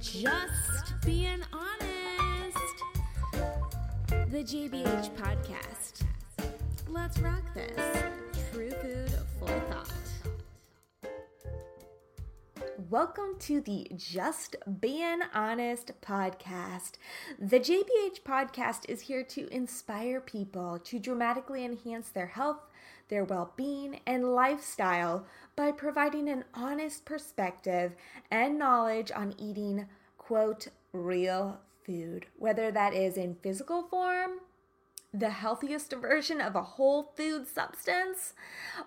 Just 0.00 0.94
being 1.04 1.42
honest. 1.52 2.56
The 4.30 4.42
JBH 4.42 5.10
podcast. 5.14 6.04
Let's 6.88 7.18
rock 7.18 7.42
this. 7.52 8.02
True 8.50 8.70
food 8.70 9.12
for 9.38 9.48
thought. 9.68 9.92
Welcome 12.88 13.36
to 13.40 13.60
the 13.60 13.88
Just 13.94 14.56
Being 14.80 15.20
Honest 15.34 15.92
podcast. 16.00 16.92
The 17.38 17.60
JBH 17.60 18.22
podcast 18.24 18.88
is 18.88 19.02
here 19.02 19.22
to 19.24 19.48
inspire 19.54 20.22
people 20.22 20.78
to 20.78 20.98
dramatically 20.98 21.62
enhance 21.62 22.08
their 22.08 22.28
health, 22.28 22.69
their 23.10 23.24
well 23.24 23.52
being, 23.56 24.00
and 24.06 24.34
lifestyle 24.34 25.26
by 25.56 25.70
providing 25.70 26.28
an 26.28 26.44
honest 26.54 27.04
perspective 27.04 27.92
and 28.30 28.58
knowledge 28.58 29.12
on 29.14 29.34
eating, 29.36 29.86
quote, 30.16 30.68
real 30.92 31.60
food, 31.84 32.26
whether 32.38 32.70
that 32.70 32.94
is 32.94 33.16
in 33.16 33.36
physical 33.42 33.82
form, 33.82 34.40
the 35.12 35.30
healthiest 35.30 35.92
version 35.92 36.40
of 36.40 36.54
a 36.54 36.62
whole 36.62 37.12
food 37.16 37.46
substance, 37.46 38.32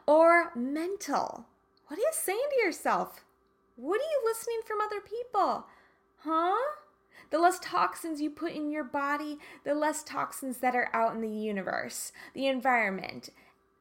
or 0.08 0.52
mental. 0.56 1.46
What 1.88 2.00
are 2.00 2.02
you 2.02 2.12
saying 2.14 2.48
to 2.52 2.66
yourself? 2.66 3.24
What 3.76 4.00
are 4.00 4.04
you 4.04 4.22
listening 4.24 4.62
from 4.66 4.80
other 4.82 5.02
people? 5.02 5.66
Huh? 6.20 6.56
The 7.30 7.40
less 7.40 7.60
toxins 7.60 8.22
you 8.22 8.30
put 8.30 8.54
in 8.54 8.70
your 8.70 8.84
body, 8.84 9.40
the 9.64 9.74
less 9.74 10.04
toxins 10.04 10.58
that 10.58 10.76
are 10.76 10.90
out 10.94 11.16
in 11.16 11.22
the 11.22 11.28
universe, 11.28 12.12
the 12.34 12.48
environment, 12.48 13.30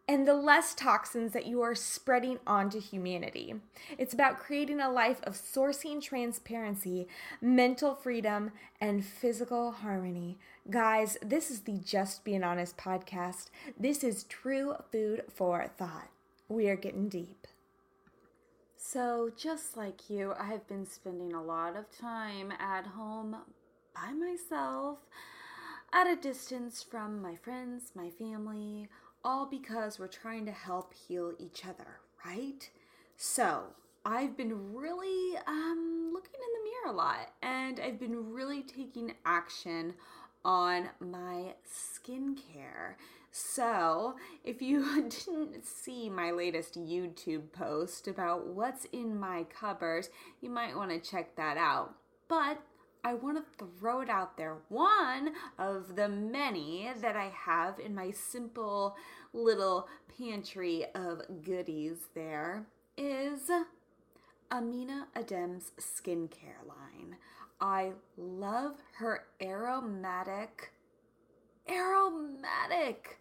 and 0.09 0.27
the 0.27 0.35
less 0.35 0.75
toxins 0.75 1.33
that 1.33 1.47
you 1.47 1.63
are 1.63 1.75
spreading 1.75 2.39
onto 2.47 2.81
humanity. 2.81 3.55
It's 3.99 4.13
about 4.13 4.39
creating 4.39 4.81
a 4.81 4.91
life 4.91 5.21
of 5.23 5.35
sourcing 5.35 6.03
transparency, 6.03 7.07
mental 7.41 7.95
freedom, 7.95 8.51
and 8.81 9.05
physical 9.05 9.71
harmony. 9.73 10.39
Guys, 10.69 11.19
this 11.23 11.51
is 11.51 11.61
the 11.61 11.79
Just 11.79 12.25
Being 12.25 12.43
Honest 12.43 12.77
podcast. 12.77 13.47
This 13.79 14.03
is 14.03 14.25
true 14.25 14.75
food 14.91 15.25
for 15.33 15.67
thought. 15.79 16.09
We 16.49 16.69
are 16.69 16.77
getting 16.77 17.09
deep. 17.09 17.47
So, 18.77 19.31
just 19.37 19.77
like 19.77 20.11
you, 20.11 20.35
I 20.39 20.47
have 20.47 20.67
been 20.69 20.85
spending 20.85 21.33
a 21.33 21.43
lot 21.43 21.77
of 21.77 21.87
time 21.97 22.53
at 22.59 22.87
home 22.89 23.37
by 23.95 24.13
myself, 24.13 24.99
at 25.93 26.07
a 26.07 26.17
distance 26.17 26.83
from 26.83 27.23
my 27.23 27.37
friends, 27.37 27.93
my 27.95 28.11
family, 28.11 28.89
all 29.25 29.47
because 29.47 29.99
we're 29.99 30.09
trying 30.09 30.47
to 30.47 30.53
help 30.53 30.95
heal 30.95 31.33
each 31.39 31.65
other, 31.65 32.01
right? 32.25 32.69
So, 33.17 33.65
I've 34.05 34.37
been 34.37 34.75
really 34.75 35.37
um, 35.47 36.11
looking 36.13 36.35
in 36.35 36.41
the 36.41 36.71
mirror 36.71 36.93
a 36.93 36.97
lot 36.97 37.31
and 37.41 37.79
I've 37.79 38.01
been 38.01 38.33
really 38.33 38.63
taking 38.63 39.15
action 39.25 39.95
on 40.45 40.89
my 40.99 41.55
skincare. 41.65 42.95
So, 43.31 44.17
if 44.45 44.61
you 44.61 45.09
didn't 45.27 45.65
see 45.65 46.11
my 46.11 46.33
latest 46.33 46.79
YouTube 46.79 47.53
post 47.53 48.09
about 48.09 48.47
what's 48.47 48.87
in 48.87 49.19
my 49.19 49.45
cupboard, 49.45 50.09
you 50.41 50.51
might 50.51 50.77
want 50.77 50.91
to 50.91 50.99
check 50.99 51.37
that 51.37 51.57
out. 51.57 51.95
But 52.29 52.61
I 53.05 53.15
want 53.15 53.37
to 53.37 53.67
throw 53.79 54.01
it 54.01 54.09
out 54.09 54.37
there. 54.37 54.59
One 54.69 55.33
of 55.59 55.97
the 55.97 56.09
many 56.09 56.89
that 57.01 57.17
I 57.17 57.33
have 57.35 57.81
in 57.81 57.95
my 57.95 58.13
simple 58.13 58.97
little 59.33 59.89
pantry 60.19 60.87
of 60.95 61.23
goodies 61.45 62.07
there 62.15 62.67
is 62.97 63.51
Amina 64.53 65.09
Adem's 65.17 65.73
skincare 65.81 66.65
line. 66.67 67.17
I 67.61 67.93
love 68.17 68.77
her 68.99 69.25
aromatic, 69.41 70.73
aromatic 71.69 73.19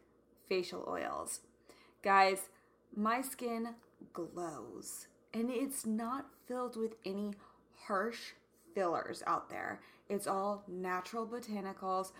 facial 0.47 0.85
oils. 0.87 1.39
Guys, 2.03 2.49
my 2.95 3.21
skin 3.21 3.75
glows 4.13 5.07
and 5.33 5.49
it's 5.49 5.85
not 5.85 6.27
filled 6.47 6.75
with 6.75 6.95
any 7.05 7.31
harsh 7.87 8.33
fillers 8.73 9.23
out 9.27 9.49
there. 9.49 9.81
It's 10.09 10.27
all 10.27 10.63
natural 10.67 11.25
botanicals. 11.25 12.11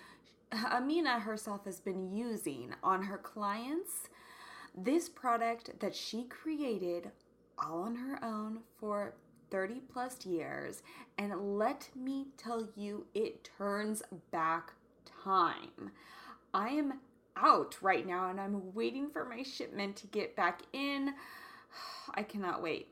Amina 0.72 1.20
herself 1.20 1.66
has 1.66 1.80
been 1.80 2.14
using 2.14 2.74
on 2.84 3.04
her 3.04 3.18
clients 3.18 4.10
this 4.76 5.10
product 5.10 5.80
that 5.80 5.96
she 5.96 6.24
created 6.24 7.12
all 7.58 7.84
on 7.84 7.96
her 7.96 8.24
own 8.24 8.60
for 8.80 9.16
30 9.50 9.82
plus 9.92 10.26
years. 10.26 10.82
And 11.18 11.58
let 11.58 11.90
me 11.96 12.28
tell 12.38 12.68
you, 12.76 13.06
it 13.14 13.50
turns 13.58 14.02
back 14.32 14.74
time. 15.24 15.92
I 16.54 16.70
am 16.70 17.00
out 17.36 17.78
right 17.82 18.06
now 18.06 18.30
and 18.30 18.40
I'm 18.40 18.74
waiting 18.74 19.10
for 19.10 19.26
my 19.26 19.44
shipment 19.44 19.96
to 19.98 20.08
get 20.08 20.36
back 20.36 20.62
in. 20.74 21.14
I 22.16 22.24
cannot 22.24 22.62
wait. 22.62 22.88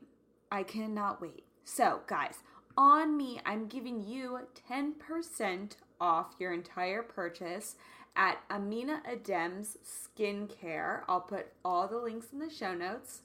I 0.52 0.62
cannot 0.62 1.20
wait. 1.20 1.44
So, 1.64 2.00
guys, 2.06 2.38
on 2.76 3.16
me, 3.16 3.40
I'm 3.44 3.66
giving 3.66 4.02
you 4.04 4.38
10% 4.70 5.72
off 6.00 6.34
your 6.38 6.52
entire 6.52 7.02
purchase 7.02 7.76
at 8.16 8.38
Amina 8.50 9.02
Adem's 9.10 9.78
Skincare. 9.84 11.02
I'll 11.08 11.20
put 11.20 11.52
all 11.64 11.88
the 11.88 11.98
links 11.98 12.32
in 12.32 12.38
the 12.38 12.50
show 12.50 12.74
notes. 12.74 13.22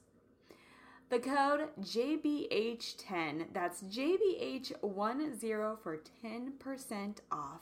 The 1.08 1.18
code 1.20 1.68
JBH10, 1.80 3.52
that's 3.52 3.82
JBH10 3.82 5.78
for 5.80 6.00
10% 6.24 7.16
off. 7.30 7.60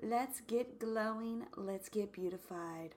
Let's 0.00 0.40
get 0.42 0.78
glowing, 0.78 1.46
let's 1.56 1.88
get 1.88 2.12
beautified. 2.12 2.94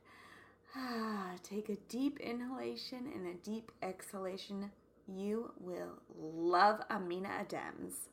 Ah, 0.75 1.31
take 1.43 1.69
a 1.69 1.77
deep 1.89 2.19
inhalation 2.19 3.11
and 3.13 3.25
a 3.25 3.33
deep 3.33 3.71
exhalation. 3.81 4.71
You 5.13 5.51
will 5.59 5.99
love 6.17 6.81
Amina 6.89 7.29
Adem's. 7.41 8.07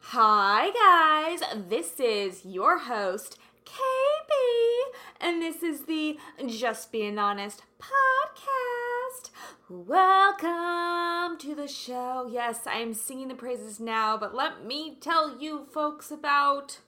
Hi, 0.00 0.70
guys. 0.70 1.40
This 1.68 2.00
is 2.00 2.46
your 2.46 2.78
host, 2.78 3.38
KB, 3.66 4.92
and 5.20 5.42
this 5.42 5.62
is 5.62 5.82
the 5.82 6.16
Just 6.46 6.90
Being 6.90 7.18
Honest 7.18 7.64
podcast. 7.78 9.30
Welcome 9.68 11.36
to 11.40 11.54
the 11.54 11.68
show. 11.68 12.30
Yes, 12.32 12.66
I 12.66 12.78
am 12.78 12.94
singing 12.94 13.28
the 13.28 13.34
praises 13.34 13.78
now, 13.78 14.16
but 14.16 14.34
let 14.34 14.64
me 14.64 14.96
tell 14.98 15.38
you 15.38 15.66
folks 15.70 16.10
about 16.10 16.78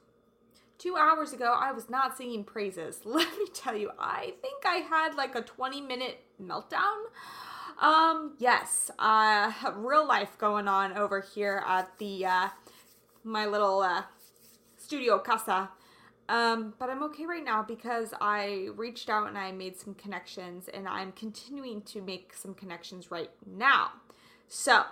two 0.79 0.97
hours 0.97 1.35
ago, 1.35 1.55
I 1.55 1.73
was 1.73 1.91
not 1.91 2.17
singing 2.17 2.43
praises. 2.43 3.01
Let 3.05 3.29
me 3.39 3.47
tell 3.53 3.77
you, 3.77 3.91
I 3.99 4.33
think 4.41 4.65
I 4.65 4.77
had 4.77 5.15
like 5.15 5.35
a 5.35 5.43
20 5.43 5.83
minute 5.83 6.25
meltdown. 6.41 7.05
Um, 7.81 8.35
yes, 8.39 8.91
uh, 8.99 9.53
real 9.77 10.07
life 10.07 10.37
going 10.39 10.69
on 10.69 10.97
over 10.97 11.21
here 11.21 11.63
at 11.67 11.99
the, 11.99 12.27
uh, 12.27 12.49
my 13.25 13.47
little 13.47 13.81
uh, 13.81 14.03
studio 14.77 15.19
casa. 15.19 15.71
Um, 16.29 16.75
but 16.79 16.89
I'm 16.91 17.03
okay 17.05 17.27
right 17.27 17.45
now 17.45 17.63
because 17.63 18.15
I 18.21 18.69
reached 18.77 19.11
out 19.11 19.27
and 19.27 19.37
I 19.37 19.51
made 19.51 19.77
some 19.77 19.95
connections, 19.95 20.69
and 20.69 20.87
I'm 20.87 21.11
continuing 21.11 21.83
to 21.83 22.01
make 22.01 22.35
some 22.35 22.55
connections 22.55 23.11
right 23.11 23.31
now. 23.45 23.91
So, 24.47 24.85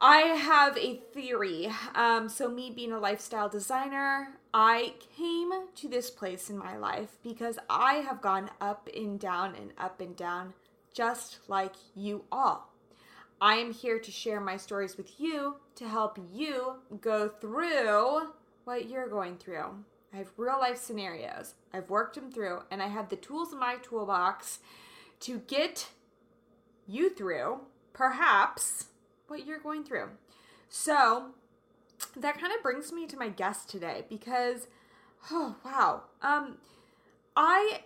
I 0.00 0.18
have 0.18 0.76
a 0.76 0.96
theory. 1.14 1.72
Um, 1.94 2.28
so, 2.28 2.48
me 2.50 2.72
being 2.74 2.90
a 2.90 2.98
lifestyle 2.98 3.48
designer, 3.48 4.30
I 4.58 4.94
came 5.14 5.50
to 5.74 5.86
this 5.86 6.08
place 6.08 6.48
in 6.48 6.56
my 6.56 6.78
life 6.78 7.18
because 7.22 7.58
I 7.68 7.96
have 7.96 8.22
gone 8.22 8.48
up 8.58 8.88
and 8.96 9.20
down 9.20 9.54
and 9.54 9.72
up 9.76 10.00
and 10.00 10.16
down, 10.16 10.54
just 10.94 11.40
like 11.46 11.74
you 11.94 12.24
all. 12.32 12.72
I 13.38 13.56
am 13.56 13.70
here 13.70 13.98
to 13.98 14.10
share 14.10 14.40
my 14.40 14.56
stories 14.56 14.96
with 14.96 15.20
you 15.20 15.56
to 15.74 15.86
help 15.86 16.18
you 16.32 16.76
go 17.02 17.28
through 17.28 18.32
what 18.64 18.88
you're 18.88 19.10
going 19.10 19.36
through. 19.36 19.84
I 20.14 20.16
have 20.16 20.32
real 20.38 20.58
life 20.58 20.78
scenarios. 20.78 21.52
I've 21.74 21.90
worked 21.90 22.14
them 22.14 22.32
through, 22.32 22.60
and 22.70 22.82
I 22.82 22.86
have 22.86 23.10
the 23.10 23.16
tools 23.16 23.52
in 23.52 23.58
my 23.58 23.76
toolbox 23.82 24.60
to 25.20 25.40
get 25.40 25.88
you 26.86 27.10
through, 27.10 27.58
perhaps, 27.92 28.86
what 29.28 29.44
you're 29.44 29.60
going 29.60 29.84
through. 29.84 30.08
So, 30.70 31.32
that 32.16 32.40
kind 32.40 32.52
of 32.52 32.62
brings 32.62 32.92
me 32.92 33.06
to 33.06 33.16
my 33.16 33.28
guest 33.28 33.68
today 33.68 34.04
because, 34.08 34.68
oh, 35.30 35.56
wow. 35.64 36.02
Um, 36.22 36.58
I 37.36 37.82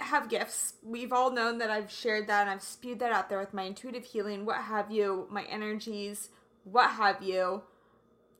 have 0.00 0.28
gifts. 0.28 0.74
We've 0.82 1.12
all 1.12 1.30
known 1.30 1.58
that 1.58 1.70
I've 1.70 1.90
shared 1.90 2.26
that 2.26 2.42
and 2.42 2.50
I've 2.50 2.62
spewed 2.62 2.98
that 2.98 3.12
out 3.12 3.28
there 3.28 3.38
with 3.38 3.54
my 3.54 3.62
intuitive 3.62 4.04
healing, 4.04 4.44
what 4.44 4.62
have 4.62 4.90
you, 4.90 5.26
my 5.30 5.44
energies, 5.44 6.28
what 6.64 6.90
have 6.90 7.22
you, 7.22 7.62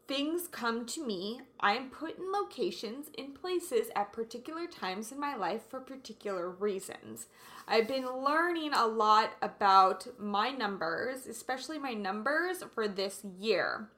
things 0.07 0.49
come 0.49 0.87
to 0.87 1.05
me. 1.05 1.41
I'm 1.61 1.91
put 1.91 2.19
in 2.19 2.33
locations, 2.33 3.09
in 3.17 3.33
places 3.33 3.89
at 3.97 4.13
particular 4.13 4.67
times 4.67 5.11
in 5.11 5.19
my 5.19 5.35
life 5.35 5.63
for 5.69 5.81
particular 5.81 6.51
reasons. 6.51 7.27
I've 7.67 7.89
been 7.89 8.07
learning 8.07 8.73
a 8.75 8.87
lot 8.87 9.33
about 9.43 10.07
my 10.19 10.51
numbers, 10.51 11.27
especially 11.27 11.79
my 11.79 11.95
numbers 11.95 12.63
for 12.75 12.87
this 12.87 13.23
year. 13.41 13.89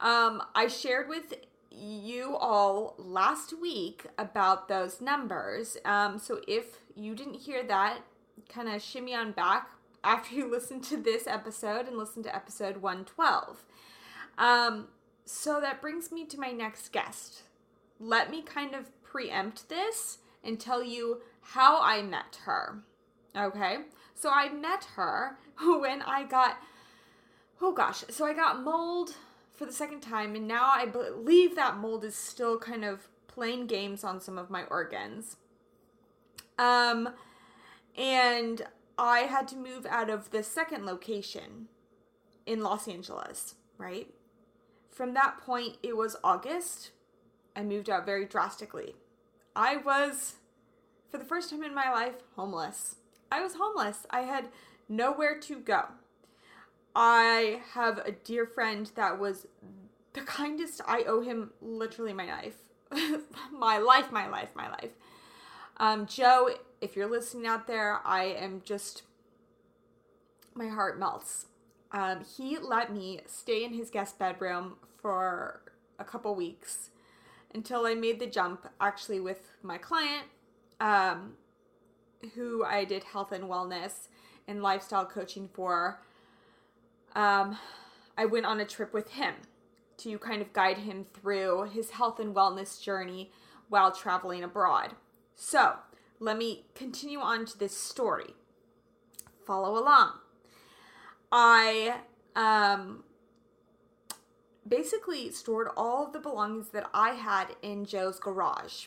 Um, 0.00 0.42
I 0.54 0.68
shared 0.68 1.08
with 1.08 1.34
you 1.70 2.36
all 2.36 2.94
last 2.98 3.58
week 3.60 4.06
about 4.18 4.68
those 4.68 5.00
numbers. 5.00 5.76
Um, 5.84 6.18
so 6.18 6.40
if 6.46 6.78
you 6.94 7.14
didn't 7.14 7.40
hear 7.40 7.64
that, 7.64 8.00
kind 8.48 8.68
of 8.68 8.82
shimmy 8.82 9.14
on 9.14 9.32
back 9.32 9.70
after 10.02 10.34
you 10.34 10.50
listen 10.50 10.80
to 10.82 10.96
this 10.96 11.26
episode 11.26 11.86
and 11.86 11.96
listen 11.96 12.22
to 12.22 12.34
episode 12.34 12.78
112. 12.78 13.64
Um, 14.38 14.88
so 15.24 15.60
that 15.60 15.80
brings 15.80 16.12
me 16.12 16.26
to 16.26 16.38
my 16.38 16.50
next 16.50 16.92
guest. 16.92 17.42
Let 17.98 18.30
me 18.30 18.42
kind 18.42 18.74
of 18.74 18.90
preempt 19.02 19.68
this 19.68 20.18
and 20.42 20.60
tell 20.60 20.82
you 20.82 21.22
how 21.40 21.80
I 21.80 22.02
met 22.02 22.40
her. 22.44 22.78
Okay? 23.36 23.78
So 24.14 24.30
I 24.30 24.50
met 24.50 24.84
her 24.96 25.38
when 25.80 26.02
I 26.02 26.24
got, 26.24 26.58
oh 27.60 27.72
gosh, 27.72 28.04
so 28.10 28.24
I 28.24 28.34
got 28.34 28.62
mold 28.62 29.14
for 29.54 29.66
the 29.66 29.72
second 29.72 30.00
time, 30.00 30.34
and 30.34 30.48
now 30.48 30.70
I 30.72 30.86
believe 30.86 31.54
that 31.56 31.78
mold 31.78 32.04
is 32.04 32.14
still 32.14 32.58
kind 32.58 32.84
of 32.84 33.08
playing 33.26 33.66
games 33.66 34.04
on 34.04 34.20
some 34.20 34.38
of 34.38 34.50
my 34.50 34.64
organs. 34.64 35.36
Um, 36.58 37.10
and 37.96 38.62
I 38.98 39.20
had 39.20 39.48
to 39.48 39.56
move 39.56 39.86
out 39.86 40.10
of 40.10 40.30
the 40.30 40.42
second 40.42 40.84
location 40.86 41.68
in 42.46 42.62
Los 42.62 42.88
Angeles, 42.88 43.54
right? 43.78 44.12
From 44.90 45.14
that 45.14 45.38
point, 45.38 45.78
it 45.82 45.96
was 45.96 46.16
August. 46.22 46.90
I 47.56 47.62
moved 47.62 47.90
out 47.90 48.06
very 48.06 48.24
drastically. 48.24 48.94
I 49.56 49.76
was, 49.76 50.34
for 51.10 51.18
the 51.18 51.24
first 51.24 51.50
time 51.50 51.62
in 51.62 51.74
my 51.74 51.90
life, 51.92 52.14
homeless. 52.36 52.96
I 53.30 53.42
was 53.42 53.54
homeless. 53.54 54.06
I 54.10 54.20
had 54.22 54.48
nowhere 54.88 55.38
to 55.40 55.58
go. 55.58 55.86
I 56.94 57.60
have 57.72 57.98
a 57.98 58.12
dear 58.12 58.46
friend 58.46 58.90
that 58.94 59.18
was 59.18 59.46
the 60.12 60.20
kindest. 60.20 60.80
I 60.86 61.02
owe 61.02 61.20
him 61.20 61.50
literally 61.60 62.12
my 62.12 62.26
life. 62.26 62.56
my 63.52 63.78
life, 63.78 64.12
my 64.12 64.28
life, 64.28 64.50
my 64.54 64.68
life. 64.68 64.92
Um, 65.78 66.06
Joe, 66.06 66.50
if 66.80 66.94
you're 66.94 67.10
listening 67.10 67.46
out 67.46 67.66
there, 67.66 68.00
I 68.04 68.24
am 68.24 68.62
just, 68.64 69.02
my 70.54 70.68
heart 70.68 70.98
melts. 70.98 71.46
Um, 71.90 72.24
he 72.36 72.58
let 72.58 72.92
me 72.92 73.20
stay 73.26 73.64
in 73.64 73.72
his 73.72 73.90
guest 73.90 74.18
bedroom 74.18 74.76
for 75.00 75.62
a 75.98 76.04
couple 76.04 76.34
weeks 76.34 76.90
until 77.54 77.86
I 77.86 77.94
made 77.94 78.20
the 78.20 78.26
jump 78.26 78.68
actually 78.80 79.20
with 79.20 79.50
my 79.62 79.78
client, 79.78 80.26
um, 80.80 81.34
who 82.34 82.64
I 82.64 82.84
did 82.84 83.04
health 83.04 83.32
and 83.32 83.44
wellness 83.44 84.08
and 84.46 84.62
lifestyle 84.62 85.06
coaching 85.06 85.48
for 85.52 86.00
um, 87.14 87.58
I 88.16 88.24
went 88.24 88.46
on 88.46 88.60
a 88.60 88.64
trip 88.64 88.92
with 88.92 89.12
him 89.12 89.34
to 89.98 90.18
kind 90.18 90.42
of 90.42 90.52
guide 90.52 90.78
him 90.78 91.06
through 91.14 91.70
his 91.72 91.90
health 91.90 92.18
and 92.18 92.34
wellness 92.34 92.80
journey 92.80 93.30
while 93.68 93.92
traveling 93.92 94.42
abroad. 94.42 94.90
So, 95.34 95.76
let 96.20 96.36
me 96.38 96.64
continue 96.74 97.18
on 97.18 97.44
to 97.46 97.58
this 97.58 97.76
story. 97.76 98.34
Follow 99.46 99.78
along. 99.78 100.12
I 101.30 101.96
um, 102.36 103.04
basically 104.66 105.30
stored 105.30 105.68
all 105.76 106.06
of 106.06 106.12
the 106.12 106.20
belongings 106.20 106.70
that 106.70 106.88
I 106.94 107.10
had 107.10 107.56
in 107.62 107.84
Joe's 107.84 108.18
garage 108.18 108.86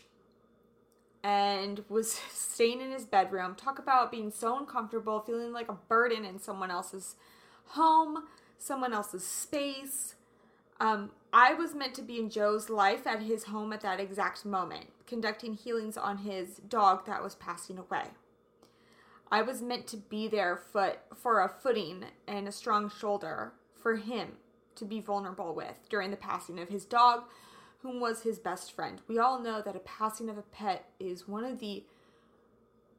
and 1.23 1.83
was 1.89 2.19
staying 2.31 2.81
in 2.81 2.91
his 2.91 3.05
bedroom. 3.05 3.55
Talk 3.55 3.79
about 3.79 4.11
being 4.11 4.31
so 4.31 4.57
uncomfortable, 4.57 5.19
feeling 5.21 5.51
like 5.51 5.69
a 5.69 5.77
burden 5.89 6.25
in 6.25 6.39
someone 6.39 6.71
else's 6.71 7.15
home, 7.69 8.25
someone 8.57 8.93
else's 8.93 9.25
space. 9.25 10.15
Um, 10.79 11.11
I 11.33 11.53
was 11.53 11.73
meant 11.73 11.93
to 11.95 12.01
be 12.01 12.19
in 12.19 12.29
Joe's 12.29 12.69
life 12.69 13.07
at 13.07 13.21
his 13.21 13.45
home 13.45 13.73
at 13.73 13.81
that 13.81 13.99
exact 13.99 14.45
moment, 14.45 14.87
conducting 15.05 15.53
healings 15.53 15.97
on 15.97 16.19
his 16.19 16.57
dog 16.67 17.05
that 17.05 17.23
was 17.23 17.35
passing 17.35 17.77
away. 17.77 18.05
I 19.29 19.41
was 19.41 19.61
meant 19.61 19.87
to 19.87 19.97
be 19.97 20.27
there 20.27 20.55
foot 20.55 20.99
for 21.15 21.41
a 21.41 21.49
footing 21.49 22.05
and 22.27 22.47
a 22.47 22.51
strong 22.51 22.89
shoulder 22.89 23.53
for 23.75 23.95
him 23.95 24.33
to 24.75 24.85
be 24.85 25.01
vulnerable 25.01 25.53
with 25.53 25.79
during 25.89 26.11
the 26.11 26.17
passing 26.17 26.59
of 26.59 26.69
his 26.69 26.85
dog, 26.85 27.23
whom 27.79 27.99
was 27.99 28.21
his 28.21 28.39
best 28.39 28.71
friend. 28.71 29.01
We 29.07 29.19
all 29.19 29.39
know 29.41 29.61
that 29.61 29.75
a 29.75 29.79
passing 29.79 30.29
of 30.29 30.37
a 30.37 30.43
pet 30.43 30.89
is 30.99 31.27
one 31.27 31.43
of 31.43 31.59
the 31.59 31.83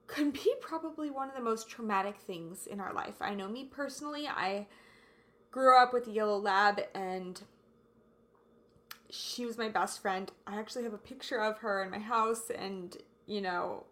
could 0.09 0.33
be 0.33 0.55
probably 0.61 1.11
one 1.11 1.29
of 1.29 1.37
the 1.37 1.43
most 1.43 1.69
traumatic 1.69 2.17
things 2.17 2.67
in 2.67 2.81
our 2.81 2.93
life. 2.93 3.15
I 3.21 3.35
know 3.35 3.47
me 3.47 3.65
personally, 3.65 4.27
I 4.27 4.67
grew 5.51 5.81
up 5.81 5.93
with 5.93 6.09
a 6.09 6.11
yellow 6.11 6.39
lab 6.39 6.81
and 6.95 7.41
she 9.11 9.47
was 9.47 9.57
my 9.57 9.69
best 9.69 10.03
friend. 10.03 10.33
I 10.47 10.59
actually 10.59 10.85
have 10.85 10.95
a 10.95 10.99
picture 10.99 11.41
of 11.41 11.59
her 11.59 11.83
in 11.85 11.91
my 11.91 11.99
house 11.99 12.51
and, 12.51 12.97
you 13.27 13.41
know, 13.41 13.85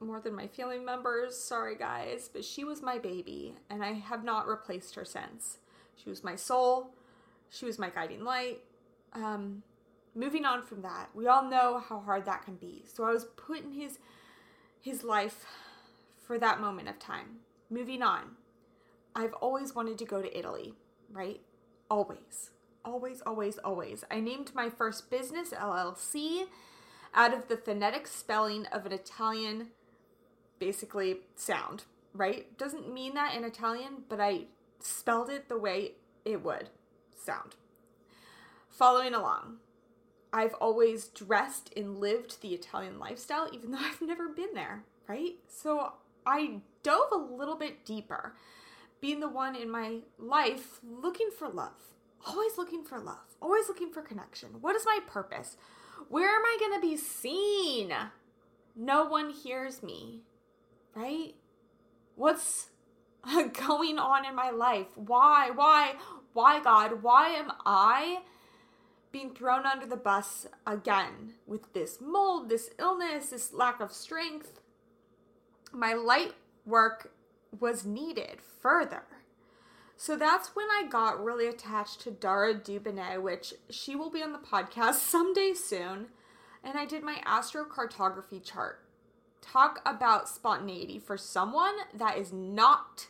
more 0.00 0.20
than 0.20 0.34
my 0.34 0.46
family 0.46 0.78
members, 0.78 1.36
sorry 1.36 1.76
guys, 1.76 2.30
but 2.32 2.44
she 2.44 2.64
was 2.64 2.82
my 2.82 2.98
baby 2.98 3.54
and 3.68 3.84
I 3.84 3.92
have 3.92 4.24
not 4.24 4.48
replaced 4.48 4.94
her 4.94 5.04
since. 5.04 5.58
She 5.96 6.08
was 6.08 6.24
my 6.24 6.36
soul. 6.36 6.90
She 7.50 7.66
was 7.66 7.78
my 7.78 7.90
guiding 7.90 8.24
light. 8.24 8.60
Um, 9.12 9.62
moving 10.14 10.44
on 10.44 10.62
from 10.62 10.82
that, 10.82 11.10
we 11.14 11.26
all 11.26 11.48
know 11.48 11.82
how 11.86 12.00
hard 12.00 12.24
that 12.26 12.44
can 12.44 12.56
be. 12.56 12.84
So 12.86 13.04
I 13.04 13.12
was 13.12 13.24
put 13.24 13.62
in 13.62 13.72
his 13.72 13.98
his 14.88 15.04
life 15.04 15.44
for 16.26 16.38
that 16.38 16.60
moment 16.60 16.88
of 16.88 16.98
time. 16.98 17.40
Moving 17.70 18.02
on. 18.02 18.36
I've 19.14 19.34
always 19.34 19.74
wanted 19.74 19.98
to 19.98 20.04
go 20.06 20.22
to 20.22 20.38
Italy, 20.38 20.74
right? 21.12 21.40
Always. 21.90 22.50
Always, 22.84 23.20
always, 23.22 23.58
always. 23.58 24.04
I 24.10 24.20
named 24.20 24.54
my 24.54 24.70
first 24.70 25.10
business 25.10 25.50
LLC 25.50 26.46
out 27.14 27.34
of 27.34 27.48
the 27.48 27.56
phonetic 27.56 28.06
spelling 28.06 28.64
of 28.66 28.86
an 28.86 28.92
Italian, 28.92 29.68
basically, 30.58 31.18
sound, 31.36 31.84
right? 32.14 32.56
Doesn't 32.56 32.92
mean 32.92 33.12
that 33.14 33.34
in 33.34 33.44
Italian, 33.44 34.04
but 34.08 34.20
I 34.20 34.44
spelled 34.80 35.28
it 35.28 35.50
the 35.50 35.58
way 35.58 35.92
it 36.24 36.42
would 36.42 36.70
sound. 37.22 37.56
Following 38.70 39.14
along. 39.14 39.58
I've 40.32 40.54
always 40.54 41.06
dressed 41.06 41.72
and 41.76 41.98
lived 41.98 42.42
the 42.42 42.54
Italian 42.54 42.98
lifestyle, 42.98 43.48
even 43.52 43.70
though 43.70 43.78
I've 43.82 44.02
never 44.02 44.28
been 44.28 44.54
there, 44.54 44.84
right? 45.08 45.34
So 45.48 45.92
I 46.26 46.60
dove 46.82 47.12
a 47.12 47.16
little 47.16 47.56
bit 47.56 47.84
deeper, 47.84 48.34
being 49.00 49.20
the 49.20 49.28
one 49.28 49.56
in 49.56 49.70
my 49.70 49.98
life 50.18 50.80
looking 50.82 51.30
for 51.36 51.48
love, 51.48 51.94
always 52.26 52.58
looking 52.58 52.84
for 52.84 52.98
love, 52.98 53.36
always 53.40 53.68
looking 53.68 53.92
for 53.92 54.02
connection. 54.02 54.60
What 54.60 54.76
is 54.76 54.84
my 54.84 54.98
purpose? 55.06 55.56
Where 56.08 56.28
am 56.28 56.44
I 56.44 56.56
going 56.60 56.80
to 56.80 56.86
be 56.86 56.96
seen? 56.96 57.92
No 58.76 59.04
one 59.06 59.30
hears 59.30 59.82
me, 59.82 60.22
right? 60.94 61.34
What's 62.14 62.68
going 63.66 63.98
on 63.98 64.24
in 64.24 64.34
my 64.34 64.50
life? 64.50 64.86
Why, 64.94 65.50
why, 65.54 65.94
why, 66.32 66.60
God? 66.60 67.02
Why 67.02 67.28
am 67.28 67.52
I? 67.64 68.20
Being 69.10 69.34
thrown 69.34 69.66
under 69.66 69.86
the 69.86 69.96
bus 69.96 70.46
again 70.66 71.34
with 71.46 71.72
this 71.72 71.98
mold, 72.00 72.48
this 72.48 72.70
illness, 72.78 73.30
this 73.30 73.52
lack 73.52 73.80
of 73.80 73.92
strength. 73.92 74.60
My 75.72 75.94
light 75.94 76.34
work 76.66 77.12
was 77.58 77.84
needed 77.84 78.38
further. 78.60 79.04
So 79.96 80.16
that's 80.16 80.54
when 80.54 80.68
I 80.70 80.86
got 80.88 81.22
really 81.22 81.48
attached 81.48 82.00
to 82.02 82.10
Dara 82.10 82.54
Dubonnet, 82.54 83.20
which 83.20 83.54
she 83.68 83.96
will 83.96 84.10
be 84.10 84.22
on 84.22 84.32
the 84.32 84.38
podcast 84.38 84.94
someday 85.10 85.54
soon. 85.54 86.08
And 86.62 86.78
I 86.78 86.84
did 86.84 87.02
my 87.02 87.20
astrocartography 87.26 88.44
chart. 88.44 88.84
Talk 89.40 89.80
about 89.86 90.28
spontaneity 90.28 90.98
for 90.98 91.16
someone 91.16 91.74
that 91.94 92.18
is 92.18 92.32
not 92.32 93.06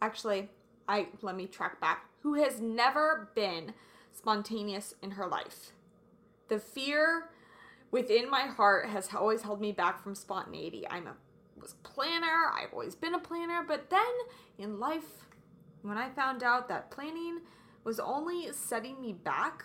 actually 0.00 0.48
I 0.88 1.08
let 1.22 1.36
me 1.36 1.46
track 1.46 1.80
back 1.80 2.06
who 2.22 2.34
has 2.34 2.60
never 2.60 3.30
been 3.34 3.74
spontaneous 4.12 4.94
in 5.02 5.12
her 5.12 5.26
life. 5.26 5.72
The 6.48 6.58
fear 6.58 7.30
within 7.90 8.30
my 8.30 8.42
heart 8.46 8.88
has 8.88 9.14
always 9.14 9.42
held 9.42 9.60
me 9.60 9.72
back 9.72 10.02
from 10.02 10.14
spontaneity. 10.14 10.86
I'm 10.88 11.06
a 11.06 11.16
was 11.60 11.74
planner, 11.82 12.52
I've 12.54 12.72
always 12.72 12.94
been 12.94 13.14
a 13.14 13.18
planner, 13.18 13.64
but 13.66 13.90
then 13.90 14.00
in 14.58 14.78
life 14.78 15.24
when 15.82 15.98
I 15.98 16.08
found 16.10 16.42
out 16.42 16.68
that 16.68 16.90
planning 16.90 17.40
was 17.84 17.98
only 17.98 18.52
setting 18.52 19.00
me 19.00 19.12
back 19.12 19.64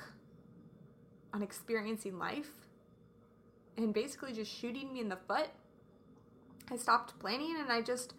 on 1.33 1.41
experiencing 1.41 2.17
life 2.17 2.50
and 3.77 3.93
basically 3.93 4.33
just 4.33 4.51
shooting 4.51 4.93
me 4.93 5.00
in 5.01 5.09
the 5.09 5.17
foot, 5.27 5.50
I 6.71 6.77
stopped 6.77 7.19
planning 7.19 7.55
and 7.59 7.71
I 7.71 7.81
just 7.81 8.13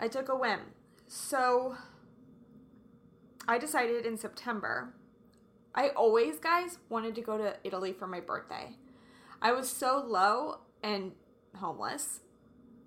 I 0.00 0.08
took 0.08 0.28
a 0.28 0.36
whim. 0.36 0.60
So 1.06 1.76
I 3.46 3.58
decided 3.58 4.06
in 4.06 4.16
September 4.16 4.94
I 5.74 5.88
always, 5.90 6.38
guys, 6.38 6.78
wanted 6.88 7.14
to 7.14 7.22
go 7.22 7.38
to 7.38 7.56
Italy 7.64 7.92
for 7.92 8.06
my 8.06 8.20
birthday. 8.20 8.76
I 9.40 9.52
was 9.52 9.70
so 9.70 10.04
low 10.06 10.58
and 10.82 11.12
homeless, 11.56 12.20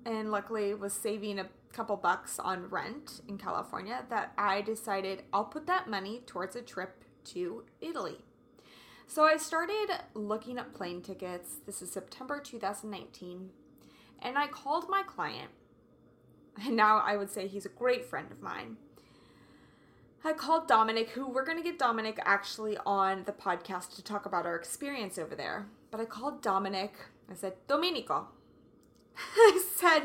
and 0.05 0.31
luckily 0.31 0.73
was 0.73 0.93
saving 0.93 1.39
a 1.39 1.49
couple 1.73 1.97
bucks 1.97 2.39
on 2.39 2.69
rent 2.69 3.21
in 3.27 3.37
California 3.37 4.05
that 4.09 4.33
I 4.37 4.61
decided 4.61 5.23
I'll 5.33 5.45
put 5.45 5.67
that 5.67 5.89
money 5.89 6.21
towards 6.25 6.55
a 6.55 6.61
trip 6.61 7.03
to 7.25 7.63
Italy. 7.81 8.19
So 9.07 9.23
I 9.23 9.37
started 9.37 9.89
looking 10.13 10.57
up 10.57 10.73
plane 10.73 11.01
tickets. 11.01 11.57
This 11.65 11.81
is 11.81 11.91
September 11.91 12.39
2019. 12.39 13.49
And 14.21 14.37
I 14.37 14.47
called 14.47 14.89
my 14.89 15.03
client. 15.03 15.51
And 16.63 16.75
now 16.75 16.99
I 17.05 17.17
would 17.17 17.29
say 17.29 17.47
he's 17.47 17.65
a 17.65 17.69
great 17.69 18.05
friend 18.05 18.31
of 18.31 18.41
mine. 18.41 18.77
I 20.23 20.33
called 20.33 20.67
Dominic, 20.67 21.09
who 21.09 21.27
we're 21.29 21.45
going 21.45 21.57
to 21.57 21.63
get 21.63 21.77
Dominic 21.77 22.19
actually 22.23 22.77
on 22.85 23.23
the 23.25 23.31
podcast 23.31 23.95
to 23.95 24.03
talk 24.03 24.25
about 24.25 24.45
our 24.45 24.55
experience 24.55 25.17
over 25.17 25.35
there. 25.35 25.67
But 25.91 26.01
I 26.01 26.05
called 26.05 26.41
Dominic. 26.41 26.93
I 27.29 27.35
said, 27.35 27.53
Domenico. 27.67 28.29
I 29.17 29.63
said, 29.75 30.03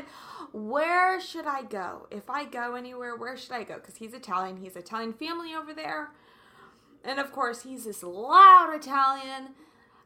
where 0.51 1.19
should 1.19 1.45
I 1.45 1.63
go? 1.63 2.07
If 2.11 2.29
I 2.29 2.45
go 2.45 2.75
anywhere, 2.75 3.15
where 3.15 3.35
should 3.37 3.53
I 3.53 3.63
go? 3.63 3.75
Because 3.75 3.95
he's 3.95 4.13
Italian. 4.13 4.57
He's 4.57 4.75
Italian 4.75 5.13
family 5.13 5.53
over 5.53 5.73
there. 5.73 6.11
And 7.03 7.19
of 7.19 7.31
course, 7.31 7.63
he's 7.63 7.85
this 7.85 8.03
loud 8.03 8.73
Italian. 8.75 9.55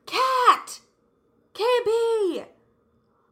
Cat! 0.06 0.80
KB! 1.54 2.46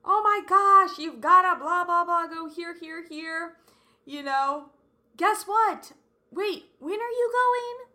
Oh 0.05 0.21
my 0.21 0.41
gosh, 0.47 0.97
you've 0.97 1.21
gotta 1.21 1.57
blah 1.59 1.85
blah 1.85 2.03
blah 2.03 2.27
go 2.27 2.49
here, 2.49 2.75
here, 2.77 3.05
here. 3.07 3.55
You 4.05 4.23
know, 4.23 4.69
guess 5.15 5.43
what? 5.43 5.93
Wait, 6.33 6.65
when 6.79 6.93
are 6.95 6.95
you 6.95 7.31
going? 7.31 7.89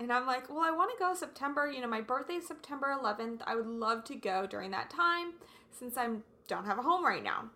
And 0.00 0.12
I'm 0.12 0.26
like, 0.26 0.48
well, 0.48 0.60
I 0.60 0.70
want 0.70 0.90
to 0.90 0.98
go 0.98 1.14
September. 1.14 1.70
You 1.70 1.80
know, 1.80 1.88
my 1.88 2.00
birthday's 2.00 2.46
September 2.46 2.96
11th. 3.00 3.40
I 3.46 3.54
would 3.54 3.66
love 3.66 4.04
to 4.04 4.16
go 4.16 4.46
during 4.46 4.70
that 4.72 4.90
time 4.90 5.34
since 5.70 5.96
I 5.96 6.08
don't 6.48 6.66
have 6.66 6.78
a 6.78 6.82
home 6.82 7.04
right 7.04 7.22
now. 7.22 7.50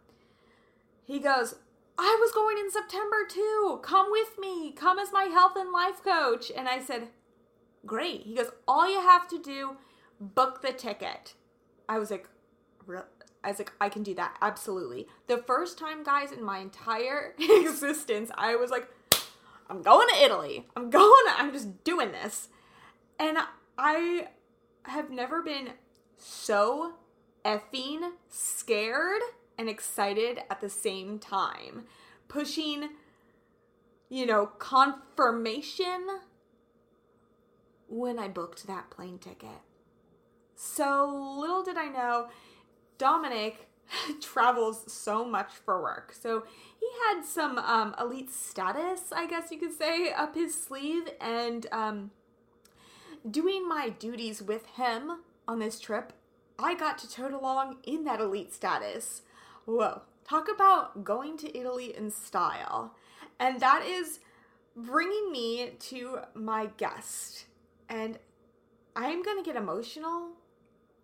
He 1.05 1.19
goes, 1.19 1.57
I 1.99 2.17
was 2.21 2.33
going 2.33 2.59
in 2.59 2.71
September 2.71 3.27
too. 3.29 3.81
Come 3.83 4.11
with 4.11 4.39
me. 4.39 4.73
Come 4.73 4.99
as 4.99 5.13
my 5.13 5.25
health 5.25 5.53
and 5.57 5.73
life 5.73 6.03
coach. 6.03 6.51
And 6.57 6.69
I 6.69 6.81
said, 6.81 7.09
great. 7.85 8.23
He 8.23 8.35
goes, 8.35 8.51
all 8.67 8.91
you 8.91 9.01
have 9.01 9.29
to 9.29 9.43
do, 9.43 9.77
book 10.21 10.63
the 10.63 10.73
ticket. 10.73 11.35
I 11.89 11.99
was 11.99 12.11
like, 12.11 12.29
I 13.45 13.49
was 13.49 13.59
like, 13.59 13.73
I 13.81 13.89
can 13.89 14.03
do 14.03 14.15
that. 14.15 14.37
Absolutely. 14.41 15.09
The 15.27 15.39
first 15.39 15.79
time, 15.79 16.05
guys, 16.05 16.31
in 16.31 16.45
my 16.45 16.59
entire 16.59 17.35
existence, 17.39 18.31
I 18.37 18.55
was 18.57 18.71
like, 18.71 18.89
I'm 19.73 19.81
going 19.81 20.07
to 20.09 20.23
Italy. 20.23 20.67
I'm 20.77 20.91
going, 21.01 21.25
I'm 21.35 21.51
just 21.51 21.83
doing 21.83 22.13
this. 22.13 22.49
And 23.19 23.39
I 23.79 24.29
have 24.85 25.11
never 25.11 25.43
been 25.43 25.71
so 26.19 26.93
effing 27.43 28.11
scared 28.29 29.23
and 29.57 29.71
excited 29.71 30.41
at 30.51 30.61
the 30.61 30.69
same 30.69 31.19
time. 31.19 31.85
Pushing, 32.29 32.91
you 34.11 34.27
know, 34.27 34.45
confirmation 34.47 36.07
when 37.89 38.19
I 38.19 38.29
booked 38.29 38.67
that 38.67 38.91
plane 38.91 39.19
ticket. 39.19 39.63
So 40.55 41.37
little 41.39 41.63
did 41.63 41.79
I 41.79 41.89
know, 41.89 42.29
Dominic 42.99 43.69
travels 44.21 44.91
so 44.93 45.25
much 45.25 45.53
for 45.65 45.83
work. 45.83 46.15
So 46.19 46.45
he 46.79 46.87
had 47.09 47.25
some 47.25 47.59
um, 47.59 47.95
elite 48.01 48.31
status, 48.31 49.13
I 49.15 49.27
guess 49.27 49.51
you 49.51 49.59
could 49.59 49.73
say, 49.73 50.13
up 50.13 50.35
his 50.35 50.61
sleeve, 50.61 51.09
and 51.21 51.67
um, 51.73 52.11
doing 53.29 53.69
my 53.69 53.91
duties 53.91 54.43
with 54.43 54.67
him 54.67 55.21
on 55.47 55.59
this 55.59 55.81
trip, 55.81 56.13
I 56.59 56.75
got 56.75 56.99
to 56.99 57.11
tote 57.11 57.33
along 57.33 57.79
in 57.85 58.05
that 58.05 58.21
elite 58.21 58.53
status. 58.53 59.23
Whoa, 59.65 60.03
talk 60.29 60.49
about 60.53 61.05
going 61.05 61.37
to 61.39 61.57
Italy 61.57 61.97
in 61.97 62.11
style. 62.11 62.95
And 63.39 63.61
that 63.61 63.85
is 63.85 64.21
bringing 64.77 65.31
me 65.33 65.73
to 65.79 66.21
my 66.35 66.71
guest. 66.77 67.47
And 67.89 68.19
I'm 68.95 69.23
going 69.23 69.43
to 69.43 69.45
get 69.45 69.57
emotional 69.57 70.31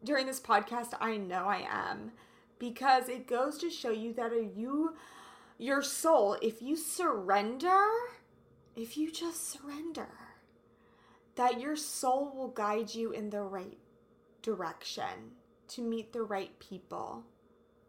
during 0.04 0.26
this 0.26 0.40
podcast. 0.40 0.92
I 1.00 1.16
know 1.16 1.46
I 1.46 1.66
am 1.68 2.12
because 2.58 3.08
it 3.08 3.26
goes 3.26 3.58
to 3.58 3.70
show 3.70 3.90
you 3.90 4.12
that 4.14 4.32
you 4.56 4.94
your 5.58 5.82
soul 5.82 6.36
if 6.40 6.62
you 6.62 6.76
surrender, 6.76 7.84
if 8.76 8.96
you 8.96 9.10
just 9.10 9.50
surrender, 9.50 10.08
that 11.34 11.60
your 11.60 11.76
soul 11.76 12.32
will 12.34 12.48
guide 12.48 12.94
you 12.94 13.10
in 13.10 13.30
the 13.30 13.42
right 13.42 13.78
direction 14.42 15.32
to 15.66 15.82
meet 15.82 16.12
the 16.12 16.22
right 16.22 16.58
people 16.60 17.24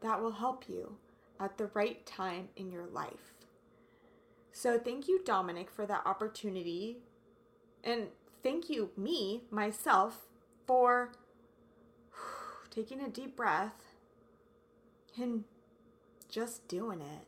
that 0.02 0.22
will 0.22 0.32
help 0.32 0.68
you 0.68 0.98
at 1.40 1.58
the 1.58 1.70
right 1.74 2.06
time 2.06 2.50
in 2.56 2.72
your 2.72 2.88
life. 2.88 3.34
So, 4.52 4.78
thank 4.78 5.08
you, 5.08 5.22
Dominic, 5.24 5.70
for 5.70 5.86
that 5.86 6.02
opportunity. 6.06 6.98
And 7.84 8.08
thank 8.44 8.70
you, 8.70 8.90
me, 8.98 9.44
myself, 9.52 10.28
for 10.66 11.12
taking 12.72 13.00
a 13.02 13.10
deep 13.10 13.38
breath 13.38 13.89
and 15.18 15.44
just 16.30 16.68
doing 16.68 17.02
it. 17.02 17.26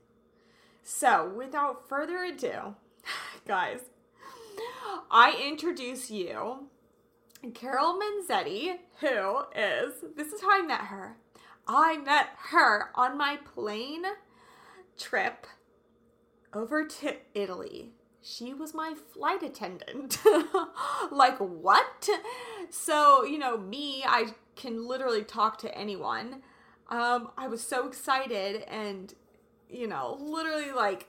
So, 0.83 1.31
without 1.35 1.87
further 1.87 2.23
ado, 2.23 2.75
guys, 3.47 3.79
I 5.09 5.41
introduce 5.41 6.09
you 6.09 6.67
Carol 7.53 7.99
Manzetti, 7.99 8.77
who 8.99 9.41
is, 9.55 9.93
this 10.15 10.31
is 10.31 10.41
how 10.41 10.51
I 10.51 10.61
met 10.61 10.81
her. 10.81 11.17
I 11.67 11.97
met 11.97 12.29
her 12.49 12.89
on 12.95 13.17
my 13.17 13.37
plane 13.37 14.03
trip 14.97 15.47
over 16.53 16.85
to 16.85 17.15
Italy 17.33 17.93
she 18.21 18.53
was 18.53 18.73
my 18.73 18.93
flight 19.13 19.41
attendant. 19.41 20.19
like, 21.11 21.37
what? 21.37 22.07
So, 22.69 23.23
you 23.23 23.37
know, 23.37 23.57
me, 23.57 24.03
I 24.05 24.27
can 24.55 24.87
literally 24.87 25.23
talk 25.23 25.57
to 25.59 25.75
anyone. 25.77 26.43
Um, 26.91 27.31
I 27.37 27.47
was 27.47 27.61
so 27.65 27.87
excited 27.87 28.63
and, 28.67 29.13
you 29.69 29.87
know, 29.87 30.17
literally 30.19 30.71
like 30.71 31.07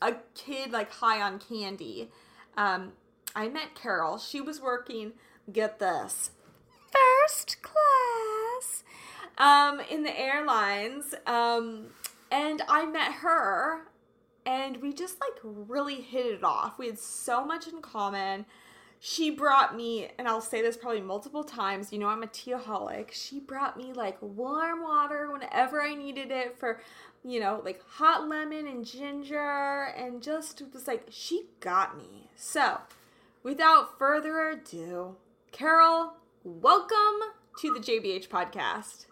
a 0.00 0.14
kid, 0.34 0.72
like 0.72 0.92
high 0.92 1.20
on 1.20 1.40
candy. 1.40 2.10
Um, 2.56 2.92
I 3.34 3.48
met 3.48 3.74
Carol. 3.74 4.18
She 4.18 4.40
was 4.40 4.60
working, 4.60 5.12
get 5.52 5.80
this, 5.80 6.30
first 6.92 7.58
class 7.60 8.84
um, 9.36 9.80
in 9.90 10.04
the 10.04 10.18
airlines. 10.18 11.14
Um, 11.26 11.86
and 12.30 12.62
I 12.68 12.86
met 12.86 13.14
her 13.14 13.88
and 14.46 14.76
we 14.78 14.92
just 14.92 15.20
like 15.20 15.38
really 15.42 16.00
hit 16.00 16.26
it 16.26 16.44
off. 16.44 16.78
We 16.78 16.86
had 16.86 16.98
so 16.98 17.44
much 17.44 17.66
in 17.66 17.82
common. 17.82 18.46
She 19.02 19.30
brought 19.30 19.74
me, 19.74 20.10
and 20.18 20.28
I'll 20.28 20.42
say 20.42 20.60
this 20.60 20.76
probably 20.76 21.00
multiple 21.00 21.42
times, 21.42 21.90
you 21.90 21.98
know, 21.98 22.08
I'm 22.08 22.22
a 22.22 22.26
teaholic. 22.26 23.12
She 23.12 23.40
brought 23.40 23.78
me 23.78 23.94
like 23.94 24.18
warm 24.20 24.82
water 24.82 25.32
whenever 25.32 25.80
I 25.80 25.94
needed 25.94 26.30
it 26.30 26.58
for, 26.58 26.82
you 27.24 27.40
know, 27.40 27.62
like 27.64 27.82
hot 27.82 28.28
lemon 28.28 28.66
and 28.66 28.84
ginger, 28.84 29.84
and 29.96 30.22
just 30.22 30.62
was 30.74 30.86
like, 30.86 31.06
she 31.08 31.46
got 31.60 31.96
me. 31.96 32.28
So, 32.36 32.82
without 33.42 33.98
further 33.98 34.50
ado, 34.50 35.16
Carol, 35.50 36.12
welcome 36.44 37.20
to 37.60 37.72
the 37.72 37.80
JBH 37.80 38.28
podcast. 38.28 39.06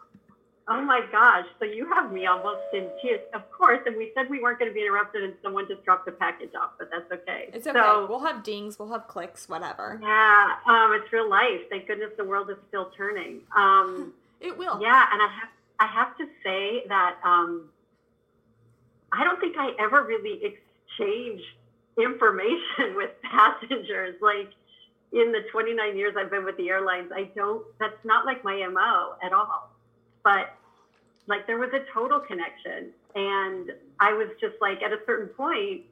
Oh 0.70 0.82
my 0.82 1.00
gosh. 1.10 1.46
So 1.58 1.64
you 1.64 1.88
have 1.94 2.12
me 2.12 2.26
almost 2.26 2.60
in 2.74 2.88
tears. 3.00 3.20
Of 3.32 3.50
course. 3.50 3.80
And 3.86 3.96
we 3.96 4.12
said 4.14 4.28
we 4.28 4.40
weren't 4.40 4.58
going 4.58 4.70
to 4.70 4.74
be 4.74 4.82
interrupted 4.82 5.24
and 5.24 5.32
someone 5.42 5.66
just 5.66 5.82
dropped 5.82 6.04
the 6.04 6.12
package 6.12 6.50
off, 6.60 6.72
but 6.78 6.90
that's 6.90 7.10
okay. 7.10 7.48
It's 7.54 7.66
okay. 7.66 7.78
So, 7.78 8.06
we'll 8.08 8.20
have 8.20 8.42
dings, 8.42 8.78
we'll 8.78 8.92
have 8.92 9.08
clicks, 9.08 9.48
whatever. 9.48 9.98
Yeah. 10.02 10.56
Um, 10.66 10.92
it's 10.92 11.10
real 11.10 11.28
life. 11.28 11.62
Thank 11.70 11.86
goodness 11.86 12.10
the 12.18 12.24
world 12.24 12.50
is 12.50 12.58
still 12.68 12.90
turning. 12.96 13.40
Um, 13.56 14.12
it 14.40 14.56
will. 14.58 14.78
Yeah. 14.82 15.06
And 15.10 15.22
I 15.22 15.28
have, 15.40 15.48
I 15.80 15.86
have 15.86 16.18
to 16.18 16.26
say 16.44 16.84
that 16.88 17.16
um, 17.24 17.70
I 19.12 19.24
don't 19.24 19.40
think 19.40 19.56
I 19.58 19.72
ever 19.80 20.02
really 20.04 20.38
exchanged 20.44 21.44
information 21.98 22.94
with 22.94 23.10
passengers. 23.22 24.16
Like, 24.20 24.50
in 25.10 25.32
the 25.32 25.40
29 25.50 25.96
years 25.96 26.14
I've 26.18 26.30
been 26.30 26.44
with 26.44 26.58
the 26.58 26.68
airlines, 26.68 27.10
I 27.14 27.30
don't, 27.34 27.64
that's 27.80 28.04
not 28.04 28.26
like 28.26 28.44
my 28.44 28.56
MO 28.70 29.14
at 29.24 29.32
all. 29.32 29.70
But 30.22 30.54
like 31.26 31.46
there 31.46 31.58
was 31.58 31.70
a 31.72 31.80
total 31.92 32.20
connection. 32.20 32.92
And 33.14 33.72
I 34.00 34.12
was 34.12 34.28
just 34.40 34.54
like, 34.60 34.82
at 34.82 34.92
a 34.92 34.98
certain 35.06 35.28
point, 35.28 35.82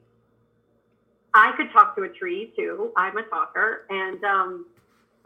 I 1.33 1.51
could 1.57 1.71
talk 1.71 1.95
to 1.97 2.03
a 2.03 2.09
tree 2.09 2.53
too. 2.55 2.91
I'm 2.95 3.17
a 3.17 3.23
talker. 3.23 3.85
And 3.89 4.23
um, 4.23 4.65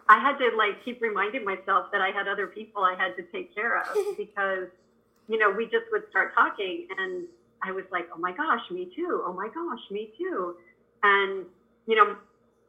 I 0.10 0.20
had 0.20 0.38
to 0.38 0.56
like 0.58 0.84
keep 0.84 1.02
reminding 1.02 1.46
myself 1.46 1.92
that 1.92 2.02
I 2.02 2.10
had 2.10 2.28
other 2.28 2.48
people 2.48 2.84
I 2.84 2.96
had 2.96 3.16
to 3.18 3.24
take 3.32 3.54
care 3.54 3.82
of 3.82 3.88
because, 4.18 4.68
you 5.28 5.38
know, 5.38 5.50
we 5.52 5.66
just 5.66 5.86
would 5.92 6.04
start 6.10 6.34
talking 6.34 6.88
and 6.98 7.26
I 7.64 7.72
was 7.72 7.86
like, 7.92 8.10
oh 8.14 8.20
my 8.20 8.32
gosh, 8.32 8.62
me 8.72 8.90
too. 8.96 9.24
Oh 9.26 9.34
my 9.34 9.48
gosh, 9.48 9.92
me 9.92 10.10
too. 10.18 10.56
And, 11.04 11.46
you 11.86 11.96
know, 11.96 12.16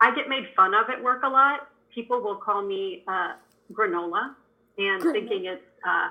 I 0.00 0.14
get 0.14 0.28
made 0.28 0.48
fun 0.54 0.74
of 0.74 0.90
at 0.90 1.02
work 1.02 1.22
a 1.22 1.28
lot 1.28 1.68
people 1.94 2.20
will 2.20 2.36
call 2.36 2.62
me 2.62 3.02
uh, 3.06 3.34
granola 3.72 4.34
and 4.78 5.02
Granola. 5.02 5.12
thinking 5.12 5.44
it's 5.46 5.62
uh, 5.86 6.10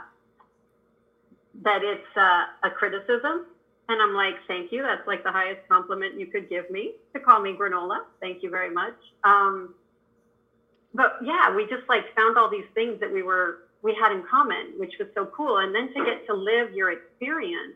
that 1.64 1.84
it's 1.84 2.18
uh, 2.18 2.46
a 2.64 2.70
criticism. 2.70 3.46
And 3.90 4.02
I'm 4.02 4.14
like, 4.14 4.36
thank 4.48 4.72
you. 4.72 4.82
That's 4.82 5.06
like 5.06 5.24
the 5.24 5.32
highest 5.32 5.68
compliment 5.68 6.18
you 6.20 6.26
could 6.26 6.50
give 6.50 6.70
me 6.70 6.94
to 7.14 7.20
call 7.20 7.42
me 7.42 7.54
granola. 7.60 8.00
Thank 8.22 8.42
you 8.42 8.50
very 8.50 8.70
much. 8.70 8.96
Um, 9.24 9.74
but 10.94 11.18
yeah, 11.24 11.54
we 11.54 11.64
just 11.64 11.88
like 11.90 12.04
found 12.16 12.38
all 12.38 12.50
these 12.50 12.68
things 12.74 13.00
that 13.00 13.12
we 13.12 13.22
were 13.22 13.60
we 13.82 13.96
had 14.00 14.12
in 14.12 14.24
common, 14.30 14.74
which 14.78 14.94
was 15.00 15.08
so 15.16 15.26
cool. 15.26 15.58
And 15.58 15.74
then 15.74 15.92
to 15.94 16.06
get 16.06 16.26
to 16.28 16.34
live 16.34 16.72
your 16.72 16.92
experience 16.92 17.74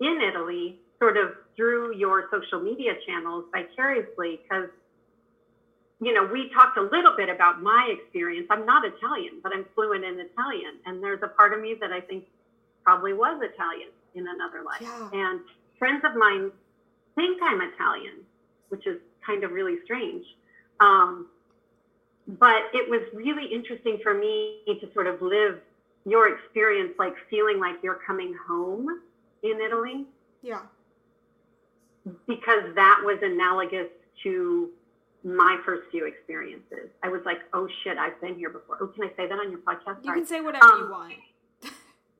in 0.00 0.20
Italy, 0.20 0.78
sort 0.98 1.16
of 1.16 1.32
through 1.56 1.94
your 1.96 2.28
social 2.30 2.60
media 2.60 2.94
channels 3.06 3.44
vicariously, 3.52 4.40
because 4.42 4.68
you 6.02 6.14
know, 6.14 6.24
we 6.24 6.50
talked 6.54 6.78
a 6.78 6.82
little 6.82 7.14
bit 7.14 7.28
about 7.28 7.62
my 7.62 7.94
experience. 7.96 8.46
I'm 8.50 8.64
not 8.64 8.84
Italian, 8.86 9.40
but 9.42 9.52
I'm 9.54 9.66
fluent 9.74 10.02
in 10.02 10.18
Italian. 10.18 10.80
And 10.86 11.02
there's 11.02 11.20
a 11.22 11.28
part 11.28 11.52
of 11.52 11.60
me 11.60 11.76
that 11.80 11.92
I 11.92 12.00
think 12.00 12.24
probably 12.90 13.12
was 13.12 13.40
Italian 13.40 13.90
in 14.16 14.26
another 14.26 14.64
life. 14.64 14.80
Yeah. 14.80 15.10
And 15.12 15.40
friends 15.78 16.02
of 16.04 16.16
mine 16.16 16.50
think 17.14 17.40
I'm 17.40 17.60
Italian, 17.60 18.14
which 18.70 18.84
is 18.84 18.98
kind 19.24 19.44
of 19.44 19.52
really 19.52 19.76
strange. 19.84 20.24
Um, 20.80 21.28
but 22.26 22.62
it 22.72 22.90
was 22.90 23.02
really 23.14 23.46
interesting 23.46 23.98
for 24.02 24.12
me 24.12 24.62
to 24.66 24.92
sort 24.92 25.06
of 25.06 25.22
live 25.22 25.60
your 26.04 26.34
experience, 26.34 26.92
like 26.98 27.14
feeling 27.28 27.60
like 27.60 27.76
you're 27.82 28.00
coming 28.04 28.34
home 28.48 28.88
in 29.44 29.60
Italy 29.60 30.04
Yeah. 30.42 30.62
because 32.26 32.74
that 32.74 33.00
was 33.04 33.18
analogous 33.22 33.88
to 34.24 34.70
my 35.22 35.58
first 35.64 35.82
few 35.92 36.06
experiences. 36.06 36.88
I 37.04 37.08
was 37.08 37.20
like, 37.24 37.38
oh 37.52 37.68
shit, 37.84 37.98
I've 37.98 38.20
been 38.20 38.34
here 38.34 38.50
before. 38.50 38.78
Oh, 38.80 38.88
can 38.88 39.04
I 39.04 39.08
say 39.16 39.28
that 39.28 39.38
on 39.38 39.50
your 39.50 39.60
podcast? 39.60 40.04
You 40.04 40.12
can 40.12 40.26
say 40.26 40.40
whatever 40.40 40.64
Um, 40.64 40.80
you 40.80 40.90
want. 40.90 41.12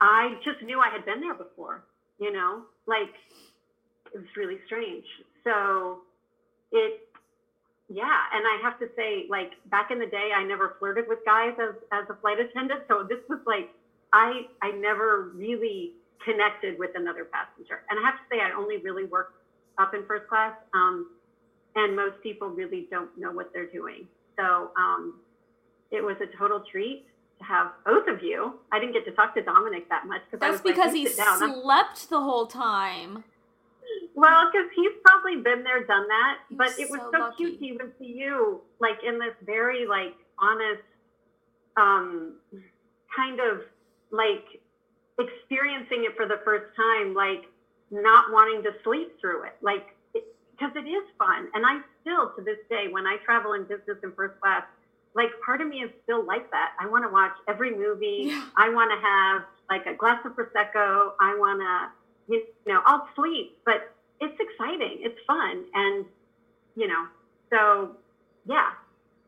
I 0.00 0.38
just 0.45 0.62
knew 0.62 0.80
I 0.80 0.90
had 0.90 1.04
been 1.04 1.21
there 1.21 1.35
before, 1.35 1.83
you 2.19 2.33
know, 2.33 2.62
like 2.87 3.12
it 4.14 4.19
was 4.19 4.26
really 4.37 4.59
strange. 4.66 5.04
So 5.45 6.00
it, 6.73 6.95
yeah. 7.88 8.21
And 8.33 8.47
I 8.47 8.59
have 8.62 8.78
to 8.78 8.88
say, 8.97 9.26
like 9.28 9.50
back 9.66 9.90
in 9.90 9.99
the 9.99 10.07
day, 10.07 10.30
I 10.35 10.42
never 10.45 10.76
flirted 10.78 11.07
with 11.09 11.19
guys 11.25 11.52
as, 11.61 11.75
as 11.92 12.04
a 12.11 12.14
flight 12.14 12.38
attendant. 12.40 12.83
So 12.88 13.04
this 13.09 13.19
was 13.28 13.40
like, 13.47 13.69
I, 14.12 14.47
I 14.62 14.71
never 14.73 15.30
really 15.35 15.92
connected 16.25 16.78
with 16.78 16.90
another 16.95 17.26
passenger. 17.33 17.83
And 17.90 17.99
I 17.99 18.02
have 18.02 18.14
to 18.14 18.23
say, 18.30 18.40
I 18.40 18.52
only 18.52 18.78
really 18.78 19.04
worked 19.04 19.33
up 19.78 19.95
in 19.95 20.04
first 20.07 20.26
class. 20.28 20.52
Um, 20.75 21.07
and 21.76 21.95
most 21.95 22.21
people 22.23 22.49
really 22.49 22.87
don't 22.90 23.11
know 23.16 23.33
what 23.33 23.49
they're 23.52 23.66
doing. 23.66 24.09
So 24.38 24.71
um, 24.76 25.14
it 25.90 26.02
was 26.02 26.16
a 26.21 26.26
total 26.38 26.62
treat 26.71 27.04
have 27.40 27.73
both 27.85 28.06
of 28.09 28.23
you. 28.23 28.54
I 28.73 28.78
didn't 28.78 28.92
get 28.92 29.04
to 29.06 29.12
talk 29.12 29.35
to 29.35 29.42
Dominic 29.42 29.88
that 29.88 30.06
much 30.06 30.23
because 30.30 30.44
I 30.44 30.50
That's 30.50 30.62
was 30.62 30.73
because 30.73 30.94
"You 30.94 31.00
he 31.00 31.06
sit 31.09 31.16
down. 31.25 31.42
I'm- 31.42 31.61
slept 31.62 32.09
the 32.11 32.20
whole 32.20 32.47
time. 32.47 33.25
Well, 34.14 34.50
because 34.52 34.68
he's 34.75 34.92
probably 35.04 35.37
been 35.37 35.64
there, 35.64 35.85
done 35.85 36.06
that. 36.09 36.38
He 36.49 36.54
but 36.54 36.68
was 36.68 36.78
it 36.78 36.90
was 36.90 37.00
so 37.00 37.11
so, 37.12 37.32
cute 37.37 37.59
to 37.59 37.66
even 37.66 37.92
see 37.99 38.06
you, 38.12 38.61
like 38.78 39.02
in 39.04 39.18
this 39.18 39.35
very 39.44 39.87
like 39.87 40.14
honest, 40.38 40.82
um, 41.76 42.35
kind 43.14 43.40
of 43.40 43.62
like 44.11 44.61
experiencing 45.18 46.04
it 46.04 46.16
for 46.16 46.26
the 46.26 46.40
first 46.44 46.75
time, 46.76 47.14
like 47.14 47.44
not 47.90 48.30
wanting 48.32 48.62
to 48.62 48.73
sleep 48.85 49.18
through 49.20 49.44
it, 49.44 49.56
like 49.62 49.94
because 50.12 50.76
it 50.76 50.88
is 50.88 51.04
fun. 51.18 51.49
And 51.54 51.64
I 51.66 51.80
still, 52.02 52.32
to 52.37 52.42
this 52.42 52.59
day, 52.68 52.88
when 52.90 53.06
I 53.06 53.16
travel 53.25 53.54
in 53.54 53.62
business 53.64 53.99
in 54.02 54.12
first 54.12 54.38
class, 54.40 54.64
like 55.14 55.29
part 55.45 55.61
of 55.61 55.69
me 55.69 55.79
is 55.79 55.90
still 56.05 56.25
like 56.25 56.50
that. 56.50 56.73
I 56.79 56.87
want 56.87 57.05
to 57.05 57.11
watch 57.11 57.33
every 57.49 57.75
movie. 57.75 58.25
Yeah. 58.26 58.45
I 58.57 58.71
want 58.71 58.90
to 58.93 59.07
have 59.07 59.43
like 59.69 59.87
a 59.87 59.97
glass 59.97 60.21
of 60.25 60.33
prosecco. 60.33 61.12
I 61.21 61.37
want 61.37 61.61
to, 61.61 62.35
you 62.35 62.45
know, 62.67 62.83
I'll 62.85 63.09
sleep, 63.17 63.59
but 63.64 63.95
it's 64.21 64.38
exciting. 64.38 64.99
It's 65.00 65.19
fun, 65.26 65.64
and 65.75 66.05
you 66.76 66.87
know, 66.88 67.07
so 67.50 67.97
yeah. 68.47 68.71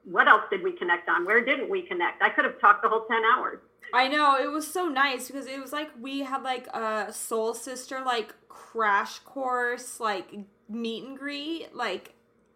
What 0.05 0.27
else 0.27 0.43
did 0.51 0.65
we 0.65 0.73
connect 0.73 1.09
on? 1.09 1.25
Where 1.25 1.45
didn't 1.45 1.71
we 1.71 1.83
connect? 1.83 2.23
I 2.23 2.29
could 2.29 2.45
have 2.45 2.61
talked 2.61 2.83
the 2.83 2.89
whole 2.89 3.05
ten 3.07 3.23
hours. 3.37 3.61
I 3.95 4.09
know 4.09 4.37
it 4.37 4.51
was 4.51 4.67
so 4.67 4.89
nice 4.89 5.29
because 5.29 5.47
it 5.47 5.61
was 5.61 5.73
like 5.73 5.91
we 6.01 6.21
had 6.21 6.43
like 6.43 6.67
a 6.69 7.13
soul 7.13 7.55
sister 7.55 8.03
like 8.05 8.35
crash 8.49 9.19
course 9.21 10.01
like 10.01 10.27
meet 10.69 11.05
and 11.05 11.17
greet. 11.17 11.75
Like 11.75 12.15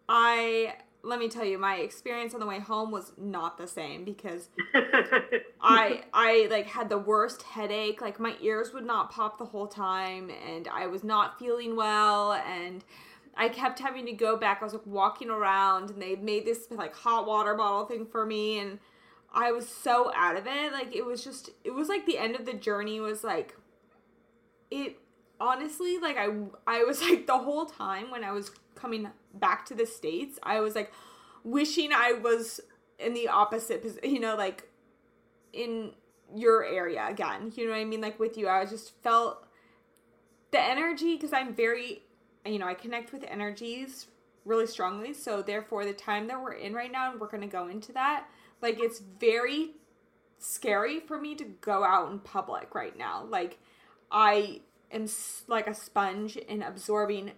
I 0.09 0.75
let 1.03 1.19
me 1.19 1.29
tell 1.29 1.45
you, 1.45 1.57
my 1.57 1.75
experience 1.77 2.33
on 2.33 2.39
the 2.39 2.45
way 2.45 2.59
home 2.59 2.91
was 2.91 3.13
not 3.17 3.57
the 3.57 3.67
same 3.67 4.03
because 4.03 4.49
I 5.61 6.01
I 6.13 6.47
like 6.49 6.67
had 6.67 6.89
the 6.89 6.97
worst 6.97 7.43
headache. 7.43 8.01
Like 8.01 8.19
my 8.19 8.35
ears 8.41 8.73
would 8.73 8.85
not 8.85 9.11
pop 9.11 9.37
the 9.37 9.45
whole 9.45 9.67
time, 9.67 10.31
and 10.47 10.67
I 10.67 10.87
was 10.87 11.03
not 11.03 11.39
feeling 11.39 11.75
well, 11.75 12.33
and 12.33 12.83
I 13.35 13.49
kept 13.49 13.79
having 13.79 14.05
to 14.07 14.11
go 14.11 14.37
back. 14.37 14.59
I 14.61 14.65
was 14.65 14.73
like 14.73 14.85
walking 14.85 15.29
around, 15.29 15.91
and 15.91 16.01
they 16.01 16.15
made 16.15 16.45
this 16.45 16.67
like 16.71 16.95
hot 16.95 17.27
water 17.27 17.55
bottle 17.55 17.85
thing 17.85 18.05
for 18.05 18.25
me, 18.25 18.59
and 18.59 18.79
I 19.33 19.51
was 19.51 19.67
so 19.69 20.11
out 20.15 20.35
of 20.35 20.47
it. 20.47 20.71
Like 20.73 20.95
it 20.95 21.05
was 21.05 21.23
just, 21.23 21.51
it 21.63 21.71
was 21.71 21.89
like 21.89 22.05
the 22.05 22.17
end 22.17 22.35
of 22.35 22.45
the 22.45 22.53
journey 22.53 22.99
was 22.99 23.23
like, 23.23 23.55
it 24.71 24.97
honestly 25.39 25.99
like 25.99 26.17
I 26.17 26.29
I 26.65 26.83
was 26.83 27.01
like 27.01 27.27
the 27.27 27.37
whole 27.37 27.65
time 27.65 28.09
when 28.11 28.23
I 28.23 28.31
was 28.31 28.51
coming 28.75 29.07
back 29.39 29.65
to 29.67 29.73
the 29.73 29.85
states, 29.85 30.39
I 30.43 30.59
was 30.59 30.75
like 30.75 30.91
wishing 31.43 31.91
I 31.93 32.13
was 32.13 32.59
in 32.99 33.13
the 33.13 33.27
opposite 33.27 33.99
you 34.03 34.19
know, 34.19 34.35
like 34.35 34.67
in 35.53 35.91
your 36.35 36.65
area 36.65 37.05
again. 37.09 37.51
You 37.55 37.65
know 37.65 37.71
what 37.71 37.79
I 37.79 37.85
mean? 37.85 38.01
Like 38.01 38.19
with 38.19 38.37
you, 38.37 38.49
I 38.49 38.65
just 38.65 39.01
felt 39.01 39.45
the 40.51 40.61
energy 40.61 41.15
because 41.15 41.33
I'm 41.33 41.53
very, 41.53 42.01
you 42.45 42.59
know, 42.59 42.67
I 42.67 42.73
connect 42.73 43.11
with 43.11 43.23
energies 43.23 44.07
really 44.45 44.67
strongly. 44.67 45.13
So 45.13 45.41
therefore, 45.41 45.85
the 45.85 45.93
time 45.93 46.27
that 46.27 46.41
we're 46.41 46.53
in 46.53 46.73
right 46.73 46.91
now, 46.91 47.11
and 47.11 47.19
we're 47.19 47.27
gonna 47.27 47.47
go 47.47 47.67
into 47.67 47.91
that, 47.93 48.27
like 48.61 48.79
it's 48.79 48.99
very 49.19 49.71
scary 50.39 50.99
for 50.99 51.19
me 51.19 51.35
to 51.35 51.43
go 51.43 51.83
out 51.83 52.11
in 52.11 52.19
public 52.19 52.73
right 52.73 52.97
now. 52.97 53.25
Like 53.27 53.59
I 54.11 54.61
am 54.91 55.07
like 55.47 55.67
a 55.67 55.73
sponge 55.73 56.37
in 56.37 56.61
absorbing 56.61 57.31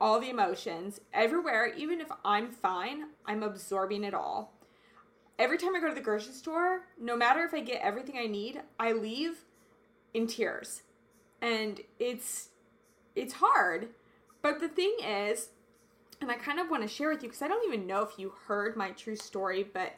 all 0.00 0.20
the 0.20 0.30
emotions 0.30 1.00
everywhere. 1.12 1.72
Even 1.76 2.00
if 2.00 2.08
I'm 2.24 2.50
fine, 2.50 3.10
I'm 3.26 3.42
absorbing 3.42 4.04
it 4.04 4.14
all 4.14 4.54
every 5.38 5.58
time 5.58 5.74
I 5.74 5.80
go 5.80 5.88
to 5.88 5.94
the 5.94 6.00
grocery 6.00 6.32
store, 6.32 6.82
no 7.00 7.16
matter 7.16 7.44
if 7.44 7.54
I 7.54 7.60
get 7.60 7.82
everything 7.82 8.16
I 8.18 8.26
need, 8.26 8.60
I 8.78 8.92
leave 8.92 9.44
in 10.12 10.26
tears. 10.26 10.82
And 11.40 11.80
it's 11.98 12.50
it's 13.14 13.34
hard. 13.34 13.88
But 14.42 14.60
the 14.60 14.68
thing 14.68 14.96
is, 15.04 15.50
and 16.20 16.30
I 16.30 16.34
kind 16.34 16.60
of 16.60 16.70
want 16.70 16.82
to 16.82 16.88
share 16.88 17.10
with 17.10 17.22
you 17.22 17.28
because 17.28 17.42
I 17.42 17.48
don't 17.48 17.66
even 17.66 17.86
know 17.86 18.02
if 18.02 18.18
you 18.18 18.32
heard 18.46 18.76
my 18.76 18.90
true 18.90 19.16
story, 19.16 19.62
but 19.62 19.94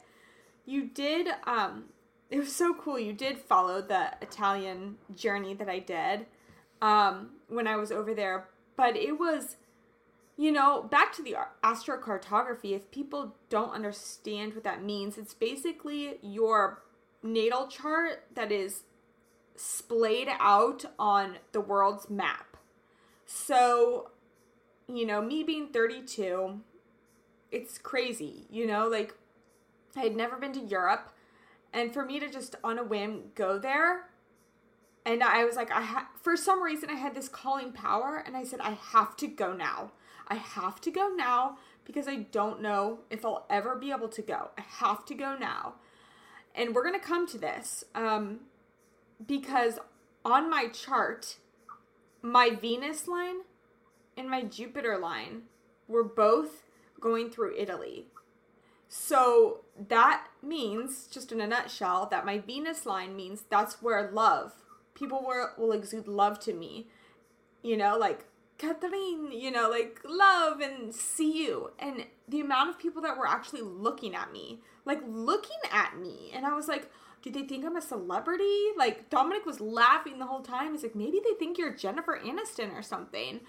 you 0.64 0.86
did 0.86 1.28
um 1.46 1.84
it 2.30 2.38
was 2.38 2.54
so 2.54 2.74
cool. 2.74 2.98
You 2.98 3.12
did 3.12 3.38
follow 3.38 3.80
the 3.80 4.12
Italian 4.20 4.96
journey 5.14 5.54
that 5.54 5.68
I 5.68 5.78
did 5.78 6.26
um 6.82 7.30
when 7.48 7.66
I 7.66 7.76
was 7.76 7.92
over 7.92 8.14
there, 8.14 8.48
but 8.76 8.96
it 8.96 9.18
was 9.18 9.56
you 10.36 10.52
know, 10.52 10.82
back 10.82 11.14
to 11.14 11.22
the 11.22 11.36
astrocartography, 11.64 12.72
if 12.72 12.90
people 12.90 13.34
don't 13.48 13.70
understand 13.70 14.54
what 14.54 14.64
that 14.64 14.84
means, 14.84 15.16
it's 15.16 15.32
basically 15.32 16.18
your 16.22 16.82
natal 17.22 17.68
chart 17.68 18.24
that 18.34 18.52
is 18.52 18.82
splayed 19.56 20.28
out 20.38 20.84
on 20.98 21.38
the 21.52 21.60
world's 21.60 22.10
map. 22.10 22.56
So, 23.24 24.10
you 24.86 25.06
know, 25.06 25.22
me 25.22 25.42
being 25.42 25.68
32, 25.68 26.60
it's 27.50 27.78
crazy, 27.78 28.46
you 28.50 28.66
know, 28.66 28.88
like 28.88 29.14
I 29.96 30.00
had 30.00 30.16
never 30.16 30.36
been 30.36 30.52
to 30.52 30.60
Europe, 30.60 31.12
and 31.72 31.92
for 31.92 32.04
me 32.04 32.20
to 32.20 32.28
just 32.28 32.56
on 32.62 32.78
a 32.78 32.84
whim 32.84 33.30
go 33.34 33.58
there, 33.58 34.10
and 35.06 35.22
I 35.22 35.44
was 35.44 35.56
like, 35.56 35.70
I 35.70 35.82
ha- 35.82 36.08
for 36.20 36.36
some 36.36 36.62
reason 36.62 36.90
I 36.90 36.94
had 36.94 37.14
this 37.14 37.28
calling 37.28 37.72
power, 37.72 38.22
and 38.24 38.36
I 38.36 38.44
said 38.44 38.60
I 38.60 38.72
have 38.72 39.16
to 39.18 39.26
go 39.26 39.54
now. 39.54 39.92
I 40.28 40.36
have 40.36 40.80
to 40.82 40.90
go 40.90 41.08
now 41.08 41.58
because 41.84 42.08
I 42.08 42.16
don't 42.16 42.60
know 42.60 43.00
if 43.10 43.24
I'll 43.24 43.46
ever 43.48 43.76
be 43.76 43.90
able 43.90 44.08
to 44.08 44.22
go. 44.22 44.50
I 44.58 44.62
have 44.62 45.04
to 45.06 45.14
go 45.14 45.36
now. 45.38 45.74
And 46.54 46.74
we're 46.74 46.82
going 46.82 46.98
to 46.98 47.06
come 47.06 47.26
to 47.28 47.38
this 47.38 47.84
um, 47.94 48.40
because 49.24 49.78
on 50.24 50.50
my 50.50 50.68
chart, 50.68 51.36
my 52.22 52.50
Venus 52.50 53.06
line 53.06 53.42
and 54.16 54.28
my 54.28 54.42
Jupiter 54.42 54.98
line 54.98 55.42
were 55.86 56.02
both 56.02 56.64
going 57.00 57.30
through 57.30 57.56
Italy. 57.56 58.06
So 58.88 59.60
that 59.88 60.26
means, 60.42 61.06
just 61.06 61.32
in 61.32 61.40
a 61.40 61.46
nutshell, 61.46 62.06
that 62.10 62.24
my 62.24 62.38
Venus 62.38 62.86
line 62.86 63.14
means 63.14 63.44
that's 63.50 63.82
where 63.82 64.10
love, 64.10 64.52
people 64.94 65.24
will, 65.26 65.50
will 65.58 65.72
exude 65.72 66.08
love 66.08 66.40
to 66.40 66.52
me. 66.52 66.88
You 67.62 67.76
know, 67.76 67.96
like 67.98 68.26
Catherine, 68.58 69.32
you 69.32 69.50
know, 69.50 69.68
like 69.68 70.00
love 70.04 70.60
and 70.60 70.94
see 70.94 71.44
you. 71.44 71.72
And 71.78 72.06
the 72.28 72.40
amount 72.40 72.70
of 72.70 72.78
people 72.78 73.02
that 73.02 73.18
were 73.18 73.26
actually 73.26 73.62
looking 73.62 74.14
at 74.14 74.32
me, 74.32 74.60
like 74.84 75.00
looking 75.06 75.58
at 75.70 75.98
me. 75.98 76.30
And 76.34 76.46
I 76.46 76.54
was 76.54 76.68
like, 76.68 76.90
do 77.22 77.30
they 77.30 77.42
think 77.42 77.64
I'm 77.64 77.76
a 77.76 77.82
celebrity? 77.82 78.68
Like 78.76 79.10
Dominic 79.10 79.44
was 79.44 79.60
laughing 79.60 80.18
the 80.18 80.26
whole 80.26 80.42
time. 80.42 80.72
He's 80.72 80.82
like, 80.82 80.94
maybe 80.94 81.20
they 81.22 81.34
think 81.38 81.58
you're 81.58 81.74
Jennifer 81.74 82.18
Aniston 82.24 82.72
or 82.72 82.82
something. 82.82 83.40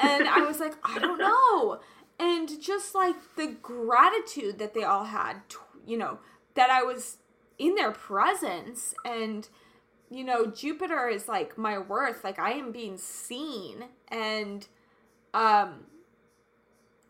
And 0.00 0.28
I 0.28 0.40
was 0.40 0.60
like, 0.60 0.74
I 0.82 0.98
don't 0.98 1.18
know. 1.18 1.80
And 2.18 2.60
just 2.60 2.94
like 2.94 3.16
the 3.36 3.56
gratitude 3.62 4.58
that 4.58 4.74
they 4.74 4.82
all 4.82 5.04
had, 5.04 5.42
you 5.86 5.96
know, 5.96 6.18
that 6.54 6.70
I 6.70 6.82
was 6.82 7.18
in 7.58 7.74
their 7.74 7.92
presence 7.92 8.94
and 9.04 9.48
you 10.10 10.24
know, 10.24 10.46
Jupiter 10.46 11.08
is 11.08 11.28
like 11.28 11.58
my 11.58 11.78
worth, 11.78 12.24
like 12.24 12.38
I 12.38 12.52
am 12.52 12.72
being 12.72 12.98
seen 12.98 13.84
and 14.08 14.66
um 15.34 15.86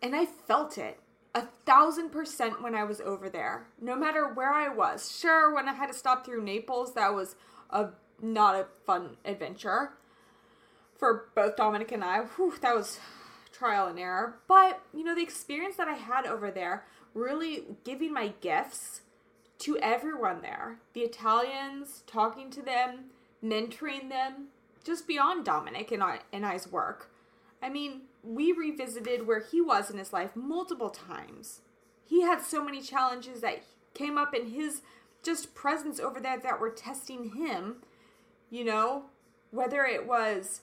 and 0.03 0.15
I 0.15 0.27
felt 0.27 0.79
it 0.79 1.01
a 1.35 1.47
thousand 1.67 2.11
percent 2.11 2.63
when 2.63 2.75
I 2.75 2.85
was 2.85 3.01
over 3.01 3.29
there. 3.29 3.67
No 3.81 3.97
matter 3.97 4.33
where 4.33 4.53
I 4.53 4.69
was. 4.69 5.17
Sure, 5.17 5.55
when 5.55 5.69
I 5.69 5.75
had 5.75 5.89
to 5.89 5.95
stop 5.95 6.25
through 6.25 6.43
Naples, 6.43 6.95
that 6.95 7.15
was 7.15 7.37
a 7.71 7.89
not 8.21 8.55
a 8.55 8.67
fun 8.87 9.17
adventure. 9.25 9.93
For 10.97 11.29
both 11.37 11.55
Dominic 11.55 11.93
and 11.93 12.03
I, 12.03 12.23
whew, 12.23 12.55
that 12.61 12.75
was 12.75 12.99
trial 13.53 13.87
and 13.87 13.99
error. 13.99 14.41
But, 14.49 14.81
you 14.93 15.05
know, 15.05 15.15
the 15.15 15.23
experience 15.23 15.77
that 15.77 15.87
I 15.87 15.95
had 15.95 16.27
over 16.27 16.51
there, 16.51 16.87
really 17.15 17.65
giving 17.85 18.13
my 18.13 18.33
gifts 18.41 19.03
to 19.59 19.77
everyone 19.79 20.43
there 20.43 20.79
the 20.93 21.01
Italians, 21.01 22.03
talking 22.07 22.51
to 22.51 22.63
them, 22.63 23.07
mentoring 23.45 24.09
them, 24.09 24.49
just 24.85 25.07
beyond 25.07 25.45
Dominic 25.45 25.93
and, 25.93 26.03
I, 26.03 26.21
and 26.33 26.47
I's 26.47 26.71
work. 26.71 27.11
I 27.63 27.69
mean, 27.69 28.03
we 28.23 28.53
revisited 28.53 29.27
where 29.27 29.41
he 29.41 29.61
was 29.61 29.91
in 29.91 29.99
his 29.99 30.13
life 30.13 30.35
multiple 30.35 30.91
times. 30.91 31.61
He 32.07 32.23
had 32.23 32.41
so 32.41 32.65
many 32.65 32.81
challenges 32.81 33.41
that 33.41 33.63
came 33.95 34.17
up 34.17 34.35
in 34.35 34.51
his 34.51 34.83
just 35.23 35.55
presence 35.55 35.99
over 35.99 36.21
there 36.21 36.39
that 36.39 36.61
were 36.61 36.71
testing 36.71 37.33
him, 37.33 37.77
you 38.51 38.65
know, 38.65 39.05
whether 39.51 39.85
it 39.85 40.07
was, 40.07 40.61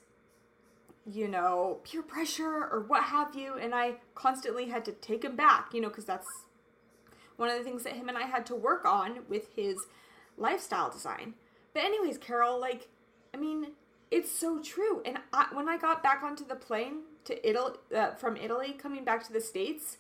you 1.06 1.28
know, 1.28 1.80
peer 1.84 2.02
pressure 2.02 2.68
or 2.72 2.84
what 2.88 3.06
have 3.06 3.36
you. 3.36 3.56
And 3.56 3.76
I 3.76 3.96
constantly 4.16 4.70
had 4.70 4.86
to 4.86 4.92
take 4.92 5.24
him 5.24 5.36
back, 5.36 5.74
you 5.74 5.82
know, 5.82 5.90
because 5.90 6.06
that's 6.06 6.45
one 7.38 7.50
of 7.50 7.58
the 7.58 7.64
things 7.64 7.84
that 7.84 7.94
him 7.94 8.10
and 8.10 8.18
I 8.18 8.24
had 8.24 8.46
to 8.48 8.56
work 8.56 8.86
on 8.86 9.20
with 9.30 9.50
his 9.56 9.86
lifestyle 10.38 10.90
design. 10.90 11.34
But, 11.74 11.84
anyways, 11.84 12.18
Carol, 12.18 12.60
like, 12.60 12.88
I 13.34 13.38
mean, 13.38 13.68
it's 14.12 14.32
so 14.32 14.60
true. 14.62 15.02
And 15.06 15.18
I, 15.34 15.48
when 15.52 15.68
I 15.68 15.78
got 15.78 16.02
back 16.02 16.24
onto 16.24 16.46
the 16.46 16.56
plane 16.56 17.02
to 17.26 17.48
Italy 17.48 17.74
uh, 17.96 18.12
from 18.12 18.38
Italy, 18.38 18.74
coming 18.74 19.04
back 19.04 19.26
to 19.28 19.34
the 19.34 19.42
states, 19.42 19.98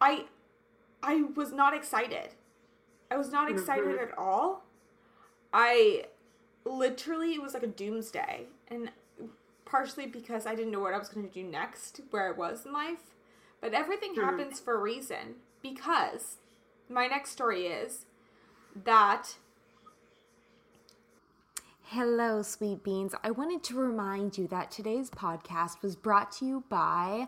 I 0.00 0.24
I 1.02 1.22
was 1.34 1.52
not 1.52 1.74
excited. 1.74 2.30
I 3.10 3.16
was 3.16 3.30
not 3.32 3.50
excited 3.50 3.86
mm-hmm. 3.86 4.12
at 4.12 4.18
all. 4.18 4.64
I 5.52 6.04
literally 6.64 7.34
it 7.34 7.42
was 7.42 7.54
like 7.54 7.62
a 7.62 7.68
doomsday, 7.68 8.46
and 8.68 8.90
partially 9.64 10.06
because 10.06 10.46
I 10.46 10.54
didn't 10.54 10.72
know 10.72 10.80
what 10.80 10.94
I 10.94 10.98
was 10.98 11.08
going 11.08 11.26
to 11.26 11.32
do 11.32 11.44
next, 11.44 12.00
where 12.10 12.28
I 12.28 12.36
was 12.36 12.66
in 12.66 12.72
life. 12.72 13.14
But 13.60 13.74
everything 13.74 14.12
mm-hmm. 14.12 14.24
happens 14.24 14.60
for 14.60 14.74
a 14.74 14.78
reason 14.78 15.36
because 15.62 16.36
my 16.90 17.06
next 17.06 17.30
story 17.30 17.66
is 17.66 18.06
that 18.84 19.36
Hello, 21.92 22.40
sweet 22.42 22.84
beans. 22.84 23.16
I 23.24 23.32
wanted 23.32 23.64
to 23.64 23.74
remind 23.74 24.38
you 24.38 24.46
that 24.46 24.70
today's 24.70 25.10
podcast 25.10 25.82
was 25.82 25.96
brought 25.96 26.30
to 26.34 26.44
you 26.44 26.62
by 26.68 27.26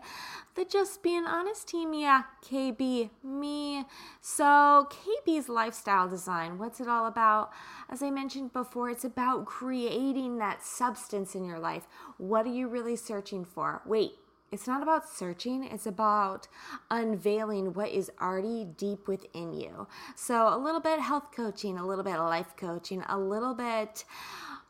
the 0.55 0.63
Just 0.63 1.03
Being 1.03 1.25
Honest 1.25 1.67
team. 1.67 1.93
Yeah, 1.93 2.23
KB, 2.41 3.09
me. 3.21 3.83
So, 4.21 4.87
KB's 4.89 5.49
lifestyle 5.49 6.07
design, 6.07 6.59
what's 6.59 6.79
it 6.79 6.87
all 6.87 7.07
about? 7.07 7.51
As 7.89 8.01
I 8.01 8.09
mentioned 8.09 8.53
before, 8.53 8.89
it's 8.89 9.03
about 9.03 9.45
creating 9.45 10.37
that 10.37 10.63
substance 10.63 11.35
in 11.35 11.43
your 11.43 11.59
life. 11.59 11.85
What 12.17 12.45
are 12.45 12.53
you 12.53 12.69
really 12.69 12.95
searching 12.95 13.43
for? 13.43 13.81
Wait, 13.85 14.13
it's 14.53 14.67
not 14.67 14.83
about 14.83 15.09
searching, 15.09 15.63
it's 15.63 15.87
about 15.87 16.47
unveiling 16.91 17.73
what 17.73 17.89
is 17.89 18.11
already 18.21 18.65
deep 18.77 19.07
within 19.07 19.51
you. 19.51 19.87
So, 20.15 20.47
a 20.47 20.57
little 20.57 20.79
bit 20.79 20.99
health 20.99 21.31
coaching, 21.35 21.77
a 21.77 21.85
little 21.85 22.03
bit 22.03 22.17
life 22.19 22.55
coaching, 22.55 23.03
a 23.09 23.17
little 23.17 23.55
bit 23.55 24.05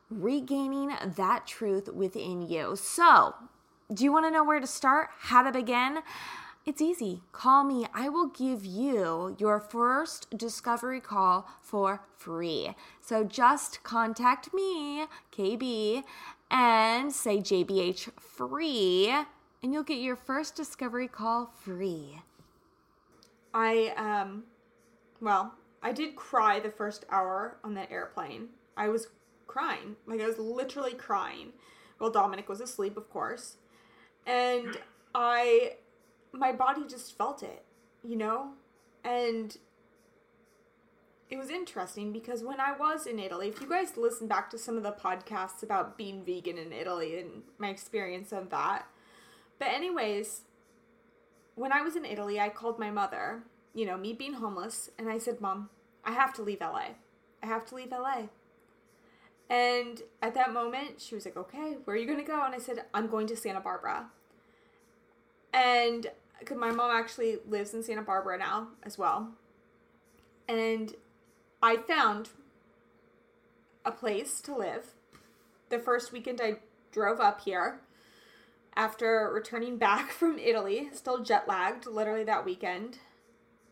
regaining 0.10 0.94
that 1.18 1.46
truth 1.46 1.90
within 1.90 2.42
you. 2.42 2.78
So, 2.78 3.36
do 3.94 4.06
you 4.06 4.14
want 4.14 4.26
to 4.26 4.32
know 4.32 4.46
where 4.46 4.62
to 4.62 4.68
start? 4.68 5.10
How 5.20 5.44
to 5.44 5.52
begin? 5.52 6.00
It's 6.66 6.82
easy. 6.82 7.24
Call 7.34 7.66
me. 7.66 7.86
I 7.94 8.08
will 8.08 8.28
give 8.28 8.66
you 8.66 9.36
your 9.38 9.60
first 9.60 10.38
discovery 10.38 11.02
call 11.02 11.50
for 11.62 12.06
free. 12.16 12.74
So 13.02 13.26
just 13.26 13.84
contact 13.84 14.54
me, 14.54 15.08
KB, 15.34 16.04
and 16.50 17.12
say 17.12 17.40
JBH 17.40 18.18
free 18.18 19.14
and 19.64 19.74
you'll 19.74 19.84
get 19.84 20.00
your 20.00 20.18
first 20.18 20.56
discovery 20.56 21.08
call 21.08 21.48
free. 21.64 22.20
I 23.54 23.94
um 23.98 24.44
well, 25.22 25.54
I 25.82 25.94
did 25.94 26.16
cry 26.16 26.60
the 26.60 26.70
first 26.70 27.06
hour 27.10 27.58
on 27.64 27.74
that 27.76 27.92
airplane. 27.92 28.50
I 28.76 28.90
was 28.90 29.08
crying. 29.48 29.96
Like 30.06 30.20
I 30.20 30.28
was 30.28 30.38
literally 30.38 30.94
crying. 30.94 31.54
Well, 32.00 32.12
Dominic 32.12 32.50
was 32.50 32.60
asleep, 32.60 32.98
of 32.98 33.10
course. 33.10 33.56
And 34.28 34.78
I 35.16 35.78
my 36.34 36.52
body 36.52 36.82
just 36.88 37.18
felt 37.18 37.42
it, 37.42 37.64
you 38.04 38.18
know? 38.18 38.50
And 39.04 39.58
it 41.30 41.38
was 41.38 41.50
interesting 41.50 42.12
because 42.12 42.44
when 42.44 42.60
I 42.60 42.74
was 42.78 43.08
in 43.08 43.18
Italy, 43.18 43.48
if 43.48 43.62
you 43.62 43.68
guys 43.68 43.98
listen 43.98 44.28
back 44.28 44.50
to 44.52 44.58
some 44.58 44.78
of 44.78 44.84
the 44.84 44.92
podcasts 44.92 45.64
about 45.64 45.98
being 45.98 46.24
vegan 46.24 46.58
in 46.58 46.74
Italy 46.74 47.20
and 47.20 47.44
my 47.58 47.70
experience 47.70 48.32
of 48.32 48.50
that, 48.50 48.86
but, 49.60 49.68
anyways, 49.70 50.42
when 51.56 51.72
I 51.72 51.82
was 51.82 51.96
in 51.96 52.06
Italy, 52.06 52.40
I 52.40 52.50
called 52.50 52.80
my 52.80 52.92
mother, 52.92 53.44
you 53.74 53.86
know, 53.86 53.98
me 53.98 54.14
being 54.14 54.34
homeless, 54.34 54.90
and 54.98 55.10
I 55.10 55.18
said, 55.18 55.42
Mom, 55.42 55.70
I 56.04 56.12
have 56.12 56.34
to 56.34 56.42
leave 56.42 56.62
LA. 56.62 56.90
I 57.42 57.46
have 57.46 57.66
to 57.68 57.76
leave 57.76 57.92
LA. 57.92 58.28
And 59.50 60.02
at 60.22 60.34
that 60.34 60.54
moment, 60.54 61.00
she 61.00 61.16
was 61.16 61.26
like, 61.26 61.38
Okay, 61.38 61.78
where 61.84 61.96
are 61.96 62.00
you 62.00 62.06
going 62.06 62.20
to 62.20 62.26
go? 62.26 62.44
And 62.44 62.56
I 62.56 62.58
said, 62.58 62.86
I'm 62.94 63.08
going 63.08 63.28
to 63.28 63.36
Santa 63.36 63.60
Barbara. 63.60 64.08
And 65.54 66.08
cause 66.46 66.58
my 66.58 66.72
mom 66.72 66.92
actually 66.92 67.38
lives 67.48 67.74
in 67.74 67.84
Santa 67.84 68.02
Barbara 68.02 68.40
now 68.40 68.70
as 68.82 68.98
well. 68.98 69.30
And 70.48 70.96
I 71.62 71.78
found 71.78 72.30
a 73.86 73.92
place 73.92 74.42
to 74.42 74.56
live. 74.56 74.88
The 75.70 75.80
first 75.80 76.12
weekend 76.12 76.42
I 76.44 76.58
drove 76.92 77.20
up 77.20 77.42
here 77.42 77.82
after 78.76 79.30
returning 79.34 79.78
back 79.78 80.12
from 80.20 80.38
Italy, 80.40 80.90
still 80.94 81.24
jet 81.24 81.48
lagged, 81.48 81.86
literally 81.86 82.24
that 82.24 82.46
weekend, 82.46 83.00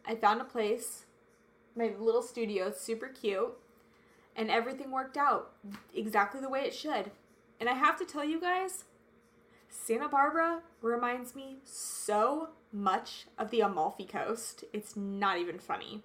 I 0.05 0.15
found 0.15 0.41
a 0.41 0.45
place, 0.45 1.05
my 1.75 1.91
little 1.99 2.21
studio, 2.21 2.71
super 2.71 3.07
cute, 3.07 3.53
and 4.35 4.49
everything 4.49 4.91
worked 4.91 5.17
out 5.17 5.51
exactly 5.93 6.41
the 6.41 6.49
way 6.49 6.61
it 6.61 6.73
should. 6.73 7.11
And 7.59 7.69
I 7.69 7.73
have 7.73 7.97
to 7.99 8.05
tell 8.05 8.23
you 8.23 8.39
guys, 8.39 8.85
Santa 9.69 10.09
Barbara 10.09 10.61
reminds 10.81 11.35
me 11.35 11.57
so 11.63 12.49
much 12.73 13.25
of 13.37 13.51
the 13.51 13.61
Amalfi 13.61 14.05
Coast. 14.05 14.63
It's 14.73 14.95
not 14.95 15.37
even 15.37 15.59
funny. 15.59 16.01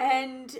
And 0.00 0.56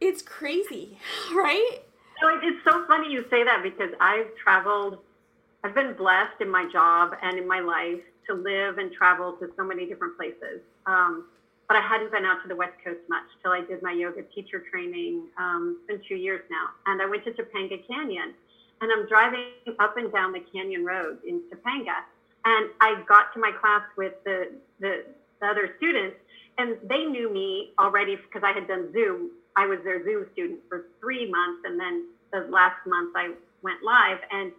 it's 0.00 0.22
crazy, 0.22 0.98
right? 1.34 1.80
So 2.20 2.28
it's 2.42 2.64
so 2.64 2.84
funny 2.86 3.12
you 3.12 3.24
say 3.30 3.44
that 3.44 3.62
because 3.62 3.90
I've 4.00 4.34
traveled, 4.42 4.98
I've 5.62 5.74
been 5.74 5.94
blessed 5.94 6.40
in 6.40 6.50
my 6.50 6.68
job 6.70 7.12
and 7.22 7.38
in 7.38 7.46
my 7.46 7.60
life 7.60 8.00
to 8.28 8.34
live 8.34 8.78
and 8.78 8.92
travel 8.92 9.32
to 9.34 9.48
so 9.56 9.64
many 9.64 9.86
different 9.86 10.16
places. 10.16 10.60
Um, 10.86 11.26
but 11.68 11.76
I 11.76 11.80
hadn't 11.80 12.10
been 12.10 12.24
out 12.24 12.42
to 12.42 12.48
the 12.48 12.56
West 12.56 12.74
Coast 12.82 13.00
much 13.08 13.24
till 13.42 13.52
I 13.52 13.60
did 13.60 13.82
my 13.82 13.92
yoga 13.92 14.22
teacher 14.34 14.64
training. 14.70 15.28
Um, 15.38 15.78
it's 15.78 15.86
been 15.86 16.08
two 16.08 16.20
years 16.20 16.42
now. 16.50 16.70
And 16.86 17.00
I 17.00 17.06
went 17.06 17.24
to 17.24 17.30
Topanga 17.30 17.86
Canyon 17.86 18.34
and 18.80 18.90
I'm 18.92 19.06
driving 19.06 19.52
up 19.78 19.96
and 19.96 20.10
down 20.12 20.32
the 20.32 20.40
canyon 20.52 20.84
road 20.84 21.18
in 21.26 21.42
Topanga. 21.52 22.02
And 22.44 22.70
I 22.80 23.02
got 23.06 23.34
to 23.34 23.40
my 23.40 23.52
class 23.52 23.82
with 23.96 24.14
the, 24.24 24.52
the, 24.80 25.04
the 25.40 25.46
other 25.46 25.74
students 25.76 26.16
and 26.56 26.76
they 26.88 27.04
knew 27.04 27.32
me 27.32 27.72
already 27.78 28.16
because 28.16 28.42
I 28.42 28.52
had 28.52 28.66
done 28.66 28.92
Zoom 28.92 29.30
I 29.58 29.66
was 29.66 29.78
their 29.82 30.02
Zoom 30.04 30.26
student 30.32 30.60
for 30.68 30.86
three 31.00 31.30
months, 31.30 31.62
and 31.64 31.78
then 31.78 31.94
the 32.32 32.40
last 32.48 32.78
month 32.86 33.12
I 33.16 33.34
went 33.62 33.82
live, 33.82 34.18
and 34.30 34.52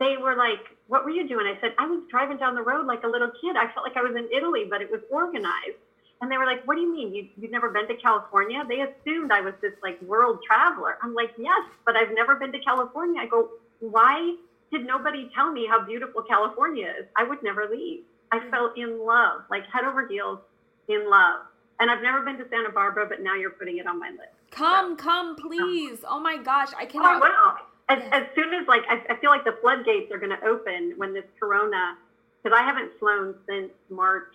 they 0.00 0.16
were 0.16 0.36
like, 0.36 0.64
"What 0.88 1.04
were 1.04 1.14
you 1.18 1.26
doing?" 1.28 1.46
I 1.46 1.58
said, 1.60 1.74
"I 1.78 1.86
was 1.86 2.00
driving 2.10 2.38
down 2.38 2.54
the 2.54 2.62
road 2.62 2.86
like 2.86 3.04
a 3.04 3.08
little 3.08 3.30
kid. 3.40 3.56
I 3.56 3.66
felt 3.72 3.84
like 3.86 3.96
I 3.96 4.02
was 4.02 4.16
in 4.16 4.28
Italy, 4.38 4.64
but 4.68 4.82
it 4.82 4.90
was 4.90 5.00
organized." 5.10 5.80
And 6.20 6.30
they 6.30 6.38
were 6.38 6.46
like, 6.46 6.66
"What 6.66 6.74
do 6.76 6.80
you 6.80 6.92
mean? 6.92 7.14
You, 7.14 7.28
you've 7.38 7.56
never 7.58 7.70
been 7.70 7.86
to 7.88 7.96
California?" 7.96 8.64
They 8.68 8.80
assumed 8.80 9.30
I 9.32 9.40
was 9.40 9.54
this 9.62 9.76
like 9.82 10.00
world 10.02 10.42
traveler. 10.44 10.98
I'm 11.02 11.14
like, 11.14 11.32
"Yes, 11.38 11.64
but 11.84 11.96
I've 11.96 12.12
never 12.12 12.34
been 12.34 12.52
to 12.52 12.60
California." 12.60 13.20
I 13.20 13.26
go, 13.26 13.50
"Why 13.80 14.36
did 14.72 14.86
nobody 14.86 15.30
tell 15.34 15.50
me 15.50 15.66
how 15.66 15.84
beautiful 15.84 16.22
California 16.22 16.92
is, 16.98 17.06
I 17.16 17.24
would 17.24 17.42
never 17.42 17.68
leave. 17.68 18.02
I 18.32 18.38
mm. 18.38 18.50
fell 18.50 18.72
in 18.76 19.04
love, 19.04 19.42
like 19.50 19.64
head 19.72 19.84
over 19.84 20.06
heels 20.06 20.40
in 20.88 21.08
love. 21.08 21.40
And 21.78 21.90
I've 21.90 22.02
never 22.02 22.22
been 22.22 22.38
to 22.38 22.48
Santa 22.48 22.70
Barbara, 22.70 23.06
but 23.06 23.22
now 23.22 23.34
you're 23.34 23.50
putting 23.50 23.78
it 23.78 23.86
on 23.86 23.98
my 23.98 24.10
list. 24.10 24.32
Come, 24.50 24.96
so, 24.96 25.04
come, 25.04 25.36
please. 25.36 25.98
Oh 26.08 26.18
my 26.18 26.38
gosh, 26.38 26.70
I 26.78 26.84
oh, 26.84 26.86
cannot. 26.86 27.16
Oh, 27.16 27.28
wow. 27.28 27.56
As, 27.88 28.02
as 28.10 28.22
soon 28.34 28.52
as 28.54 28.66
like 28.66 28.82
I, 28.88 29.02
I 29.10 29.16
feel 29.20 29.30
like 29.30 29.44
the 29.44 29.56
floodgates 29.60 30.10
are 30.10 30.18
going 30.18 30.36
to 30.36 30.44
open 30.44 30.94
when 30.96 31.12
this 31.12 31.24
Corona, 31.38 31.96
because 32.42 32.56
I 32.58 32.64
haven't 32.64 32.98
flown 32.98 33.34
since 33.48 33.70
March 33.90 34.34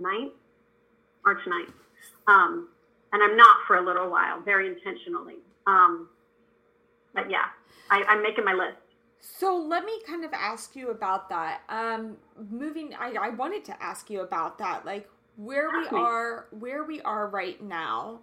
9th, 0.00 0.32
March 1.24 1.40
9th, 1.46 1.72
um, 2.28 2.68
and 3.12 3.22
I'm 3.22 3.36
not 3.36 3.58
for 3.66 3.76
a 3.76 3.84
little 3.84 4.08
while, 4.08 4.40
very 4.40 4.68
intentionally. 4.68 5.36
Um, 5.66 6.08
but 7.14 7.30
yeah, 7.30 7.46
I, 7.90 8.04
I'm 8.04 8.22
making 8.22 8.44
my 8.44 8.52
list. 8.52 8.76
So 9.20 9.56
let 9.56 9.84
me 9.84 10.00
kind 10.06 10.24
of 10.24 10.32
ask 10.32 10.76
you 10.76 10.90
about 10.90 11.28
that. 11.28 11.62
Um, 11.68 12.16
moving, 12.50 12.94
I, 12.98 13.14
I 13.20 13.28
wanted 13.30 13.64
to 13.66 13.82
ask 13.82 14.08
you 14.10 14.20
about 14.20 14.58
that, 14.58 14.86
like 14.86 15.08
where 15.40 15.70
we 15.70 15.86
are, 15.88 16.46
where 16.50 16.84
we 16.84 17.00
are 17.00 17.26
right 17.28 17.62
now. 17.62 18.20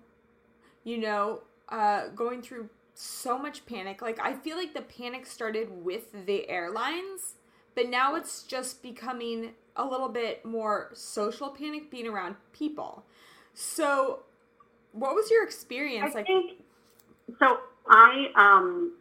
You 0.83 0.97
know, 0.97 1.41
uh, 1.69 2.07
going 2.15 2.41
through 2.41 2.69
so 2.93 3.37
much 3.37 3.65
panic. 3.65 4.01
Like 4.01 4.19
I 4.19 4.33
feel 4.33 4.57
like 4.57 4.73
the 4.73 4.81
panic 4.81 5.25
started 5.25 5.83
with 5.83 6.25
the 6.25 6.49
airlines, 6.49 7.35
but 7.75 7.89
now 7.89 8.15
it's 8.15 8.43
just 8.43 8.81
becoming 8.81 9.51
a 9.75 9.85
little 9.85 10.09
bit 10.09 10.45
more 10.45 10.91
social 10.93 11.49
panic, 11.49 11.91
being 11.91 12.07
around 12.07 12.35
people. 12.53 13.03
So, 13.53 14.21
what 14.93 15.13
was 15.15 15.29
your 15.29 15.43
experience 15.43 16.11
I 16.11 16.19
like? 16.19 16.27
Think, 16.27 16.51
so 17.39 17.59
I 17.87 18.27
um 18.35 18.93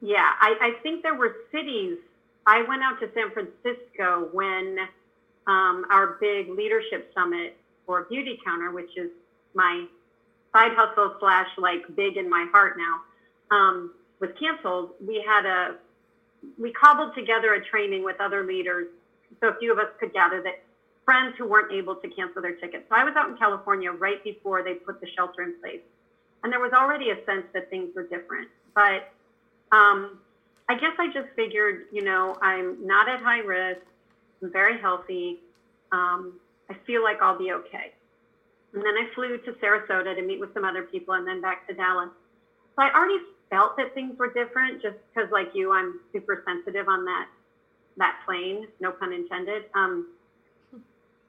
yeah, 0.00 0.32
I, 0.40 0.54
I 0.60 0.82
think 0.82 1.02
there 1.02 1.14
were 1.14 1.36
cities. 1.52 1.98
I 2.46 2.62
went 2.62 2.82
out 2.82 2.98
to 3.00 3.10
San 3.12 3.30
Francisco 3.32 4.28
when 4.32 4.78
um, 5.50 5.84
our 5.90 6.16
big 6.20 6.48
leadership 6.48 7.10
summit 7.12 7.56
for 7.84 8.06
Beautycounter, 8.10 8.72
which 8.72 8.96
is 8.96 9.10
my 9.54 9.84
side 10.52 10.72
hustle 10.74 11.16
slash 11.18 11.48
like 11.58 11.82
big 11.96 12.16
in 12.16 12.30
my 12.30 12.46
heart 12.52 12.76
now, 12.78 13.00
um, 13.50 13.90
was 14.20 14.30
canceled. 14.38 14.90
We 15.04 15.22
had 15.26 15.46
a 15.46 15.74
we 16.56 16.72
cobbled 16.72 17.14
together 17.14 17.52
a 17.54 17.60
training 17.60 18.04
with 18.04 18.20
other 18.20 18.44
leaders, 18.44 18.86
so 19.40 19.48
a 19.48 19.56
few 19.58 19.72
of 19.72 19.78
us 19.78 19.88
could 19.98 20.12
gather 20.12 20.40
that 20.42 20.60
friends 21.04 21.34
who 21.36 21.46
weren't 21.46 21.72
able 21.72 21.96
to 21.96 22.08
cancel 22.08 22.40
their 22.40 22.54
tickets. 22.54 22.84
So 22.88 22.94
I 22.94 23.02
was 23.02 23.14
out 23.16 23.28
in 23.28 23.36
California 23.36 23.90
right 23.90 24.22
before 24.22 24.62
they 24.62 24.74
put 24.74 25.00
the 25.00 25.08
shelter 25.16 25.42
in 25.42 25.54
place, 25.60 25.80
and 26.44 26.52
there 26.52 26.60
was 26.60 26.72
already 26.72 27.10
a 27.10 27.16
sense 27.26 27.44
that 27.54 27.68
things 27.70 27.90
were 27.94 28.04
different, 28.04 28.48
but 28.74 29.08
um, 29.72 30.18
I 30.68 30.76
guess 30.76 30.92
I 30.98 31.08
just 31.08 31.28
figured, 31.34 31.86
you 31.90 32.02
know, 32.02 32.36
I'm 32.40 32.86
not 32.86 33.08
at 33.08 33.20
high 33.20 33.40
risk. 33.40 33.80
I'm 34.42 34.52
very 34.52 34.78
healthy. 34.80 35.38
Um, 35.92 36.34
I 36.68 36.74
feel 36.86 37.02
like 37.02 37.20
I'll 37.20 37.38
be 37.38 37.52
okay. 37.52 37.92
And 38.72 38.82
then 38.82 38.94
I 38.96 39.08
flew 39.14 39.38
to 39.38 39.52
Sarasota 39.54 40.14
to 40.14 40.22
meet 40.22 40.38
with 40.38 40.54
some 40.54 40.64
other 40.64 40.84
people 40.84 41.14
and 41.14 41.26
then 41.26 41.40
back 41.40 41.66
to 41.68 41.74
Dallas. 41.74 42.10
So 42.76 42.82
I 42.82 42.94
already 42.94 43.18
felt 43.50 43.76
that 43.76 43.94
things 43.94 44.16
were 44.18 44.32
different 44.32 44.80
just 44.80 44.96
because, 45.12 45.30
like 45.32 45.50
you, 45.54 45.72
I'm 45.72 46.00
super 46.12 46.42
sensitive 46.46 46.88
on 46.88 47.04
that 47.04 47.26
that 47.96 48.20
plane, 48.24 48.68
no 48.80 48.92
pun 48.92 49.12
intended. 49.12 49.64
Um, 49.74 50.06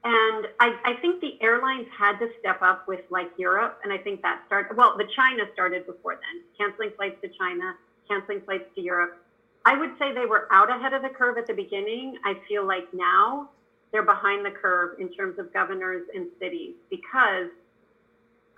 and 0.04 0.46
I, 0.58 0.74
I 0.84 0.94
think 1.00 1.20
the 1.20 1.40
airlines 1.40 1.86
had 1.96 2.18
to 2.18 2.28
step 2.40 2.62
up 2.62 2.88
with 2.88 3.00
like 3.10 3.30
Europe, 3.36 3.80
and 3.84 3.92
I 3.92 3.98
think 3.98 4.22
that 4.22 4.42
started. 4.46 4.76
Well, 4.76 4.96
the 4.96 5.06
China 5.14 5.44
started 5.52 5.86
before 5.86 6.14
then, 6.14 6.42
canceling 6.58 6.90
flights 6.96 7.20
to 7.22 7.28
China, 7.38 7.74
canceling 8.08 8.40
flights 8.40 8.64
to 8.74 8.80
Europe. 8.80 9.18
I 9.64 9.76
would 9.76 9.92
say 9.98 10.12
they 10.12 10.26
were 10.26 10.48
out 10.50 10.70
ahead 10.70 10.92
of 10.92 11.02
the 11.02 11.08
curve 11.08 11.38
at 11.38 11.46
the 11.46 11.54
beginning. 11.54 12.16
I 12.24 12.34
feel 12.48 12.66
like 12.66 12.92
now 12.92 13.48
they're 13.92 14.02
behind 14.02 14.44
the 14.44 14.50
curve 14.50 14.98
in 14.98 15.12
terms 15.12 15.38
of 15.38 15.52
governors 15.52 16.02
and 16.14 16.26
cities 16.40 16.74
because 16.90 17.48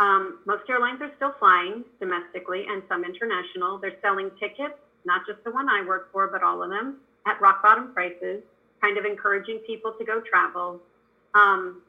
um, 0.01 0.39
most 0.47 0.63
airlines 0.69 1.01
are 1.03 1.11
still 1.17 1.35
flying 1.39 1.85
domestically 2.01 2.65
and 2.69 2.83
some 2.89 3.05
international. 3.05 3.79
They're 3.79 3.99
selling 4.01 4.31
tickets, 4.41 4.75
not 5.05 5.27
just 5.27 5.43
the 5.45 5.51
one 5.51 5.69
I 5.69 5.85
work 5.87 6.11
for, 6.13 6.27
but 6.29 6.43
all 6.43 6.63
of 6.63 6.71
them 6.71 6.97
at 7.27 7.41
rock 7.41 7.63
bottom 7.63 7.93
prices, 7.93 8.43
kind 8.81 8.99
of 8.99 9.05
encouraging 9.05 9.59
people 9.67 9.93
to 9.99 10.05
go 10.05 10.21
travel. 10.21 10.81
Um, 11.35 11.83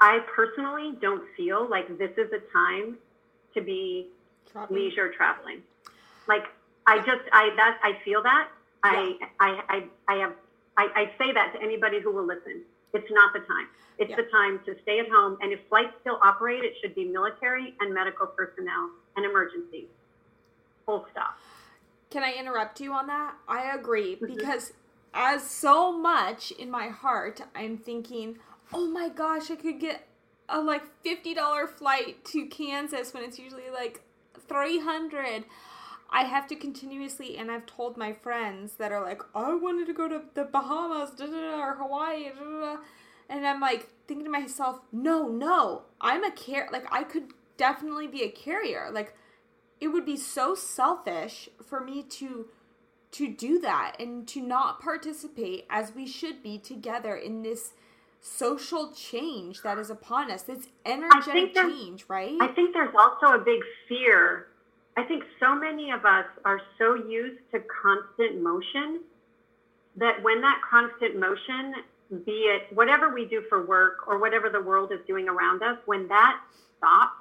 I 0.00 0.20
personally 0.34 0.92
don't 1.00 1.24
feel 1.36 1.68
like 1.68 1.98
this 1.98 2.10
is 2.16 2.30
a 2.32 2.40
time 2.52 2.98
to 3.54 3.60
be 3.62 4.08
traveling. 4.50 4.82
leisure 4.82 5.12
traveling. 5.12 5.62
Like 6.28 6.44
I 6.86 6.98
just 6.98 7.22
I 7.32 7.50
that 7.56 7.78
I 7.82 7.98
feel 8.04 8.22
that 8.22 8.48
I 8.82 9.16
yeah. 9.20 9.26
I, 9.40 9.62
I 9.68 10.14
I 10.14 10.16
have 10.20 10.32
I, 10.76 10.88
I 10.94 11.04
say 11.18 11.32
that 11.32 11.52
to 11.54 11.62
anybody 11.62 12.00
who 12.00 12.12
will 12.12 12.26
listen. 12.26 12.62
It's 12.92 13.10
not 13.10 13.32
the 13.32 13.40
time. 13.40 13.68
It's 13.98 14.10
yeah. 14.10 14.16
the 14.16 14.24
time 14.24 14.60
to 14.66 14.76
stay 14.82 14.98
at 15.00 15.08
home. 15.08 15.38
And 15.40 15.52
if 15.52 15.60
flights 15.68 15.94
still 16.00 16.18
operate, 16.22 16.64
it 16.64 16.74
should 16.80 16.94
be 16.94 17.04
military 17.04 17.74
and 17.80 17.94
medical 17.94 18.26
personnel 18.26 18.90
and 19.16 19.24
emergencies. 19.24 19.86
Full 20.84 21.06
stop. 21.10 21.38
Can 22.10 22.22
I 22.22 22.34
interrupt 22.34 22.80
you 22.80 22.92
on 22.92 23.06
that? 23.06 23.34
I 23.48 23.74
agree 23.74 24.16
mm-hmm. 24.16 24.36
because 24.36 24.72
as 25.14 25.42
so 25.48 25.92
much 25.92 26.50
in 26.52 26.70
my 26.70 26.88
heart, 26.88 27.40
I'm 27.54 27.78
thinking, 27.78 28.38
oh 28.72 28.86
my 28.86 29.08
gosh, 29.08 29.50
I 29.50 29.56
could 29.56 29.80
get 29.80 30.06
a 30.48 30.60
like 30.60 30.82
$50 31.04 31.68
flight 31.68 32.24
to 32.26 32.46
Kansas 32.46 33.12
when 33.12 33.24
it's 33.24 33.38
usually 33.38 33.70
like 33.72 34.02
300 34.48 35.44
I 36.10 36.24
have 36.24 36.46
to 36.48 36.56
continuously, 36.56 37.36
and 37.36 37.50
I've 37.50 37.66
told 37.66 37.96
my 37.96 38.12
friends 38.12 38.74
that 38.74 38.92
are 38.92 39.02
like, 39.02 39.22
I 39.34 39.54
wanted 39.54 39.86
to 39.86 39.92
go 39.92 40.08
to 40.08 40.22
the 40.34 40.44
Bahamas 40.44 41.10
da, 41.10 41.26
da, 41.26 41.32
da, 41.32 41.60
or 41.60 41.74
Hawaii, 41.74 42.30
and 43.28 43.46
I'm 43.46 43.60
like 43.60 43.88
thinking 44.06 44.24
to 44.24 44.30
myself, 44.30 44.80
no, 44.92 45.28
no, 45.28 45.82
I'm 46.00 46.24
a 46.24 46.30
car. 46.30 46.68
Like 46.72 46.86
I 46.92 47.02
could 47.02 47.32
definitely 47.56 48.06
be 48.06 48.22
a 48.22 48.28
carrier. 48.28 48.88
Like 48.92 49.14
it 49.80 49.88
would 49.88 50.06
be 50.06 50.16
so 50.16 50.54
selfish 50.54 51.48
for 51.64 51.80
me 51.80 52.02
to 52.02 52.46
to 53.12 53.28
do 53.28 53.58
that 53.60 53.96
and 53.98 54.26
to 54.28 54.42
not 54.42 54.80
participate 54.80 55.64
as 55.70 55.94
we 55.94 56.06
should 56.06 56.42
be 56.42 56.58
together 56.58 57.14
in 57.16 57.42
this 57.42 57.72
social 58.20 58.92
change 58.92 59.62
that 59.62 59.78
is 59.78 59.90
upon 59.90 60.30
us. 60.30 60.42
This 60.42 60.68
energetic 60.84 61.54
change, 61.54 62.04
right? 62.08 62.36
I 62.40 62.48
think 62.48 62.74
there's 62.74 62.94
also 62.94 63.34
a 63.34 63.38
big 63.38 63.60
fear 63.88 64.48
I 64.96 65.02
think 65.02 65.24
so 65.38 65.54
many 65.54 65.90
of 65.90 66.04
us 66.04 66.26
are 66.44 66.60
so 66.78 66.94
used 66.94 67.40
to 67.52 67.60
constant 67.82 68.42
motion 68.42 69.00
that 69.96 70.22
when 70.22 70.40
that 70.40 70.60
constant 70.68 71.18
motion, 71.18 71.74
be 72.24 72.32
it 72.32 72.74
whatever 72.74 73.12
we 73.12 73.26
do 73.26 73.42
for 73.48 73.66
work 73.66 74.06
or 74.06 74.18
whatever 74.18 74.48
the 74.48 74.60
world 74.60 74.92
is 74.92 75.00
doing 75.06 75.28
around 75.28 75.62
us, 75.62 75.76
when 75.84 76.08
that 76.08 76.40
stops, 76.78 77.12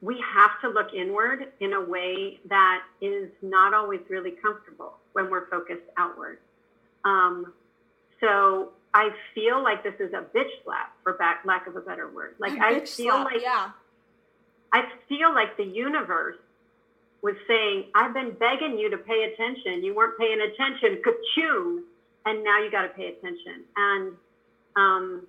we 0.00 0.22
have 0.34 0.60
to 0.60 0.68
look 0.68 0.92
inward 0.94 1.52
in 1.60 1.72
a 1.72 1.80
way 1.80 2.38
that 2.48 2.82
is 3.00 3.30
not 3.40 3.74
always 3.74 4.00
really 4.08 4.32
comfortable 4.32 4.98
when 5.12 5.30
we're 5.30 5.48
focused 5.48 5.86
outward. 5.96 6.38
Um, 7.04 7.52
so 8.20 8.70
I 8.94 9.10
feel 9.34 9.62
like 9.62 9.82
this 9.82 9.94
is 10.00 10.12
a 10.12 10.24
bitch 10.36 10.50
slap, 10.64 10.92
for 11.02 11.14
back, 11.14 11.42
lack 11.44 11.66
of 11.66 11.76
a 11.76 11.80
better 11.80 12.08
word. 12.08 12.34
Like 12.38 12.58
I 12.60 12.80
feel 12.80 12.86
slap, 12.86 13.24
like 13.26 13.42
yeah. 13.42 13.70
I 14.72 14.84
feel 15.08 15.32
like 15.32 15.56
the 15.56 15.64
universe 15.64 16.36
was 17.22 17.34
saying, 17.46 17.84
I've 17.94 18.12
been 18.12 18.32
begging 18.32 18.78
you 18.78 18.90
to 18.90 18.98
pay 18.98 19.32
attention. 19.32 19.84
You 19.84 19.94
weren't 19.94 20.18
paying 20.18 20.40
attention, 20.40 21.00
ka 21.04 21.12
and 22.24 22.44
now 22.44 22.62
you 22.62 22.70
got 22.70 22.82
to 22.82 22.88
pay 22.88 23.08
attention. 23.08 23.64
And 23.76 24.12
um, 24.76 25.26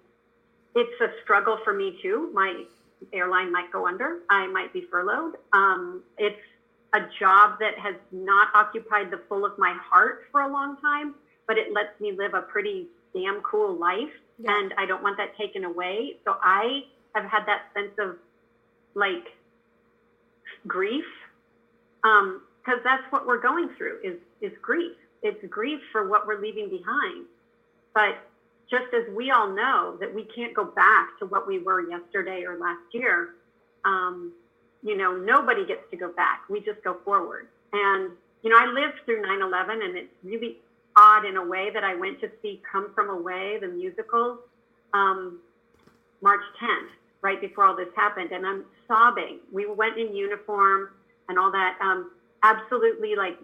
it's 0.75 1.01
a 1.01 1.07
struggle 1.23 1.59
for 1.63 1.73
me 1.73 1.97
too. 2.01 2.31
My 2.33 2.63
airline 3.11 3.51
might 3.51 3.71
go 3.71 3.87
under. 3.87 4.19
I 4.29 4.47
might 4.47 4.73
be 4.73 4.87
furloughed. 4.89 5.35
Um, 5.53 6.03
it's 6.17 6.39
a 6.93 7.01
job 7.19 7.59
that 7.59 7.77
has 7.77 7.95
not 8.11 8.49
occupied 8.53 9.11
the 9.11 9.21
full 9.27 9.45
of 9.45 9.57
my 9.57 9.75
heart 9.89 10.25
for 10.31 10.41
a 10.41 10.51
long 10.51 10.77
time, 10.77 11.15
but 11.47 11.57
it 11.57 11.73
lets 11.73 11.99
me 11.99 12.11
live 12.11 12.33
a 12.33 12.41
pretty 12.41 12.87
damn 13.13 13.41
cool 13.41 13.75
life. 13.75 14.09
Yeah. 14.39 14.57
And 14.59 14.73
I 14.77 14.85
don't 14.85 15.03
want 15.03 15.17
that 15.17 15.35
taken 15.37 15.63
away. 15.63 16.17
So 16.25 16.37
I 16.41 16.85
have 17.15 17.25
had 17.25 17.45
that 17.45 17.63
sense 17.73 17.93
of 17.99 18.17
like 18.95 19.25
grief 20.67 21.05
because 22.03 22.77
um, 22.77 22.81
that's 22.83 23.03
what 23.11 23.25
we're 23.25 23.39
going 23.39 23.69
through 23.77 23.99
is 24.03 24.17
is 24.41 24.51
grief. 24.61 24.91
It's 25.21 25.43
grief 25.49 25.79
for 25.91 26.07
what 26.07 26.27
we're 26.27 26.39
leaving 26.39 26.69
behind. 26.69 27.25
But 27.93 28.15
just 28.69 28.93
as 28.93 29.03
we 29.15 29.31
all 29.31 29.47
know 29.47 29.97
that 29.99 30.13
we 30.13 30.25
can't 30.35 30.53
go 30.53 30.65
back 30.65 31.17
to 31.19 31.25
what 31.25 31.47
we 31.47 31.59
were 31.59 31.81
yesterday 31.81 32.43
or 32.45 32.57
last 32.57 32.81
year, 32.91 33.29
um, 33.85 34.33
you 34.81 34.97
know, 34.97 35.15
nobody 35.15 35.65
gets 35.65 35.81
to 35.91 35.97
go 35.97 36.11
back. 36.11 36.41
We 36.49 36.59
just 36.59 36.83
go 36.83 36.97
forward. 37.05 37.47
And 37.71 38.11
you 38.41 38.49
know, 38.49 38.57
I 38.57 38.65
lived 38.65 38.99
through 39.05 39.21
9/11, 39.21 39.83
and 39.83 39.95
it's 39.97 40.13
really 40.23 40.57
odd 40.95 41.25
in 41.25 41.37
a 41.37 41.43
way 41.45 41.69
that 41.73 41.83
I 41.83 41.95
went 41.95 42.19
to 42.19 42.29
see 42.41 42.61
Come 42.69 42.91
From 42.93 43.09
Away, 43.09 43.57
the 43.59 43.67
musical, 43.67 44.39
um, 44.93 45.39
March 46.21 46.43
10th, 46.61 46.89
right 47.21 47.39
before 47.39 47.63
all 47.65 47.75
this 47.75 47.87
happened, 47.95 48.31
and 48.31 48.45
I'm 48.45 48.65
sobbing. 48.87 49.39
We 49.51 49.65
went 49.65 49.97
in 49.97 50.13
uniform 50.13 50.89
and 51.29 51.37
all 51.39 51.51
that. 51.51 51.77
Um, 51.81 52.11
absolutely 52.43 53.15
like 53.15 53.37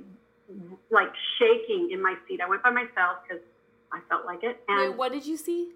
like 0.89 1.11
shaking 1.37 1.91
in 1.91 2.01
my 2.01 2.15
seat. 2.27 2.41
I 2.41 2.49
went 2.49 2.63
by 2.63 2.71
myself 2.71 3.17
because 3.27 3.43
I 3.91 3.99
felt 4.09 4.25
like 4.25 4.43
it. 4.43 4.59
And 4.67 4.91
Wait, 4.91 4.97
what 4.97 5.11
did 5.11 5.25
you 5.25 5.37
see? 5.37 5.69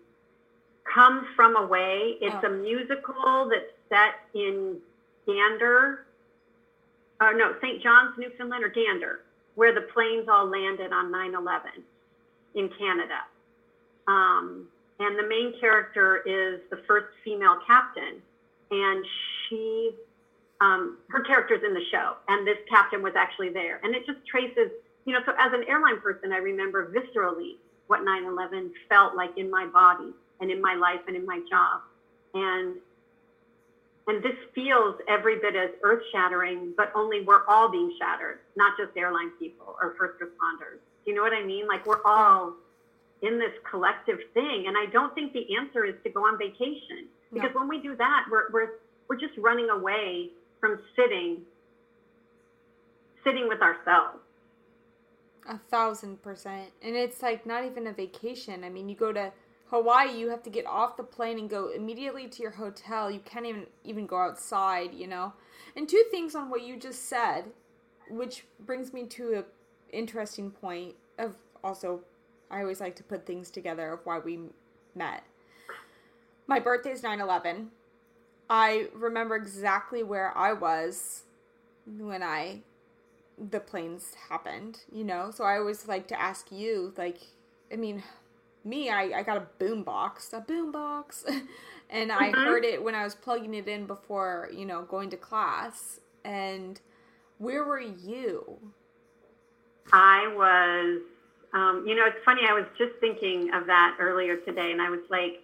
Come 0.91 1.27
From 1.35 1.55
Away. 1.55 2.17
It's 2.21 2.35
Oh. 2.43 2.47
a 2.47 2.49
musical 2.49 3.49
that's 3.49 3.71
set 3.89 4.15
in 4.33 4.79
Gander. 5.27 6.05
Uh, 7.19 7.31
no, 7.31 7.55
St. 7.61 7.81
John's, 7.81 8.17
Newfoundland, 8.17 8.63
or 8.63 8.69
Gander, 8.69 9.21
where 9.55 9.73
the 9.73 9.81
planes 9.93 10.27
all 10.27 10.45
landed 10.47 10.91
on 10.91 11.11
9 11.11 11.35
11 11.35 11.69
in 12.55 12.69
Canada. 12.69 13.19
Um, 14.07 14.67
and 14.99 15.17
the 15.17 15.23
main 15.27 15.53
character 15.59 16.17
is 16.25 16.59
the 16.69 16.77
first 16.87 17.07
female 17.23 17.57
captain. 17.65 18.21
And 18.71 19.05
she, 19.47 19.91
um, 20.63 20.97
her 21.09 21.19
character's 21.19 21.61
in 21.65 21.73
the 21.73 21.83
show, 21.91 22.15
and 22.29 22.47
this 22.47 22.57
captain 22.69 23.01
was 23.01 23.13
actually 23.17 23.49
there. 23.49 23.79
And 23.83 23.93
it 23.93 24.05
just 24.05 24.19
traces, 24.25 24.71
you 25.05 25.13
know, 25.13 25.19
so 25.25 25.33
as 25.37 25.51
an 25.51 25.63
airline 25.67 25.99
person, 25.99 26.31
I 26.31 26.37
remember 26.37 26.89
viscerally 26.89 27.57
what 27.87 28.03
9 28.03 28.23
11 28.23 28.71
felt 28.87 29.13
like 29.13 29.31
in 29.35 29.51
my 29.51 29.65
body 29.65 30.13
and 30.39 30.49
in 30.49 30.61
my 30.61 30.75
life 30.75 31.01
and 31.07 31.17
in 31.17 31.25
my 31.25 31.41
job. 31.49 31.81
And 32.33 32.75
and 34.07 34.21
this 34.23 34.35
feels 34.53 34.95
every 35.07 35.37
bit 35.39 35.55
as 35.55 35.69
earth 35.81 36.01
shattering, 36.11 36.73
but 36.75 36.91
only 36.93 37.21
we're 37.21 37.45
all 37.47 37.69
being 37.69 37.91
shattered, 37.97 38.39
not 38.57 38.73
just 38.77 38.91
airline 38.97 39.31
people 39.39 39.75
or 39.81 39.93
first 39.97 40.19
responders. 40.19 40.79
Do 41.03 41.11
you 41.11 41.15
know 41.15 41.21
what 41.21 41.33
I 41.33 41.43
mean? 41.43 41.67
Like 41.67 41.85
we're 41.85 42.03
all 42.05 42.53
in 43.21 43.39
this 43.39 43.53
collective 43.69 44.19
thing. 44.33 44.65
And 44.67 44.77
I 44.77 44.85
don't 44.87 45.13
think 45.15 45.31
the 45.33 45.55
answer 45.55 45.85
is 45.85 45.95
to 46.03 46.09
go 46.09 46.25
on 46.25 46.37
vacation. 46.37 47.07
Because 47.33 47.53
when 47.53 47.67
we 47.67 47.79
do 47.79 47.95
that, 47.95 48.25
we're 48.29 48.43
we're 48.51 48.69
we're 49.09 49.19
just 49.19 49.37
running 49.37 49.69
away 49.69 50.29
from 50.63 50.79
sitting 50.95 51.41
sitting 53.21 53.49
with 53.49 53.61
ourselves. 53.61 54.19
A 55.49 55.57
thousand 55.57 56.21
percent. 56.21 56.71
And 56.81 56.95
it's 56.95 57.21
like 57.21 57.45
not 57.45 57.65
even 57.65 57.87
a 57.87 57.91
vacation. 57.91 58.63
I 58.63 58.69
mean, 58.69 58.87
you 58.87 58.95
go 58.95 59.11
to 59.11 59.33
Hawaii, 59.67 60.17
you 60.17 60.29
have 60.29 60.41
to 60.43 60.49
get 60.49 60.65
off 60.65 60.95
the 60.95 61.03
plane 61.03 61.37
and 61.37 61.49
go 61.49 61.67
immediately 61.67 62.29
to 62.29 62.41
your 62.41 62.51
hotel. 62.51 63.11
You 63.11 63.19
can't 63.19 63.45
even 63.45 63.67
even 63.83 64.07
go 64.07 64.17
outside, 64.17 64.93
you 64.93 65.05
know. 65.05 65.33
And 65.75 65.89
two 65.89 66.05
things 66.11 66.33
on 66.33 66.49
what 66.49 66.61
you 66.61 66.79
just 66.79 67.09
said, 67.09 67.43
which 68.09 68.45
brings 68.61 68.93
me 68.93 69.05
to 69.07 69.39
a 69.39 69.43
interesting 69.93 70.49
point 70.49 70.95
of 71.19 71.35
also 71.61 71.99
I 72.49 72.61
always 72.61 72.79
like 72.79 72.95
to 72.97 73.03
put 73.03 73.25
things 73.25 73.49
together 73.51 73.91
of 73.91 73.99
why 74.05 74.19
we 74.19 74.39
met. 74.95 75.23
My 76.47 76.61
birthday's 76.61 77.01
9/11. 77.01 77.67
I 78.53 78.89
remember 78.93 79.35
exactly 79.35 80.03
where 80.03 80.37
I 80.37 80.53
was 80.53 81.23
when 81.87 82.21
I 82.21 82.61
the 83.37 83.59
planes 83.59 84.13
happened, 84.29 84.81
you 84.91 85.03
know? 85.03 85.31
So 85.31 85.43
I 85.43 85.57
always 85.57 85.87
like 85.87 86.07
to 86.09 86.21
ask 86.21 86.51
you, 86.51 86.93
like, 86.95 87.17
I 87.73 87.77
mean, 87.77 88.03
me, 88.63 88.91
I, 88.91 89.19
I 89.19 89.23
got 89.23 89.37
a 89.37 89.47
boom 89.57 89.83
box, 89.83 90.33
a 90.33 90.39
boom 90.39 90.71
box, 90.71 91.25
and 91.89 92.11
I 92.11 92.31
Mhm. 92.31 92.43
heard 92.43 92.63
it 92.63 92.83
when 92.83 92.93
I 92.95 93.03
was 93.03 93.15
plugging 93.15 93.55
it 93.55 93.67
in 93.67 93.87
before, 93.87 94.49
you 94.53 94.65
know, 94.67 94.83
going 94.83 95.09
to 95.09 95.17
class. 95.17 95.99
And 96.23 96.79
where 97.39 97.63
were 97.63 97.81
you? 97.81 98.59
I 99.91 100.27
was, 100.35 101.01
um, 101.53 101.87
you 101.87 101.95
know, 101.95 102.05
it's 102.07 102.23
funny. 102.25 102.43
I 102.47 102.53
was 102.53 102.65
just 102.77 102.93
thinking 102.99 103.53
of 103.53 103.67
that 103.67 103.97
earlier 103.99 104.37
today, 104.37 104.71
and 104.71 104.81
I 104.81 104.89
was 104.91 105.01
like, 105.09 105.42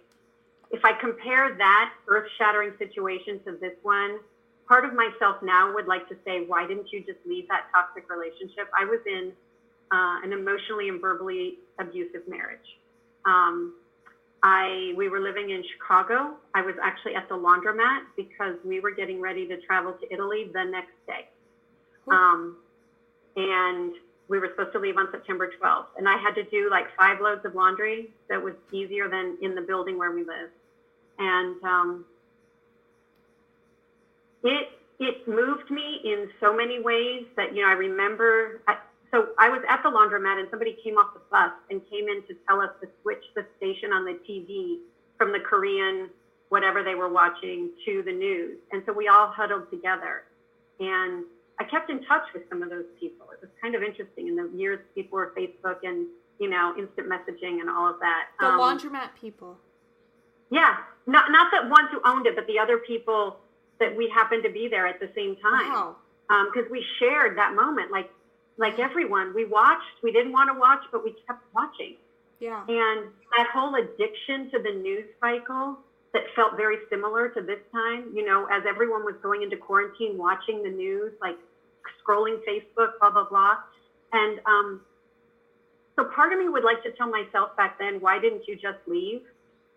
if 0.70 0.84
I 0.84 0.92
compare 0.92 1.56
that 1.56 1.92
earth 2.08 2.28
shattering 2.38 2.72
situation 2.78 3.40
to 3.44 3.56
this 3.60 3.72
one, 3.82 4.20
part 4.68 4.84
of 4.84 4.94
myself 4.94 5.36
now 5.42 5.72
would 5.74 5.86
like 5.86 6.08
to 6.08 6.16
say, 6.24 6.44
why 6.46 6.66
didn't 6.66 6.92
you 6.92 7.00
just 7.00 7.18
leave 7.26 7.48
that 7.48 7.64
toxic 7.74 8.08
relationship? 8.08 8.68
I 8.78 8.84
was 8.84 9.00
in 9.04 9.32
uh, 9.90 10.18
an 10.22 10.32
emotionally 10.32 10.88
and 10.88 11.00
verbally 11.00 11.58
abusive 11.80 12.22
marriage. 12.28 12.78
Um, 13.24 13.74
I 14.42 14.94
we 14.96 15.08
were 15.08 15.20
living 15.20 15.50
in 15.50 15.62
Chicago. 15.72 16.36
I 16.54 16.62
was 16.62 16.74
actually 16.82 17.14
at 17.14 17.28
the 17.28 17.34
laundromat 17.34 18.00
because 18.16 18.56
we 18.64 18.80
were 18.80 18.92
getting 18.92 19.20
ready 19.20 19.46
to 19.48 19.56
travel 19.58 19.92
to 19.92 20.12
Italy 20.12 20.50
the 20.52 20.64
next 20.64 20.94
day. 21.06 21.26
Um, 22.10 22.56
and 23.36 23.92
we 24.30 24.38
were 24.38 24.48
supposed 24.48 24.72
to 24.72 24.78
leave 24.78 24.96
on 24.96 25.08
September 25.10 25.50
12th. 25.60 25.86
And 25.98 26.08
I 26.08 26.16
had 26.16 26.34
to 26.36 26.44
do 26.44 26.70
like 26.70 26.86
five 26.96 27.20
loads 27.20 27.44
of 27.44 27.56
laundry 27.56 28.10
that 28.28 28.42
was 28.42 28.54
easier 28.72 29.08
than 29.08 29.36
in 29.42 29.56
the 29.56 29.60
building 29.60 29.98
where 29.98 30.12
we 30.12 30.20
live. 30.20 30.48
And 31.18 31.62
um, 31.64 32.04
it 34.44 34.68
it 35.00 35.26
moved 35.26 35.70
me 35.70 36.00
in 36.04 36.28
so 36.40 36.54
many 36.54 36.80
ways 36.80 37.24
that 37.36 37.54
you 37.54 37.62
know 37.62 37.68
I 37.68 37.72
remember. 37.72 38.62
I, 38.68 38.76
so 39.10 39.30
I 39.38 39.48
was 39.48 39.60
at 39.68 39.82
the 39.82 39.90
laundromat 39.90 40.38
and 40.38 40.46
somebody 40.50 40.78
came 40.84 40.96
off 40.96 41.12
the 41.12 41.20
bus 41.32 41.50
and 41.68 41.82
came 41.90 42.08
in 42.08 42.22
to 42.28 42.34
tell 42.46 42.60
us 42.60 42.70
to 42.80 42.88
switch 43.02 43.24
the 43.34 43.44
station 43.56 43.92
on 43.92 44.04
the 44.04 44.16
TV 44.28 44.78
from 45.18 45.32
the 45.32 45.40
Korean 45.40 46.08
whatever 46.50 46.84
they 46.84 46.94
were 46.94 47.08
watching 47.08 47.70
to 47.84 48.02
the 48.04 48.12
news. 48.12 48.58
And 48.70 48.82
so 48.86 48.92
we 48.92 49.08
all 49.08 49.28
huddled 49.28 49.68
together. 49.70 50.22
And 50.78 51.24
I 51.60 51.64
kept 51.64 51.90
in 51.90 52.02
touch 52.04 52.22
with 52.32 52.42
some 52.48 52.62
of 52.62 52.70
those 52.70 52.86
people. 52.98 53.26
It 53.32 53.40
was 53.42 53.50
kind 53.62 53.74
of 53.74 53.82
interesting 53.82 54.28
in 54.28 54.34
the 54.36 54.50
years 54.56 54.80
before 54.94 55.32
Facebook 55.36 55.76
and 55.84 56.06
you 56.38 56.48
know 56.48 56.74
instant 56.78 57.06
messaging 57.08 57.60
and 57.60 57.68
all 57.68 57.86
of 57.88 58.00
that. 58.00 58.28
The 58.40 58.46
Um, 58.46 58.58
laundromat 58.60 59.10
people. 59.20 59.58
yeah, 60.50 60.78
not 61.06 61.30
not 61.30 61.50
the 61.52 61.68
ones 61.68 61.90
who 61.92 62.00
owned 62.04 62.26
it, 62.26 62.34
but 62.34 62.46
the 62.46 62.58
other 62.58 62.78
people 62.78 63.36
that 63.78 63.94
we 63.94 64.08
happened 64.08 64.42
to 64.44 64.50
be 64.50 64.68
there 64.68 64.86
at 64.86 64.98
the 65.00 65.10
same 65.14 65.36
time. 65.36 65.72
Wow. 65.72 65.96
Because 66.52 66.70
we 66.70 66.84
shared 66.98 67.36
that 67.36 67.54
moment, 67.54 67.90
like 67.90 68.10
like 68.56 68.78
everyone. 68.78 69.34
We 69.34 69.44
watched. 69.44 69.96
We 70.02 70.12
didn't 70.12 70.32
want 70.32 70.48
to 70.52 70.58
watch, 70.58 70.82
but 70.92 71.04
we 71.04 71.12
kept 71.26 71.42
watching. 71.54 71.96
Yeah. 72.40 72.62
And 72.66 73.10
that 73.36 73.48
whole 73.52 73.74
addiction 73.74 74.50
to 74.50 74.58
the 74.62 74.72
news 74.72 75.06
cycle 75.20 75.78
that 76.14 76.22
felt 76.34 76.56
very 76.56 76.78
similar 76.88 77.28
to 77.28 77.40
this 77.42 77.60
time, 77.70 78.10
you 78.14 78.24
know, 78.24 78.46
as 78.46 78.64
everyone 78.66 79.04
was 79.04 79.14
going 79.22 79.42
into 79.42 79.56
quarantine, 79.58 80.16
watching 80.16 80.62
the 80.62 80.70
news, 80.70 81.12
like 81.20 81.36
scrolling 82.02 82.38
Facebook, 82.46 82.98
blah, 83.00 83.10
blah, 83.10 83.28
blah. 83.28 83.56
And 84.12 84.40
um, 84.46 84.80
so 85.96 86.04
part 86.04 86.32
of 86.32 86.38
me 86.38 86.48
would 86.48 86.64
like 86.64 86.82
to 86.82 86.90
tell 86.92 87.08
myself 87.08 87.56
back 87.56 87.78
then, 87.78 88.00
why 88.00 88.18
didn't 88.18 88.48
you 88.48 88.56
just 88.56 88.78
leave? 88.86 89.22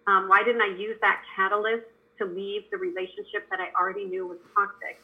Um, 0.08 0.28
why 0.28 0.44
didn't 0.44 0.62
I 0.62 0.76
use 0.76 0.98
that 1.02 1.22
catalyst 1.36 1.86
to 2.20 2.26
leave 2.26 2.64
the 2.72 2.78
relationship 2.78 3.50
that 3.50 3.60
I 3.60 3.70
already 3.80 4.06
knew 4.06 4.28
was 4.28 4.38
toxic? 4.56 5.00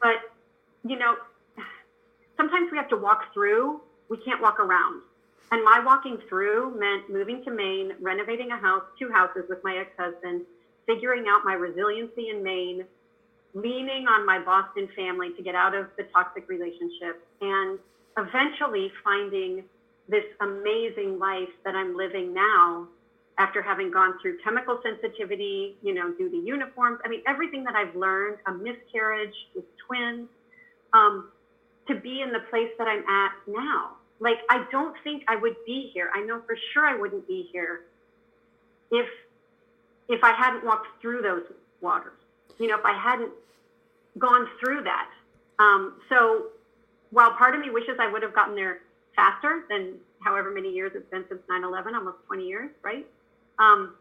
But, 0.00 0.32
you 0.84 0.98
know, 0.98 1.16
sometimes 2.36 2.70
we 2.70 2.78
have 2.78 2.88
to 2.88 2.96
walk 2.96 3.32
through, 3.34 3.80
we 4.08 4.16
can't 4.18 4.40
walk 4.40 4.60
around. 4.60 5.02
And 5.52 5.64
my 5.64 5.80
walking 5.84 6.18
through 6.28 6.78
meant 6.78 7.10
moving 7.10 7.44
to 7.44 7.50
Maine, 7.50 7.94
renovating 8.00 8.52
a 8.52 8.56
house, 8.56 8.84
two 8.98 9.10
houses 9.10 9.44
with 9.48 9.58
my 9.64 9.76
ex 9.76 9.90
husband, 9.98 10.42
figuring 10.86 11.24
out 11.28 11.44
my 11.44 11.54
resiliency 11.54 12.28
in 12.28 12.42
Maine, 12.42 12.84
leaning 13.54 14.06
on 14.06 14.24
my 14.24 14.38
Boston 14.38 14.88
family 14.94 15.32
to 15.36 15.42
get 15.42 15.54
out 15.54 15.74
of 15.74 15.86
the 15.96 16.04
toxic 16.14 16.48
relationship, 16.48 17.26
and 17.40 17.78
eventually 18.16 18.92
finding 19.02 19.64
this 20.08 20.24
amazing 20.40 21.18
life 21.18 21.48
that 21.64 21.74
I'm 21.74 21.96
living 21.96 22.34
now 22.34 22.88
after 23.38 23.62
having 23.62 23.90
gone 23.90 24.14
through 24.20 24.36
chemical 24.44 24.78
sensitivity, 24.82 25.76
you 25.82 25.94
know, 25.94 26.12
duty 26.12 26.38
uniforms. 26.38 26.98
I 27.04 27.08
mean, 27.08 27.22
everything 27.26 27.64
that 27.64 27.74
I've 27.74 27.94
learned, 27.96 28.38
a 28.46 28.52
miscarriage 28.52 29.34
with 29.54 29.64
twins, 29.86 30.28
um, 30.92 31.30
to 31.88 31.94
be 31.94 32.20
in 32.20 32.32
the 32.32 32.40
place 32.50 32.70
that 32.78 32.86
I'm 32.86 33.04
at 33.08 33.32
now. 33.46 33.92
Like, 34.20 34.38
I 34.50 34.66
don't 34.70 34.94
think 35.02 35.24
I 35.28 35.36
would 35.36 35.56
be 35.64 35.90
here. 35.94 36.10
I 36.14 36.20
know 36.20 36.42
for 36.46 36.56
sure 36.72 36.84
I 36.84 36.96
wouldn't 36.96 37.26
be 37.26 37.48
here 37.52 37.82
if 38.90 39.06
if 40.08 40.22
I 40.24 40.32
hadn't 40.32 40.64
walked 40.64 40.88
through 41.00 41.22
those 41.22 41.44
waters. 41.80 42.19
You 42.60 42.68
know, 42.68 42.78
if 42.78 42.84
I 42.84 42.92
hadn't 42.92 43.32
gone 44.18 44.46
through 44.60 44.84
that. 44.84 45.08
Um, 45.58 46.00
so 46.08 46.46
while 47.10 47.32
part 47.32 47.54
of 47.54 47.60
me 47.60 47.70
wishes 47.70 47.96
I 47.98 48.06
would 48.06 48.22
have 48.22 48.34
gotten 48.34 48.54
there 48.54 48.80
faster 49.16 49.64
than 49.68 49.94
however 50.20 50.50
many 50.50 50.70
years 50.70 50.92
it's 50.94 51.08
been 51.10 51.24
since 51.28 51.40
9/11, 51.50 51.94
almost 51.94 52.18
20 52.26 52.46
years, 52.46 52.70
right? 52.82 53.06
Um, 53.58 53.94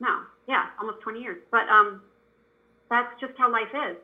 no, 0.00 0.20
yeah, 0.46 0.66
almost 0.78 1.00
20 1.00 1.20
years. 1.20 1.38
But 1.50 1.68
um, 1.68 2.02
that's 2.90 3.08
just 3.20 3.32
how 3.36 3.50
life 3.50 3.72
is. 3.72 3.96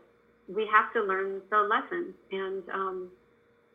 We 0.49 0.67
have 0.67 0.93
to 0.95 1.03
learn 1.03 1.43
the 1.51 1.59
lessons, 1.59 2.15
and 2.33 2.63
um, 2.73 3.11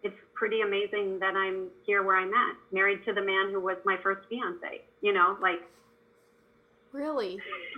it's 0.03 0.17
pretty 0.33 0.61
amazing 0.61 1.19
that 1.19 1.36
I'm 1.36 1.67
here 1.86 2.03
where 2.03 2.17
I'm 2.17 2.33
at, 2.33 2.55
married 2.71 3.05
to 3.05 3.13
the 3.13 3.21
man 3.21 3.51
who 3.51 3.59
was 3.59 3.77
my 3.86 3.97
first 4.03 4.21
fiance. 4.29 4.81
You 5.01 5.13
know, 5.13 5.38
like 5.41 5.61
Really? 6.95 7.33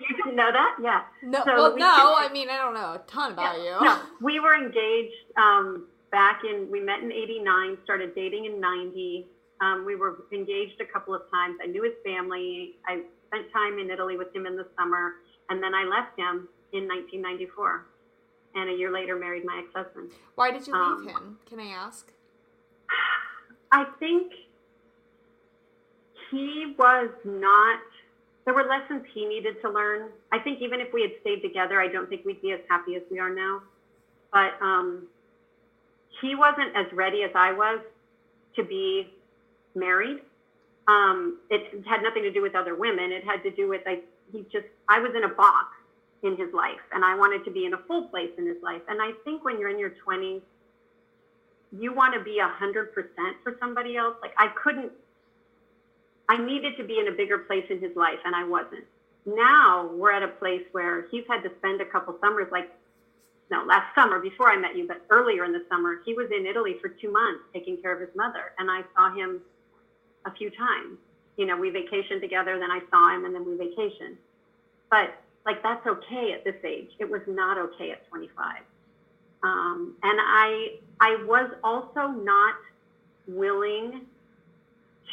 you 0.09 0.15
didn't 0.17 0.35
know 0.35 0.51
that, 0.51 0.75
yeah. 0.81 1.01
No. 1.23 1.39
So 1.43 1.55
well, 1.55 1.73
we 1.73 1.79
no. 1.79 2.15
I 2.17 2.29
mean, 2.31 2.49
I 2.49 2.57
don't 2.57 2.73
know 2.75 2.93
a 2.93 3.01
ton 3.07 3.33
about 3.33 3.57
you. 3.57 3.75
No, 3.81 3.99
we 4.21 4.39
were 4.39 4.55
engaged 4.55 5.15
um, 5.37 5.87
back 6.11 6.41
in, 6.43 6.69
we 6.71 6.79
met 6.79 6.99
in 6.99 7.11
89, 7.11 7.77
started 7.83 8.13
dating 8.15 8.45
in 8.45 8.59
90. 8.61 9.27
Um, 9.59 9.85
we 9.85 9.95
were 9.95 10.23
engaged 10.31 10.79
a 10.81 10.85
couple 10.85 11.15
of 11.15 11.23
times. 11.31 11.57
I 11.63 11.65
knew 11.67 11.83
his 11.83 11.93
family. 12.05 12.75
I 12.87 13.01
spent 13.27 13.51
time 13.51 13.79
in 13.79 13.89
Italy 13.89 14.17
with 14.17 14.33
him 14.35 14.45
in 14.45 14.55
the 14.55 14.67
summer. 14.77 15.13
And 15.49 15.61
then 15.63 15.73
I 15.73 15.83
left 15.83 16.17
him 16.17 16.47
in 16.73 16.87
1994. 16.87 17.85
And 18.55 18.69
a 18.69 18.73
year 18.73 18.91
later, 18.91 19.15
married 19.17 19.45
my 19.45 19.63
ex 19.63 19.73
husband. 19.75 20.11
Why 20.35 20.51
did 20.51 20.67
you 20.67 20.73
leave 20.73 20.81
Um, 20.81 21.07
him? 21.07 21.39
Can 21.47 21.59
I 21.59 21.67
ask? 21.67 22.11
I 23.71 23.85
think 23.99 24.31
he 26.31 26.75
was 26.77 27.09
not, 27.23 27.79
there 28.47 28.53
were 28.53 28.63
lessons 28.63 29.03
he 29.13 29.25
needed 29.25 29.61
to 29.61 29.69
learn. 29.69 30.09
I 30.31 30.39
think 30.39 30.61
even 30.61 30.79
if 30.79 30.93
we 30.93 31.01
had 31.01 31.11
stayed 31.19 31.41
together, 31.41 31.81
I 31.81 31.89
don't 31.89 32.07
think 32.07 32.23
we'd 32.23 32.41
be 32.41 32.53
as 32.53 32.61
happy 32.69 32.95
as 32.95 33.01
we 33.11 33.19
are 33.19 33.29
now. 33.29 33.61
But 34.31 34.53
um, 34.61 35.07
he 36.21 36.33
wasn't 36.33 36.73
as 36.73 36.85
ready 36.93 37.23
as 37.23 37.31
I 37.35 37.51
was 37.51 37.81
to 38.55 38.63
be 38.63 39.09
married. 39.75 40.19
Um, 40.87 41.39
it 41.49 41.85
had 41.85 42.01
nothing 42.01 42.23
to 42.23 42.31
do 42.31 42.41
with 42.41 42.55
other 42.55 42.73
women. 42.73 43.11
It 43.11 43.25
had 43.25 43.43
to 43.43 43.51
do 43.51 43.67
with 43.67 43.81
like 43.85 44.05
he 44.31 44.45
just 44.49 44.65
I 44.87 44.99
was 44.99 45.11
in 45.13 45.25
a 45.25 45.27
box 45.27 45.67
in 46.23 46.37
his 46.37 46.53
life, 46.53 46.79
and 46.93 47.03
I 47.03 47.15
wanted 47.15 47.43
to 47.43 47.51
be 47.51 47.65
in 47.65 47.73
a 47.73 47.79
full 47.79 48.03
place 48.03 48.31
in 48.37 48.47
his 48.47 48.63
life. 48.63 48.81
And 48.87 49.01
I 49.01 49.11
think 49.25 49.43
when 49.43 49.59
you're 49.59 49.69
in 49.69 49.77
your 49.77 49.91
20s, 50.07 50.41
you 51.77 51.93
want 51.93 52.13
to 52.13 52.21
be 52.21 52.39
a 52.39 52.47
hundred 52.47 52.93
percent 52.93 53.35
for 53.43 53.57
somebody 53.59 53.97
else. 53.97 54.15
Like 54.21 54.31
I 54.37 54.47
couldn't. 54.63 54.93
I 56.29 56.37
needed 56.37 56.77
to 56.77 56.83
be 56.83 56.99
in 56.99 57.07
a 57.07 57.11
bigger 57.11 57.37
place 57.39 57.65
in 57.69 57.79
his 57.79 57.95
life, 57.95 58.19
and 58.25 58.35
I 58.35 58.43
wasn't. 58.43 58.85
Now 59.25 59.89
we're 59.93 60.11
at 60.11 60.23
a 60.23 60.27
place 60.27 60.63
where 60.71 61.07
he's 61.11 61.23
had 61.29 61.43
to 61.43 61.51
spend 61.57 61.81
a 61.81 61.85
couple 61.85 62.17
summers, 62.21 62.47
like 62.51 62.69
no, 63.49 63.63
last 63.63 63.93
summer 63.95 64.19
before 64.19 64.49
I 64.49 64.57
met 64.57 64.75
you, 64.75 64.87
but 64.87 65.01
earlier 65.09 65.45
in 65.45 65.53
the 65.53 65.63
summer, 65.69 66.01
he 66.05 66.13
was 66.13 66.27
in 66.35 66.45
Italy 66.45 66.77
for 66.81 66.89
two 66.89 67.11
months 67.11 67.43
taking 67.53 67.77
care 67.77 67.93
of 67.93 67.99
his 67.99 68.09
mother. 68.15 68.51
And 68.57 68.69
I 68.69 68.83
saw 68.95 69.13
him 69.13 69.41
a 70.25 70.31
few 70.31 70.49
times. 70.49 70.97
You 71.37 71.45
know, 71.45 71.55
we 71.55 71.69
vacationed 71.69 72.19
together, 72.21 72.59
then 72.59 72.71
I 72.71 72.81
saw 72.91 73.15
him, 73.15 73.25
and 73.25 73.33
then 73.33 73.45
we 73.45 73.53
vacationed. 73.53 74.17
But 74.89 75.13
like, 75.45 75.63
that's 75.63 75.85
okay 75.87 76.33
at 76.33 76.43
this 76.43 76.55
age. 76.63 76.89
It 76.99 77.09
was 77.09 77.21
not 77.25 77.57
okay 77.57 77.91
at 77.91 78.05
25. 78.09 78.63
Um, 79.43 79.95
and 80.03 80.19
I, 80.21 80.79
I 80.99 81.23
was 81.23 81.49
also 81.63 82.07
not 82.07 82.55
willing 83.27 84.01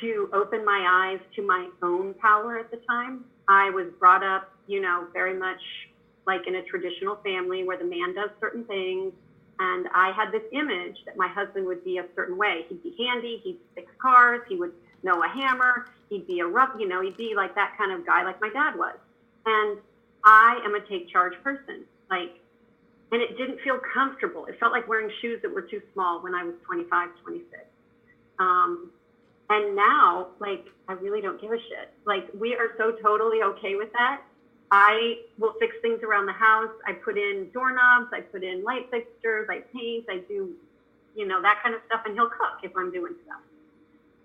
to 0.04 0.28
open 0.34 0.64
my 0.64 0.84
eyes 0.86 1.20
to 1.34 1.42
my 1.42 1.68
own 1.82 2.14
power 2.14 2.58
at 2.58 2.70
the 2.70 2.76
time. 2.88 3.24
I 3.48 3.70
was 3.70 3.86
brought 3.98 4.22
up, 4.22 4.50
you 4.66 4.80
know, 4.80 5.06
very 5.12 5.34
much 5.34 5.60
like 6.26 6.46
in 6.46 6.56
a 6.56 6.62
traditional 6.62 7.16
family 7.16 7.64
where 7.64 7.78
the 7.78 7.84
man 7.84 8.14
does 8.14 8.30
certain 8.38 8.64
things. 8.64 9.12
And 9.58 9.88
I 9.94 10.12
had 10.12 10.30
this 10.30 10.42
image 10.52 10.98
that 11.06 11.16
my 11.16 11.28
husband 11.28 11.66
would 11.66 11.84
be 11.84 11.98
a 11.98 12.04
certain 12.14 12.36
way. 12.36 12.66
He'd 12.68 12.82
be 12.82 12.94
handy, 12.98 13.40
he'd 13.44 13.58
fix 13.74 13.90
cars, 14.00 14.42
he 14.48 14.56
would 14.56 14.72
know 15.02 15.22
a 15.22 15.28
hammer, 15.28 15.86
he'd 16.10 16.26
be 16.26 16.40
a 16.40 16.46
rough, 16.46 16.70
you 16.78 16.88
know, 16.88 17.00
he'd 17.00 17.16
be 17.16 17.34
like 17.34 17.54
that 17.54 17.74
kind 17.78 17.92
of 17.92 18.04
guy 18.04 18.24
like 18.24 18.40
my 18.40 18.50
dad 18.50 18.76
was. 18.76 18.96
And 19.46 19.78
I 20.22 20.60
am 20.64 20.74
a 20.74 20.80
take 20.80 21.08
charge 21.08 21.34
person. 21.42 21.84
Like, 22.10 22.40
and 23.12 23.22
it 23.22 23.38
didn't 23.38 23.60
feel 23.60 23.78
comfortable. 23.94 24.46
It 24.46 24.58
felt 24.60 24.72
like 24.72 24.86
wearing 24.86 25.10
shoes 25.22 25.40
that 25.42 25.54
were 25.54 25.62
too 25.62 25.80
small 25.94 26.20
when 26.20 26.34
I 26.34 26.42
was 26.42 26.54
25, 26.66 27.08
26. 27.22 27.62
Um, 28.38 28.90
and 29.50 29.76
now, 29.76 30.28
like, 30.40 30.66
I 30.88 30.94
really 30.94 31.20
don't 31.20 31.40
give 31.40 31.52
a 31.52 31.58
shit. 31.58 31.92
Like, 32.06 32.28
we 32.38 32.54
are 32.54 32.70
so 32.78 32.92
totally 33.02 33.42
okay 33.42 33.74
with 33.76 33.92
that 33.92 34.22
I 34.70 35.18
will 35.38 35.54
fix 35.60 35.76
things 35.82 36.02
around 36.02 36.26
the 36.26 36.32
house. 36.32 36.70
I 36.84 36.92
put 36.92 37.16
in 37.16 37.48
doorknobs, 37.52 38.08
I 38.12 38.20
put 38.20 38.42
in 38.42 38.64
light 38.64 38.90
fixtures, 38.90 39.48
I 39.48 39.60
paint, 39.72 40.06
I 40.10 40.18
do, 40.26 40.52
you 41.14 41.26
know, 41.28 41.40
that 41.42 41.60
kind 41.62 41.76
of 41.76 41.80
stuff, 41.86 42.00
and 42.06 42.14
he'll 42.14 42.28
cook 42.28 42.58
if 42.64 42.72
I'm 42.76 42.90
doing 42.90 43.14
stuff. 43.24 43.40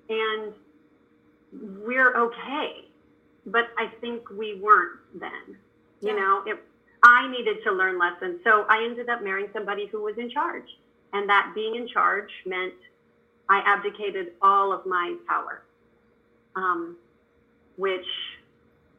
And 0.09 0.53
we're 1.85 2.15
okay. 2.15 2.85
But 3.45 3.69
I 3.77 3.91
think 4.01 4.29
we 4.31 4.59
weren't 4.59 4.99
then. 5.19 5.57
You 6.01 6.15
know, 6.15 6.43
it, 6.47 6.57
I 7.03 7.29
needed 7.29 7.57
to 7.65 7.71
learn 7.71 7.99
lessons. 7.99 8.39
So 8.43 8.65
I 8.69 8.83
ended 8.83 9.09
up 9.09 9.21
marrying 9.21 9.49
somebody 9.53 9.85
who 9.85 10.01
was 10.01 10.17
in 10.17 10.31
charge. 10.31 10.67
And 11.13 11.29
that 11.29 11.51
being 11.53 11.75
in 11.75 11.87
charge 11.87 12.29
meant 12.45 12.73
I 13.49 13.61
abdicated 13.65 14.33
all 14.41 14.71
of 14.71 14.85
my 14.85 15.15
power, 15.27 15.63
um, 16.55 16.97
which 17.77 18.05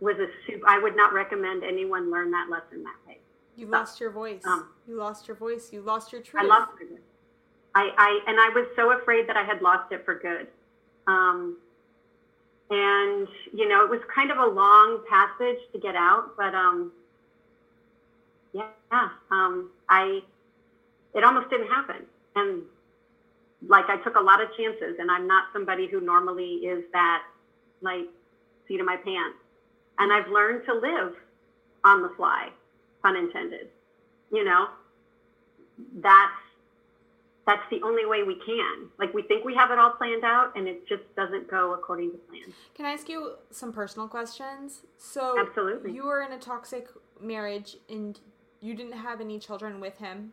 was 0.01 0.17
a 0.19 0.27
super. 0.47 0.69
I 0.69 0.79
would 0.79 0.97
not 0.97 1.13
recommend 1.13 1.63
anyone 1.63 2.11
learn 2.11 2.31
that 2.33 2.49
lesson 2.51 2.83
that 2.83 2.97
way. 3.07 3.19
You 3.57 3.67
so, 3.67 3.73
lost 3.73 4.01
your 4.01 4.11
voice. 4.11 4.43
Um, 4.45 4.69
you 4.89 4.97
lost 4.97 5.29
your 5.29 5.37
voice. 5.37 5.73
You 5.73 5.83
lost 5.83 6.13
your 6.13 6.21
truth. 6.21 6.43
I 6.43 6.47
lost 6.47 6.73
it. 6.81 7.01
I, 7.75 7.91
I 7.97 8.21
and 8.27 8.41
I 8.41 8.49
was 8.49 8.67
so 8.75 8.99
afraid 8.99 9.29
that 9.29 9.37
I 9.37 9.45
had 9.45 9.63
lost 9.63 9.93
it 9.93 10.05
for 10.05 10.15
good. 10.15 10.49
Um, 11.07 11.57
and 12.71 13.29
you 13.53 13.69
know, 13.69 13.85
it 13.85 13.91
was 13.91 14.01
kind 14.13 14.31
of 14.31 14.39
a 14.39 14.47
long 14.47 15.05
passage 15.09 15.59
to 15.73 15.79
get 15.79 15.95
out, 15.95 16.37
but 16.37 16.55
um, 16.55 16.93
yeah, 18.53 18.69
um, 19.31 19.71
I 19.89 20.23
it 21.15 21.25
almost 21.25 21.51
didn't 21.51 21.69
happen, 21.69 22.07
and 22.35 22.63
like 23.67 23.87
I 23.89 23.97
took 23.99 24.17
a 24.17 24.21
lot 24.21 24.41
of 24.43 24.49
chances, 24.57 24.97
and 24.99 25.11
I'm 25.11 25.27
not 25.27 25.45
somebody 25.53 25.87
who 25.87 26.01
normally 26.01 26.67
is 26.67 26.85
that 26.93 27.23
like 27.83 28.07
seat 28.67 28.81
of 28.81 28.87
my 28.87 28.97
pants 28.97 29.39
and 30.01 30.13
I've 30.13 30.29
learned 30.29 30.65
to 30.65 30.75
live 30.75 31.15
on 31.85 32.03
the 32.03 32.09
fly, 32.17 32.49
pun 33.03 33.17
intended. 33.17 33.69
You 34.33 34.45
know, 34.45 34.69
that's 36.03 36.33
that's 37.47 37.63
the 37.71 37.81
only 37.83 38.07
way 38.07 38.23
we 38.23 38.37
can. 38.37 38.89
Like 38.99 39.13
we 39.15 39.23
think 39.23 39.45
we 39.45 39.55
have 39.55 39.71
it 39.71 39.79
all 39.79 39.91
planned 39.91 40.25
out, 40.25 40.57
and 40.57 40.67
it 40.67 40.89
just 40.89 41.03
doesn't 41.15 41.49
go 41.51 41.75
according 41.75 42.13
to 42.13 42.17
plan. 42.17 42.55
Can 42.75 42.87
I 42.87 42.93
ask 42.93 43.09
you 43.09 43.35
some 43.51 43.73
personal 43.73 44.09
questions? 44.09 44.83
So, 44.99 45.37
absolutely, 45.39 45.93
you 45.93 46.05
were 46.05 46.23
in 46.23 46.33
a 46.33 46.39
toxic 46.39 46.89
marriage, 47.21 47.77
and 47.89 48.19
you 48.61 48.75
didn't 48.75 48.95
have 48.95 49.21
any 49.21 49.39
children 49.39 49.81
with 49.81 49.99
him. 49.99 50.33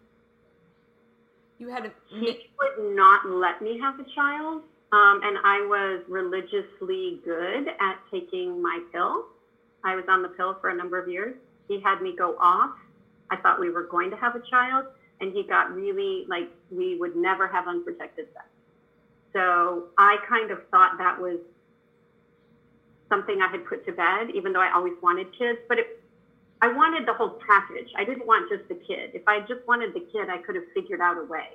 You 1.59 1.69
had 1.69 1.85
a. 1.85 1.91
He 2.09 2.49
would 2.59 2.95
not 2.95 3.25
let 3.27 3.61
me 3.61 3.79
have 3.79 3.99
a 3.99 4.05
child, 4.15 4.61
um, 4.91 5.21
and 5.23 5.37
I 5.43 5.65
was 5.67 6.03
religiously 6.07 7.19
good 7.25 7.67
at 7.79 7.97
taking 8.11 8.61
my 8.61 8.79
pill. 8.91 9.25
I 9.83 9.95
was 9.95 10.05
on 10.07 10.21
the 10.21 10.29
pill 10.29 10.57
for 10.61 10.69
a 10.69 10.75
number 10.75 10.99
of 10.99 11.07
years. 11.07 11.35
He 11.67 11.79
had 11.81 12.01
me 12.01 12.15
go 12.15 12.35
off. 12.39 12.71
I 13.31 13.37
thought 13.37 13.59
we 13.59 13.71
were 13.71 13.83
going 13.83 14.11
to 14.11 14.17
have 14.17 14.35
a 14.35 14.41
child, 14.49 14.85
and 15.19 15.33
he 15.33 15.43
got 15.43 15.73
really 15.73 16.25
like 16.27 16.49
we 16.71 16.97
would 16.97 17.15
never 17.15 17.47
have 17.47 17.67
unprotected 17.67 18.27
sex. 18.33 18.45
So 19.33 19.85
I 19.97 20.17
kind 20.29 20.51
of 20.51 20.59
thought 20.69 20.97
that 20.99 21.19
was 21.19 21.39
something 23.09 23.41
I 23.41 23.49
had 23.49 23.65
put 23.65 23.85
to 23.85 23.91
bed, 23.93 24.29
even 24.35 24.53
though 24.53 24.61
I 24.61 24.71
always 24.73 24.93
wanted 25.01 25.27
kids. 25.37 25.59
But 25.67 25.79
it, 25.79 26.01
I 26.61 26.69
wanted 26.69 27.07
the 27.07 27.13
whole 27.13 27.39
package. 27.47 27.89
I 27.95 28.03
didn't 28.03 28.25
want 28.25 28.49
just 28.49 28.67
the 28.67 28.75
kid. 28.75 29.11
If 29.13 29.27
I 29.27 29.41
just 29.41 29.65
wanted 29.67 29.93
the 29.93 29.99
kid, 29.99 30.29
I 30.29 30.37
could 30.39 30.55
have 30.55 30.65
figured 30.73 31.01
out 31.01 31.17
a 31.17 31.23
way. 31.23 31.49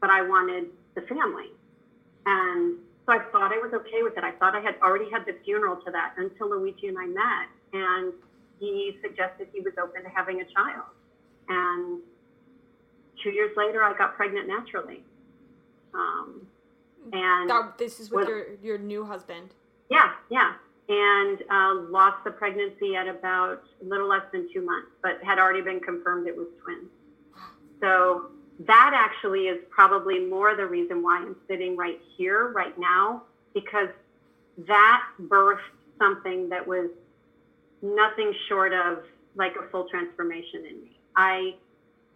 But 0.00 0.10
I 0.10 0.22
wanted 0.22 0.66
the 0.94 1.00
family. 1.02 1.50
And 2.26 2.78
so 3.06 3.12
I 3.12 3.18
thought 3.32 3.52
I 3.52 3.58
was 3.58 3.72
okay 3.72 4.02
with 4.02 4.16
it. 4.16 4.24
I 4.24 4.32
thought 4.32 4.54
I 4.54 4.60
had 4.60 4.76
already 4.82 5.10
had 5.10 5.24
the 5.26 5.36
funeral 5.44 5.76
to 5.84 5.90
that 5.90 6.14
until 6.18 6.50
Luigi 6.50 6.88
and 6.88 6.98
I 6.98 7.06
met. 7.06 7.48
And 7.72 8.12
he 8.58 8.98
suggested 9.02 9.48
he 9.52 9.60
was 9.60 9.74
open 9.82 10.02
to 10.02 10.08
having 10.10 10.40
a 10.40 10.44
child. 10.44 10.92
And 11.48 12.00
two 13.22 13.30
years 13.30 13.56
later, 13.56 13.82
I 13.82 13.96
got 13.96 14.14
pregnant 14.14 14.46
naturally. 14.46 15.02
Um, 15.94 16.46
and 17.12 17.50
that, 17.50 17.78
this 17.78 18.00
is 18.00 18.10
with 18.10 18.26
was, 18.26 18.28
your, 18.28 18.46
your 18.62 18.78
new 18.78 19.04
husband. 19.04 19.50
Yeah, 19.90 20.12
yeah. 20.30 20.54
And 20.86 21.38
uh, 21.50 21.90
lost 21.90 22.24
the 22.24 22.30
pregnancy 22.30 22.94
at 22.94 23.08
about 23.08 23.62
a 23.80 23.84
little 23.84 24.08
less 24.08 24.24
than 24.32 24.48
two 24.52 24.60
months, 24.60 24.88
but 25.02 25.18
had 25.24 25.38
already 25.38 25.62
been 25.62 25.80
confirmed 25.80 26.26
it 26.26 26.36
was 26.36 26.46
twins. 26.62 26.90
So 27.80 28.26
that 28.60 28.92
actually 28.94 29.46
is 29.46 29.58
probably 29.70 30.20
more 30.20 30.54
the 30.54 30.66
reason 30.66 31.02
why 31.02 31.18
I'm 31.18 31.36
sitting 31.48 31.76
right 31.76 32.00
here, 32.16 32.48
right 32.48 32.78
now, 32.78 33.22
because 33.54 33.88
that 34.68 35.02
birthed 35.22 35.58
something 35.98 36.48
that 36.50 36.66
was 36.66 36.90
nothing 37.82 38.34
short 38.48 38.72
of 38.72 39.04
like 39.34 39.52
a 39.56 39.68
full 39.70 39.88
transformation 39.88 40.66
in 40.66 40.82
me. 40.82 40.98
I 41.16 41.54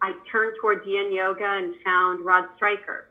I 0.01 0.13
turned 0.31 0.55
towards 0.61 0.85
Yin 0.87 1.13
Yoga 1.13 1.45
and 1.45 1.75
found 1.83 2.23
Rod 2.23 2.45
Stryker. 2.55 3.07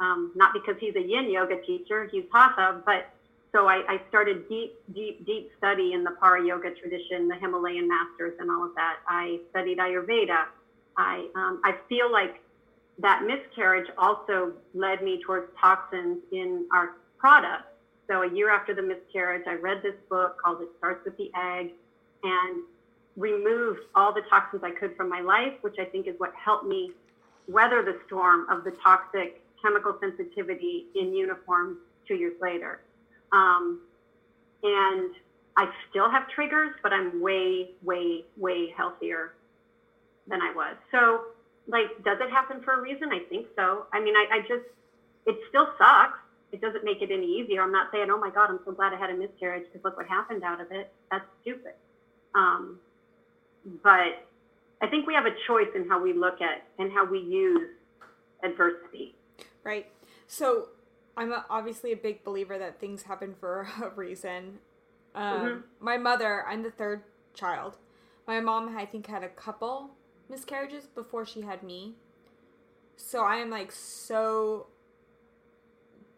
Um, 0.00 0.32
not 0.34 0.52
because 0.52 0.74
he's 0.80 0.96
a 0.96 1.00
Yin 1.00 1.30
Yoga 1.30 1.62
teacher, 1.62 2.08
he's 2.10 2.24
Hatha, 2.32 2.82
but 2.84 3.10
so 3.52 3.68
I, 3.68 3.82
I, 3.86 4.00
started 4.08 4.48
deep, 4.48 4.74
deep, 4.94 5.26
deep 5.26 5.52
study 5.58 5.92
in 5.92 6.04
the 6.04 6.12
Para 6.12 6.44
Yoga 6.44 6.70
tradition, 6.70 7.28
the 7.28 7.36
Himalayan 7.36 7.86
masters, 7.86 8.34
and 8.40 8.50
all 8.50 8.64
of 8.64 8.74
that. 8.76 8.96
I 9.06 9.40
studied 9.50 9.78
Ayurveda. 9.78 10.46
I 10.96 11.28
um, 11.34 11.60
I 11.62 11.76
feel 11.88 12.10
like 12.10 12.40
that 12.98 13.24
miscarriage 13.24 13.88
also 13.98 14.52
led 14.74 15.02
me 15.02 15.22
towards 15.24 15.46
toxins 15.60 16.18
in 16.32 16.66
our 16.72 16.92
product. 17.18 17.64
So 18.08 18.22
a 18.22 18.32
year 18.32 18.50
after 18.50 18.74
the 18.74 18.82
miscarriage, 18.82 19.44
I 19.46 19.54
read 19.54 19.82
this 19.82 19.94
book 20.08 20.36
called 20.42 20.62
It 20.62 20.68
Starts 20.78 21.04
with 21.04 21.16
the 21.16 21.30
Egg 21.36 21.72
and 22.22 22.62
removed 23.16 23.80
all 23.94 24.12
the 24.12 24.22
toxins 24.30 24.62
I 24.64 24.70
could 24.70 24.96
from 24.96 25.08
my 25.08 25.20
life, 25.20 25.52
which 25.60 25.76
I 25.78 25.84
think 25.84 26.06
is 26.06 26.14
what 26.18 26.32
helped 26.34 26.66
me 26.66 26.92
weather 27.48 27.82
the 27.82 27.98
storm 28.06 28.46
of 28.50 28.64
the 28.64 28.72
toxic 28.82 29.42
chemical 29.60 29.96
sensitivity 30.00 30.86
in 30.94 31.14
uniform 31.14 31.78
two 32.06 32.14
years 32.14 32.34
later. 32.40 32.80
Um, 33.32 33.80
and 34.62 35.10
I 35.56 35.68
still 35.90 36.10
have 36.10 36.28
triggers, 36.28 36.74
but 36.82 36.92
I'm 36.92 37.20
way, 37.20 37.70
way, 37.82 38.24
way 38.36 38.72
healthier 38.76 39.34
than 40.26 40.40
I 40.40 40.52
was. 40.54 40.76
So 40.90 41.22
like, 41.66 41.88
does 42.04 42.18
it 42.20 42.30
happen 42.30 42.62
for 42.62 42.74
a 42.74 42.80
reason? 42.80 43.10
I 43.12 43.20
think 43.28 43.46
so. 43.56 43.86
I 43.92 44.00
mean, 44.00 44.14
I, 44.16 44.26
I 44.30 44.40
just, 44.40 44.64
it 45.26 45.38
still 45.48 45.68
sucks. 45.78 46.18
it 46.52 46.60
doesn't 46.60 46.84
make 46.84 47.00
it 47.00 47.10
any 47.10 47.26
easier. 47.26 47.62
I'm 47.62 47.72
not 47.72 47.88
saying, 47.92 48.08
oh 48.10 48.18
my 48.18 48.30
God, 48.30 48.50
I'm 48.50 48.60
so 48.64 48.72
glad 48.72 48.92
I 48.92 48.98
had 48.98 49.10
a 49.10 49.16
miscarriage 49.16 49.64
because 49.64 49.82
look 49.84 49.96
what 49.96 50.06
happened 50.06 50.44
out 50.44 50.60
of 50.60 50.70
it. 50.70 50.92
That's 51.10 51.24
stupid. 51.40 51.72
Um, 52.34 52.78
but 53.82 54.26
I 54.82 54.86
think 54.90 55.06
we 55.06 55.14
have 55.14 55.26
a 55.26 55.34
choice 55.46 55.68
in 55.74 55.88
how 55.88 56.02
we 56.02 56.12
look 56.12 56.40
at 56.40 56.66
and 56.78 56.92
how 56.92 57.04
we 57.04 57.20
use 57.20 57.70
adversity. 58.42 59.14
Right. 59.64 59.86
So 60.26 60.68
I'm 61.16 61.32
a, 61.32 61.44
obviously 61.50 61.92
a 61.92 61.96
big 61.96 62.24
believer 62.24 62.58
that 62.58 62.80
things 62.80 63.02
happen 63.02 63.34
for 63.38 63.68
a 63.82 63.90
reason. 63.90 64.58
Um, 65.14 65.40
Mhm. 65.40 65.62
My 65.80 65.98
mother, 65.98 66.44
I'm 66.46 66.62
the 66.62 66.70
third 66.70 67.02
child. 67.34 67.76
My 68.26 68.40
mom, 68.40 68.76
I 68.76 68.86
think, 68.86 69.06
had 69.06 69.22
a 69.22 69.28
couple 69.28 69.90
miscarriages 70.28 70.86
before 70.86 71.26
she 71.26 71.42
had 71.42 71.62
me. 71.62 71.94
So 72.96 73.24
I 73.24 73.36
am 73.36 73.50
like 73.50 73.72
so 73.72 74.68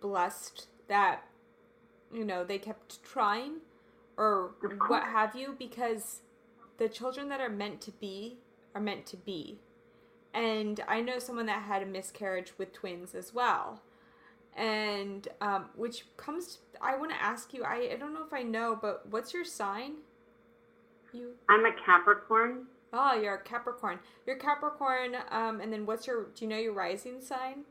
blessed 0.01 0.67
that, 0.89 1.23
you 2.13 2.25
know, 2.25 2.45
they 2.45 2.59
kept 2.59 3.03
trying 3.03 3.61
or 4.17 4.55
what 4.89 5.05
have 5.05 5.35
you 5.35 5.57
because 5.59 6.21
the 6.77 6.89
children 6.89 7.29
that 7.31 7.41
are 7.41 7.49
meant 7.49 7.81
to 7.83 7.91
be 7.91 8.39
are 8.75 8.81
meant 8.81 9.07
to 9.07 9.17
be. 9.17 9.59
And 10.33 10.81
I 10.87 11.01
know 11.01 11.19
someone 11.19 11.47
that 11.47 11.63
had 11.63 11.83
a 11.83 11.87
miscarriage 11.87 12.53
with 12.59 12.73
twins 12.73 13.15
as 13.15 13.33
well. 13.33 13.81
And 14.57 15.27
um, 15.41 15.67
which 15.77 16.05
comes, 16.17 16.59
I 16.81 16.97
want 16.97 17.11
to 17.11 17.21
ask 17.23 17.53
you, 17.53 17.65
I, 17.65 17.91
I 17.93 17.97
don't 17.99 18.15
know 18.15 18.25
if 18.25 18.33
I 18.33 18.43
know, 18.43 18.79
but 18.81 19.05
what's 19.11 19.35
your 19.35 19.45
sign? 19.45 19.95
You, 21.13 21.33
I'm 21.49 21.65
a 21.65 21.73
Capricorn. 21.85 22.67
oh, 22.93 23.15
you're 23.21 23.35
a 23.35 23.43
Capricorn. 23.43 23.99
You're 24.27 24.37
Capricorn, 24.37 25.17
um, 25.31 25.61
and 25.61 25.73
then 25.73 25.87
what's 25.87 26.07
your, 26.07 26.27
do 26.35 26.45
you 26.45 26.49
know 26.49 26.57
your 26.59 26.73
rising 26.73 27.21
sign? 27.21 27.63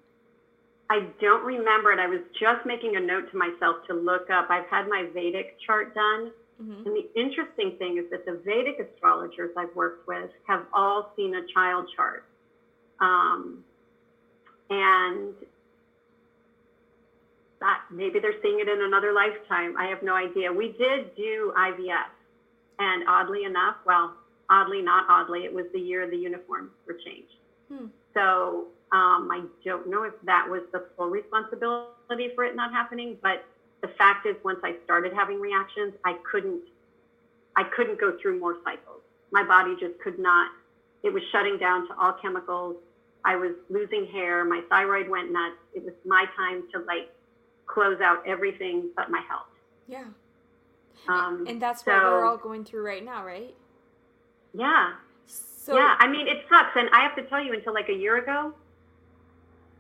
I 0.90 1.08
don't 1.22 1.44
remember 1.46 1.92
it. 1.92 2.00
I 2.00 2.08
was 2.08 2.20
just 2.40 2.66
making 2.66 2.98
a 2.98 3.00
note 3.00 3.32
to 3.32 3.38
myself 3.38 3.78
to 3.88 3.94
look 3.94 4.30
up. 4.30 4.48
I've 4.50 4.68
had 4.68 4.88
my 4.88 5.08
Vedic 5.14 5.58
chart 5.66 5.96
done. 5.96 6.32
hmm 6.62 6.84
And 6.86 6.96
the 6.96 7.10
interesting 7.20 7.78
thing 7.80 7.98
is 7.98 8.06
that 8.12 8.26
the 8.26 8.42
Vedic 8.46 8.80
astrologers 8.80 9.52
I've 9.58 9.74
worked 9.76 10.08
with 10.08 10.30
have 10.48 10.66
all 10.74 11.12
seen 11.16 11.36
a 11.36 11.42
child 11.54 11.90
chart. 11.96 12.26
Um, 13.00 13.64
and 14.70 15.34
that 17.64 17.80
maybe 17.90 18.20
they're 18.20 18.40
seeing 18.42 18.60
it 18.60 18.68
in 18.68 18.82
another 18.82 19.14
lifetime. 19.14 19.78
I 19.78 19.86
have 19.88 20.04
no 20.04 20.16
idea. 20.16 20.52
We 20.52 20.76
did 20.78 21.16
do 21.16 21.54
IVF. 21.58 22.12
And 22.78 23.08
oddly 23.08 23.46
enough, 23.46 23.78
well, 23.86 24.14
oddly, 24.50 24.82
not 24.82 25.06
oddly, 25.10 25.46
it 25.46 25.54
was 25.54 25.66
the 25.72 25.80
year 25.80 26.10
the 26.10 26.18
uniforms 26.18 26.72
were 26.86 26.98
changed. 27.06 27.40
Hmm. 27.72 27.86
So 28.14 28.68
um, 28.92 29.30
I 29.32 29.44
don't 29.64 29.90
know 29.90 30.04
if 30.04 30.14
that 30.26 30.46
was 30.50 30.62
the 30.74 30.88
full 30.98 31.08
responsibility 31.08 32.36
for 32.36 32.44
it 32.44 32.54
not 32.54 32.74
happening, 32.74 33.18
but 33.24 33.46
the 33.82 33.88
fact 33.98 34.28
is, 34.28 34.36
once 34.44 34.60
I 34.62 34.76
started 34.84 35.14
having 35.14 35.40
reactions, 35.40 35.94
I 36.04 36.18
couldn't, 36.30 36.62
I 37.56 37.64
couldn't 37.64 38.00
go 38.00 38.18
through 38.22 38.40
more 38.40 38.58
cycles. 38.66 39.02
My 39.32 39.44
body 39.44 39.76
just 39.80 39.98
could 40.04 40.20
not. 40.20 40.52
It 41.04 41.14
was 41.14 41.24
shutting 41.32 41.58
down 41.58 41.88
to 41.88 41.94
all 41.98 42.14
chemicals. 42.22 42.76
I 43.24 43.38
was 43.38 43.52
losing 43.70 44.06
hair. 44.08 44.44
My 44.44 44.62
thyroid 44.70 45.08
went 45.10 45.32
nuts. 45.32 45.56
It 45.74 45.84
was 45.84 45.94
my 46.06 46.26
time 46.36 46.64
to 46.74 46.80
like 46.80 47.10
close 47.66 48.00
out 48.02 48.28
everything 48.28 48.90
but 48.96 49.10
my 49.10 49.22
health. 49.28 49.48
Yeah. 49.88 50.06
Um, 51.08 51.46
And 51.48 51.62
that's 51.62 51.84
so, 51.84 51.92
what 51.92 52.04
we're 52.04 52.26
all 52.26 52.38
going 52.38 52.64
through 52.64 52.86
right 52.86 53.04
now, 53.04 53.26
right? 53.26 53.54
Yeah. 54.54 54.94
So, 55.26 55.76
yeah, 55.76 55.96
I 56.00 56.08
mean, 56.08 56.28
it 56.28 56.44
sucks. 56.50 56.76
And 56.76 56.90
I 56.92 57.02
have 57.02 57.16
to 57.16 57.24
tell 57.24 57.44
you, 57.44 57.54
until 57.54 57.74
like 57.74 57.90
a 57.90 57.94
year 57.94 58.18
ago, 58.18 58.54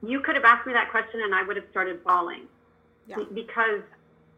you 0.05 0.19
could 0.21 0.35
have 0.35 0.43
asked 0.43 0.65
me 0.67 0.73
that 0.73 0.91
question 0.91 1.21
and 1.21 1.33
I 1.33 1.43
would 1.43 1.55
have 1.55 1.65
started 1.71 2.03
bawling. 2.03 2.43
Yeah. 3.07 3.17
Because 3.33 3.81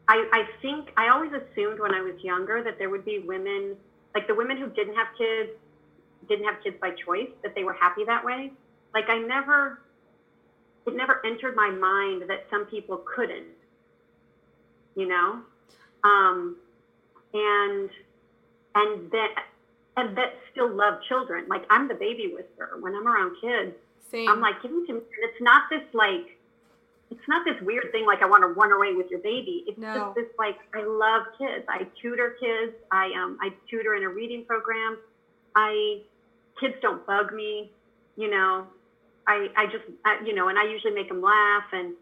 I, 0.07 0.27
I 0.31 0.47
think 0.61 0.91
I 0.97 1.09
always 1.09 1.31
assumed 1.31 1.79
when 1.79 1.93
I 1.93 2.01
was 2.01 2.13
younger 2.23 2.63
that 2.63 2.77
there 2.77 2.89
would 2.89 3.05
be 3.05 3.19
women, 3.19 3.75
like 4.13 4.27
the 4.27 4.35
women 4.35 4.57
who 4.57 4.67
didn't 4.69 4.95
have 4.95 5.07
kids, 5.17 5.51
didn't 6.27 6.45
have 6.45 6.61
kids 6.63 6.77
by 6.79 6.91
choice, 6.91 7.29
that 7.43 7.55
they 7.55 7.63
were 7.63 7.73
happy 7.73 8.03
that 8.05 8.23
way. 8.23 8.51
Like 8.93 9.09
I 9.09 9.17
never, 9.17 9.81
it 10.87 10.95
never 10.95 11.25
entered 11.25 11.55
my 11.55 11.69
mind 11.69 12.29
that 12.29 12.45
some 12.49 12.65
people 12.65 12.97
couldn't, 13.15 13.47
you 14.95 15.07
know? 15.07 15.39
Um, 16.03 16.57
and, 17.33 17.89
and 18.75 19.11
that, 19.11 19.45
and 19.97 20.17
that 20.17 20.33
still 20.51 20.69
love 20.69 20.95
children. 21.07 21.45
Like 21.47 21.63
I'm 21.69 21.87
the 21.87 21.95
baby 21.95 22.31
whisperer. 22.33 22.77
When 22.79 22.95
I'm 22.95 23.07
around 23.07 23.35
kids, 23.41 23.73
same. 24.11 24.29
I'm 24.29 24.39
like, 24.41 24.61
give 24.61 24.71
them 24.71 24.85
to 24.87 24.93
me. 24.93 24.99
And 24.99 25.29
it's 25.29 25.41
not 25.41 25.63
this 25.69 25.81
like, 25.93 26.37
it's 27.11 27.27
not 27.27 27.45
this 27.45 27.55
weird 27.61 27.91
thing 27.91 28.05
like 28.05 28.21
I 28.21 28.25
want 28.27 28.41
to 28.43 28.47
run 28.47 28.71
away 28.71 28.93
with 28.93 29.09
your 29.09 29.19
baby. 29.19 29.63
It's 29.67 29.77
No. 29.77 29.93
just 29.93 30.15
this 30.15 30.25
like 30.37 30.57
I 30.73 30.83
love 30.83 31.23
kids. 31.37 31.65
I 31.69 31.85
tutor 32.01 32.35
kids. 32.39 32.73
I 32.91 33.11
um 33.13 33.37
I 33.41 33.53
tutor 33.69 33.95
in 33.95 34.03
a 34.03 34.09
reading 34.09 34.43
program. 34.45 34.97
I 35.55 36.01
kids 36.59 36.75
don't 36.81 37.05
bug 37.05 37.33
me. 37.33 37.71
You 38.17 38.29
know, 38.29 38.65
I 39.27 39.49
I 39.55 39.65
just 39.65 39.83
I, 40.05 40.19
you 40.25 40.33
know, 40.33 40.47
and 40.49 40.57
I 40.57 40.63
usually 40.63 40.93
make 40.93 41.09
them 41.09 41.21
laugh 41.21 41.65
and 41.71 41.93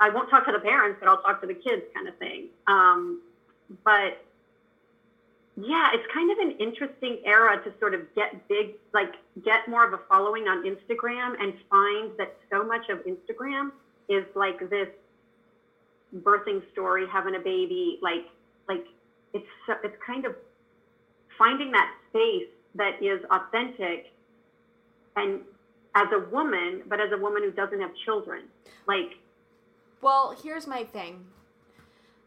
I 0.00 0.10
won't 0.10 0.30
talk 0.30 0.46
to 0.46 0.52
the 0.52 0.60
parents, 0.60 0.98
but 1.00 1.08
I'll 1.08 1.22
talk 1.22 1.40
to 1.40 1.46
the 1.46 1.54
kids, 1.54 1.82
kind 1.94 2.08
of 2.08 2.16
thing. 2.18 2.46
Um, 2.66 3.20
but 3.84 4.22
yeah, 5.60 5.90
it's 5.92 6.06
kind 6.14 6.30
of 6.30 6.38
an 6.38 6.52
interesting 6.58 7.18
era 7.24 7.60
to 7.64 7.72
sort 7.80 7.94
of 7.94 8.02
get 8.14 8.46
big, 8.48 8.74
like 8.94 9.14
get 9.44 9.66
more 9.68 9.84
of 9.84 9.92
a 9.92 9.98
following 10.08 10.46
on 10.46 10.64
Instagram 10.64 11.34
and 11.40 11.52
find 11.68 12.12
that 12.16 12.36
so 12.50 12.64
much 12.64 12.88
of 12.88 13.00
Instagram 13.04 13.72
is 14.08 14.24
like 14.36 14.70
this 14.70 14.88
birthing 16.18 16.62
story, 16.72 17.06
having 17.10 17.34
a 17.34 17.40
baby, 17.40 17.98
like, 18.00 18.26
like 18.68 18.86
it's, 19.34 19.46
it's 19.82 19.96
kind 20.06 20.24
of 20.26 20.34
finding 21.36 21.72
that 21.72 21.92
space 22.10 22.48
that 22.76 23.02
is 23.02 23.20
authentic 23.30 24.12
and 25.16 25.40
as 25.98 26.08
a 26.12 26.30
woman, 26.30 26.82
but 26.88 27.00
as 27.00 27.10
a 27.12 27.16
woman 27.16 27.42
who 27.42 27.50
doesn't 27.50 27.80
have 27.80 27.90
children, 28.04 28.44
like, 28.86 29.18
Well, 30.00 30.36
here's 30.42 30.66
my 30.66 30.84
thing. 30.84 31.26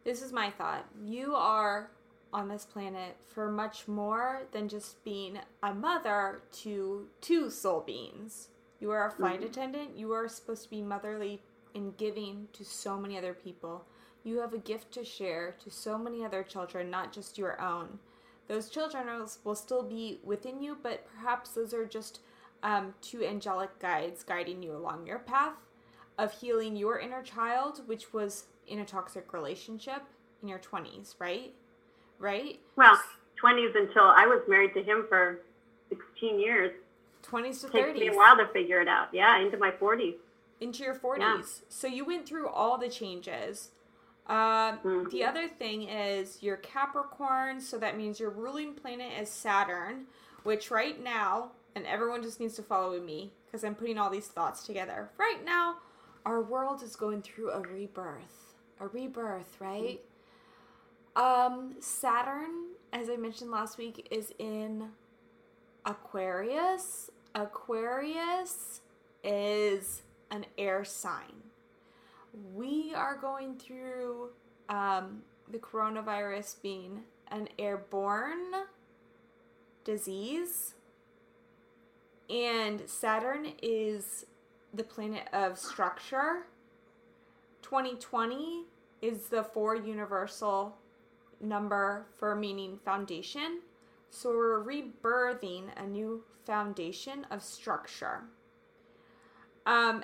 This 0.03 0.21
is 0.21 0.33
my 0.33 0.49
thought. 0.49 0.85
You 1.03 1.35
are 1.35 1.89
on 2.33 2.49
this 2.49 2.65
planet 2.65 3.15
for 3.27 3.51
much 3.51 3.87
more 3.87 4.43
than 4.51 4.67
just 4.67 5.03
being 5.03 5.39
a 5.63 5.73
mother 5.73 6.41
to 6.63 7.07
two 7.21 7.49
soul 7.49 7.81
beings. 7.81 8.49
You 8.79 8.91
are 8.91 9.07
a 9.07 9.11
flight 9.11 9.39
mm-hmm. 9.39 9.49
attendant. 9.49 9.97
You 9.97 10.11
are 10.11 10.27
supposed 10.27 10.63
to 10.63 10.69
be 10.69 10.81
motherly 10.81 11.41
and 11.75 11.95
giving 11.95 12.47
to 12.53 12.65
so 12.65 12.97
many 12.97 13.17
other 13.17 13.33
people. 13.33 13.85
You 14.23 14.39
have 14.39 14.53
a 14.53 14.57
gift 14.57 14.91
to 14.93 15.05
share 15.05 15.55
to 15.63 15.71
so 15.71 15.97
many 15.97 16.25
other 16.25 16.43
children, 16.43 16.89
not 16.89 17.13
just 17.13 17.37
your 17.37 17.61
own. 17.61 17.99
Those 18.47 18.69
children 18.69 19.07
will 19.43 19.55
still 19.55 19.83
be 19.83 20.19
within 20.23 20.61
you, 20.61 20.77
but 20.81 21.05
perhaps 21.15 21.51
those 21.51 21.73
are 21.73 21.85
just 21.85 22.19
um, 22.63 22.93
two 23.01 23.23
angelic 23.23 23.77
guides 23.79 24.23
guiding 24.23 24.61
you 24.63 24.75
along 24.75 25.07
your 25.07 25.19
path 25.19 25.53
of 26.17 26.31
healing 26.33 26.75
your 26.75 26.99
inner 26.99 27.23
child, 27.23 27.81
which 27.87 28.13
was 28.13 28.45
in 28.67 28.79
a 28.79 28.85
toxic 28.85 29.33
relationship 29.33 30.03
in 30.41 30.47
your 30.47 30.59
20s, 30.59 31.15
right? 31.19 31.53
Right? 32.19 32.59
well, 32.75 32.99
20s 33.43 33.75
until 33.75 34.03
I 34.03 34.27
was 34.27 34.41
married 34.47 34.73
to 34.75 34.83
him 34.83 35.05
for 35.09 35.39
16 35.89 36.39
years. 36.39 36.71
20s 37.23 37.61
to 37.61 37.67
it 37.67 37.73
30s. 37.73 37.85
Takes 37.93 37.99
me 37.99 38.07
a 38.09 38.13
while 38.15 38.37
to 38.37 38.47
figure 38.53 38.79
it 38.81 38.87
out. 38.87 39.07
Yeah, 39.11 39.39
into 39.39 39.57
my 39.57 39.71
40s. 39.71 40.15
into 40.59 40.83
your 40.83 40.93
40s. 40.93 41.19
Yeah. 41.19 41.41
So 41.69 41.87
you 41.87 42.05
went 42.05 42.27
through 42.27 42.47
all 42.47 42.77
the 42.77 42.89
changes. 42.89 43.69
Um, 44.27 44.77
Mhm. 44.83 45.09
The 45.09 45.23
other 45.25 45.47
thing 45.47 45.83
is 45.89 46.37
you're 46.43 46.57
Capricorn, 46.57 47.59
so 47.59 47.79
that 47.79 47.97
means 47.97 48.19
your 48.19 48.29
ruling 48.29 48.75
planet 48.75 49.11
is 49.19 49.29
Saturn, 49.29 50.05
which 50.43 50.69
right 50.69 51.01
now, 51.01 51.51
and 51.75 51.85
everyone 51.85 52.21
just 52.21 52.39
needs 52.39 52.55
to 52.55 52.63
follow 52.63 52.99
me 52.99 53.31
because 53.45 53.63
I'm 53.63 53.75
putting 53.75 53.97
all 53.97 54.09
these 54.09 54.27
thoughts 54.27 54.65
together. 54.65 55.09
Right 55.17 55.43
now, 55.45 55.77
our 56.25 56.41
world 56.41 56.83
is 56.83 56.95
going 56.95 57.21
through 57.21 57.51
a 57.51 57.59
rebirth. 57.59 58.55
A 58.79 58.87
rebirth, 58.87 59.57
right? 59.59 60.01
Um, 61.15 61.75
Saturn, 61.79 62.71
as 62.93 63.09
I 63.09 63.15
mentioned 63.15 63.51
last 63.51 63.77
week, 63.77 64.07
is 64.11 64.33
in 64.39 64.89
Aquarius. 65.85 67.09
Aquarius 67.35 68.81
is 69.23 70.03
an 70.29 70.45
air 70.57 70.83
sign. 70.83 71.33
We 72.53 72.93
are 72.95 73.17
going 73.17 73.57
through 73.57 74.29
um, 74.69 75.21
the 75.51 75.57
coronavirus 75.57 76.61
being 76.61 77.01
an 77.29 77.49
airborne 77.59 78.53
disease, 79.83 80.75
and 82.31 82.81
Saturn 82.87 83.47
is 83.61 84.25
the 84.73 84.83
planet 84.83 85.27
of 85.33 85.59
structure. 85.59 86.47
2020 87.61 88.63
is 89.01 89.27
the 89.27 89.43
four 89.43 89.75
universal 89.75 90.77
number 91.41 92.05
for 92.17 92.35
meaning 92.35 92.79
foundation. 92.85 93.59
So 94.09 94.29
we're 94.29 94.63
rebirthing 94.63 95.65
a 95.75 95.85
new 95.85 96.23
foundation 96.45 97.25
of 97.29 97.43
structure. 97.43 98.23
Um, 99.65 100.03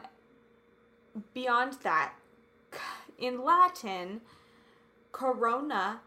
beyond 1.34 1.74
that, 1.84 2.14
in 3.18 3.44
Latin, 3.44 4.22
corona. 5.12 6.02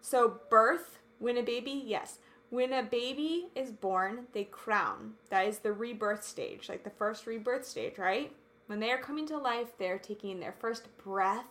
So 0.00 0.40
birth, 0.50 0.98
when 1.18 1.36
a 1.38 1.42
baby, 1.42 1.82
yes, 1.84 2.18
when 2.54 2.72
a 2.72 2.84
baby 2.84 3.48
is 3.56 3.72
born, 3.72 4.28
they 4.32 4.44
crown. 4.44 5.14
That 5.28 5.48
is 5.48 5.58
the 5.58 5.72
rebirth 5.72 6.22
stage, 6.22 6.68
like 6.68 6.84
the 6.84 6.90
first 6.90 7.26
rebirth 7.26 7.66
stage, 7.66 7.98
right? 7.98 8.30
When 8.66 8.78
they 8.78 8.92
are 8.92 8.98
coming 8.98 9.26
to 9.26 9.36
life, 9.36 9.76
they're 9.76 9.98
taking 9.98 10.38
their 10.38 10.54
first 10.60 10.86
breath 10.98 11.46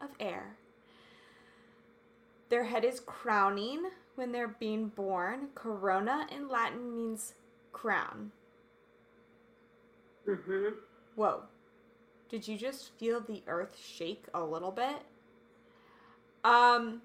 of 0.00 0.10
air. 0.20 0.56
Their 2.50 2.62
head 2.64 2.84
is 2.84 3.00
crowning 3.00 3.90
when 4.14 4.30
they're 4.30 4.46
being 4.60 4.86
born. 4.88 5.48
Corona 5.56 6.28
in 6.30 6.48
Latin 6.48 6.94
means 6.94 7.34
crown. 7.72 8.30
Mm-hmm. 10.24 10.76
Whoa. 11.16 11.42
Did 12.28 12.46
you 12.46 12.56
just 12.56 12.92
feel 12.96 13.20
the 13.20 13.42
earth 13.48 13.76
shake 13.76 14.26
a 14.32 14.44
little 14.44 14.70
bit? 14.70 15.02
Um, 16.44 17.02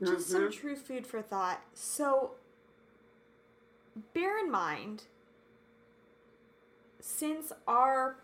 just 0.00 0.28
some 0.28 0.42
Mhm. 0.42 0.52
true 0.52 0.76
food 0.76 1.04
for 1.04 1.20
thought. 1.20 1.60
So, 1.74 2.36
bear 4.12 4.38
in 4.38 4.50
mind, 4.50 5.04
since 7.00 7.52
our 7.66 8.16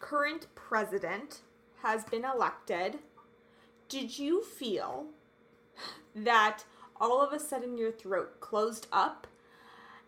current 0.00 0.46
president 0.54 1.40
has 1.82 2.04
been 2.04 2.24
elected, 2.24 2.98
did 3.88 4.18
you 4.18 4.42
feel 4.42 5.06
that 6.14 6.64
all 7.00 7.22
of 7.22 7.32
a 7.32 7.40
sudden 7.40 7.76
your 7.76 7.90
throat 7.90 8.40
closed 8.40 8.86
up 8.92 9.26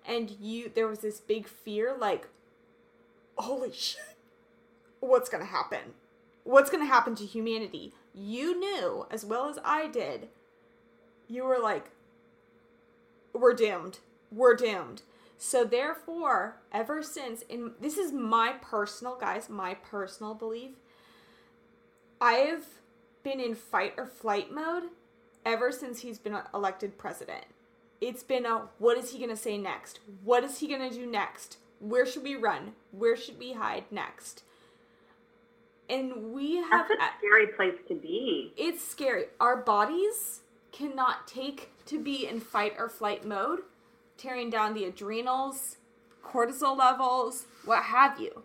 and 0.06 0.30
you 0.40 0.70
there 0.72 0.86
was 0.86 1.00
this 1.00 1.18
big 1.18 1.48
fear 1.48 1.96
like 1.98 2.28
holy 3.36 3.72
shit 3.72 4.16
what's 5.00 5.28
going 5.28 5.42
to 5.42 5.50
happen? 5.50 5.94
What's 6.44 6.70
going 6.70 6.82
to 6.82 6.86
happen 6.88 7.16
to 7.16 7.26
humanity? 7.26 7.92
You 8.14 8.58
knew 8.58 9.06
as 9.10 9.24
well 9.24 9.48
as 9.48 9.58
i 9.64 9.88
did 9.88 10.28
you 11.28 11.44
were 11.44 11.58
like 11.58 11.90
we're 13.32 13.54
doomed 13.54 13.98
we're 14.30 14.54
doomed. 14.54 15.02
So 15.38 15.64
therefore 15.64 16.56
ever 16.72 17.02
since 17.02 17.42
in 17.42 17.72
this 17.80 17.98
is 17.98 18.12
my 18.12 18.54
personal 18.62 19.16
guys 19.16 19.48
my 19.50 19.74
personal 19.74 20.32
belief 20.34 20.70
i've 22.20 22.64
been 23.22 23.40
in 23.40 23.54
fight 23.54 23.92
or 23.98 24.06
flight 24.06 24.50
mode 24.52 24.84
ever 25.44 25.70
since 25.70 26.00
he's 26.00 26.18
been 26.18 26.36
elected 26.54 26.96
president. 26.96 27.44
It's 28.00 28.22
been 28.22 28.46
a 28.46 28.68
what 28.78 28.96
is 28.98 29.12
he 29.12 29.18
going 29.18 29.30
to 29.30 29.36
say 29.36 29.58
next? 29.58 30.00
What 30.24 30.42
is 30.44 30.58
he 30.58 30.68
going 30.68 30.88
to 30.88 30.94
do 30.94 31.06
next? 31.06 31.58
Where 31.80 32.06
should 32.06 32.22
we 32.22 32.34
run? 32.36 32.72
Where 32.90 33.16
should 33.16 33.38
we 33.38 33.52
hide 33.52 33.84
next? 33.90 34.42
And 35.88 36.32
we 36.32 36.56
have 36.56 36.88
That's 36.88 37.00
a 37.00 37.18
scary 37.18 37.46
place 37.48 37.78
to 37.88 37.94
be. 37.94 38.52
it's 38.56 38.82
scary. 38.82 39.26
Our 39.38 39.56
bodies 39.56 40.40
cannot 40.72 41.28
take 41.28 41.70
to 41.86 42.02
be 42.02 42.26
in 42.26 42.40
fight 42.40 42.74
or 42.78 42.88
flight 42.88 43.24
mode, 43.24 43.60
tearing 44.16 44.50
down 44.50 44.74
the 44.74 44.84
adrenals, 44.84 45.76
cortisol 46.24 46.76
levels, 46.76 47.46
what 47.64 47.84
have 47.84 48.20
you. 48.20 48.42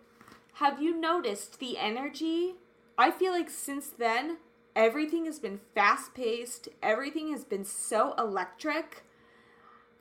Have 0.54 0.80
you 0.80 0.98
noticed 0.98 1.58
the 1.58 1.78
energy? 1.78 2.54
I 2.98 3.10
feel 3.10 3.32
like 3.32 3.50
since 3.50 3.88
then, 3.88 4.38
everything 4.76 5.24
has 5.24 5.38
been 5.38 5.60
fast 5.74 6.14
paced, 6.14 6.68
everything 6.82 7.30
has 7.32 7.44
been 7.44 7.64
so 7.64 8.14
electric. 8.18 9.04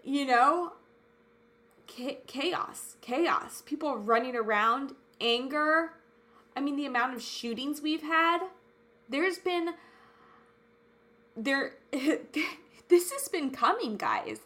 You 0.04 0.26
know, 0.26 0.74
chaos, 1.86 2.98
chaos. 3.02 3.62
People 3.66 3.98
running 3.98 4.36
around, 4.36 4.96
anger. 5.20 5.94
I 6.56 6.60
mean, 6.60 6.76
the 6.76 6.86
amount 6.86 7.14
of 7.14 7.22
shootings 7.22 7.82
we've 7.82 8.02
had. 8.02 8.40
There's 9.08 9.38
been 9.38 9.76
there 11.36 11.74
this 11.92 13.12
has 13.12 13.28
been 13.30 13.52
coming 13.52 13.98
guys 13.98 14.40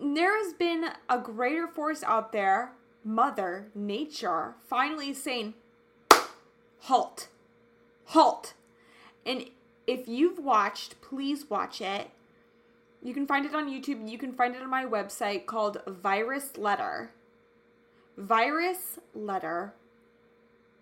there 0.00 0.36
has 0.42 0.52
been 0.52 0.90
a 1.08 1.18
greater 1.18 1.66
force 1.66 2.02
out 2.02 2.32
there 2.32 2.72
mother 3.04 3.68
nature 3.74 4.54
finally 4.68 5.14
saying 5.14 5.54
halt. 6.80 7.28
Halt. 8.06 8.54
And 9.24 9.46
if 9.86 10.08
you've 10.08 10.38
watched 10.38 11.00
please 11.00 11.48
watch 11.48 11.80
it. 11.80 12.10
You 13.02 13.14
can 13.14 13.26
find 13.26 13.46
it 13.46 13.54
on 13.54 13.68
youtube. 13.68 14.08
You 14.08 14.18
can 14.18 14.32
find 14.32 14.54
it 14.54 14.62
on 14.62 14.70
my 14.70 14.84
website 14.84 15.46
called 15.46 15.82
virus 15.86 16.56
letter. 16.56 17.12
Virus 18.16 18.98
letter. 19.14 19.74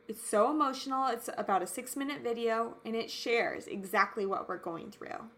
It's 0.08 0.26
so 0.26 0.50
emotional. 0.50 1.08
It's 1.08 1.30
about 1.36 1.62
a 1.62 1.66
six 1.66 1.96
minute 1.96 2.22
video 2.22 2.76
and 2.84 2.94
it 2.94 3.10
shares 3.10 3.66
exactly 3.66 4.26
what 4.26 4.48
we're 4.48 4.58
going 4.58 4.90
through. 4.90 5.30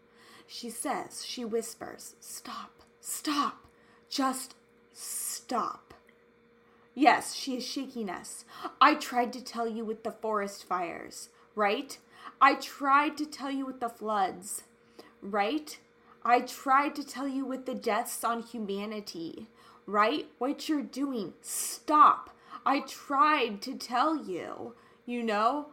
She 0.47 0.69
says, 0.69 1.25
she 1.25 1.43
whispers, 1.43 2.15
Stop, 2.21 2.83
stop, 3.01 3.66
just 4.09 4.55
stop. 4.93 5.93
Yes, 6.95 7.35
she 7.35 7.55
is 7.55 7.65
shaking 7.65 8.09
us. 8.09 8.43
I 8.81 8.95
tried 8.95 9.31
to 9.33 9.43
tell 9.43 9.67
you 9.67 9.85
with 9.85 10.03
the 10.03 10.11
forest 10.11 10.67
fires, 10.67 11.29
right? 11.55 11.97
I 12.41 12.55
tried 12.55 13.17
to 13.17 13.25
tell 13.25 13.51
you 13.51 13.65
with 13.65 13.79
the 13.79 13.89
floods, 13.89 14.63
right? 15.21 15.77
I 16.23 16.41
tried 16.41 16.95
to 16.95 17.05
tell 17.05 17.27
you 17.27 17.45
with 17.45 17.65
the 17.65 17.75
deaths 17.75 18.23
on 18.23 18.41
humanity, 18.41 19.47
right? 19.85 20.27
What 20.39 20.67
you're 20.67 20.81
doing, 20.81 21.33
stop. 21.41 22.31
I 22.65 22.81
tried 22.81 23.61
to 23.61 23.75
tell 23.75 24.17
you, 24.17 24.73
you 25.05 25.23
know? 25.23 25.67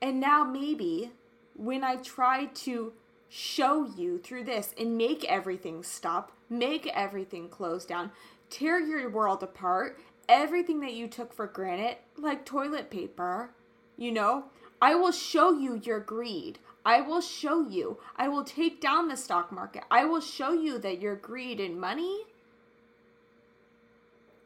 And 0.00 0.20
now 0.20 0.44
maybe 0.44 1.10
when 1.54 1.82
I 1.82 1.96
try 1.96 2.46
to 2.46 2.92
show 3.28 3.86
you 3.96 4.18
through 4.18 4.44
this 4.44 4.74
and 4.78 4.96
make 4.96 5.24
everything 5.24 5.82
stop, 5.82 6.32
make 6.48 6.86
everything 6.88 7.48
close 7.48 7.84
down, 7.84 8.10
tear 8.50 8.78
your 8.78 9.10
world 9.10 9.42
apart, 9.42 9.98
everything 10.28 10.80
that 10.80 10.94
you 10.94 11.06
took 11.08 11.32
for 11.32 11.46
granted, 11.46 11.96
like 12.16 12.44
toilet 12.44 12.90
paper, 12.90 13.50
you 13.96 14.12
know? 14.12 14.44
I 14.80 14.94
will 14.94 15.12
show 15.12 15.52
you 15.52 15.80
your 15.82 16.00
greed. 16.00 16.58
I 16.84 17.00
will 17.00 17.20
show 17.20 17.66
you. 17.68 17.98
I 18.16 18.28
will 18.28 18.44
take 18.44 18.80
down 18.80 19.08
the 19.08 19.16
stock 19.16 19.50
market. 19.50 19.84
I 19.90 20.04
will 20.04 20.20
show 20.20 20.52
you 20.52 20.78
that 20.78 21.00
your 21.00 21.16
greed 21.16 21.60
and 21.60 21.80
money 21.80 22.24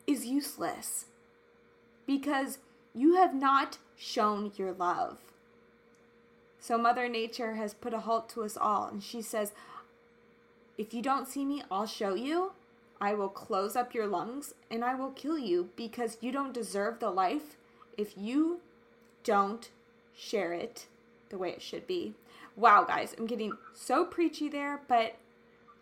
is 0.06 0.26
useless 0.26 1.06
because 2.06 2.58
you 2.94 3.14
have 3.16 3.34
not 3.34 3.78
shown 3.96 4.52
your 4.56 4.72
love. 4.72 5.18
So, 6.58 6.76
Mother 6.76 7.08
Nature 7.08 7.54
has 7.54 7.72
put 7.72 7.94
a 7.94 8.00
halt 8.00 8.28
to 8.30 8.42
us 8.42 8.56
all, 8.56 8.86
and 8.86 9.02
she 9.02 9.22
says, 9.22 9.52
If 10.80 10.94
you 10.94 11.02
don't 11.02 11.28
see 11.28 11.44
me, 11.44 11.62
I'll 11.70 11.84
show 11.84 12.14
you. 12.14 12.52
I 13.02 13.12
will 13.12 13.28
close 13.28 13.76
up 13.76 13.92
your 13.92 14.06
lungs 14.06 14.54
and 14.70 14.82
I 14.82 14.94
will 14.94 15.10
kill 15.10 15.38
you 15.38 15.68
because 15.76 16.16
you 16.22 16.32
don't 16.32 16.54
deserve 16.54 17.00
the 17.00 17.10
life 17.10 17.58
if 17.98 18.16
you 18.16 18.60
don't 19.22 19.68
share 20.16 20.54
it 20.54 20.86
the 21.28 21.36
way 21.36 21.50
it 21.50 21.60
should 21.60 21.86
be. 21.86 22.14
Wow, 22.56 22.84
guys, 22.84 23.14
I'm 23.18 23.26
getting 23.26 23.52
so 23.74 24.06
preachy 24.06 24.48
there, 24.48 24.80
but 24.88 25.16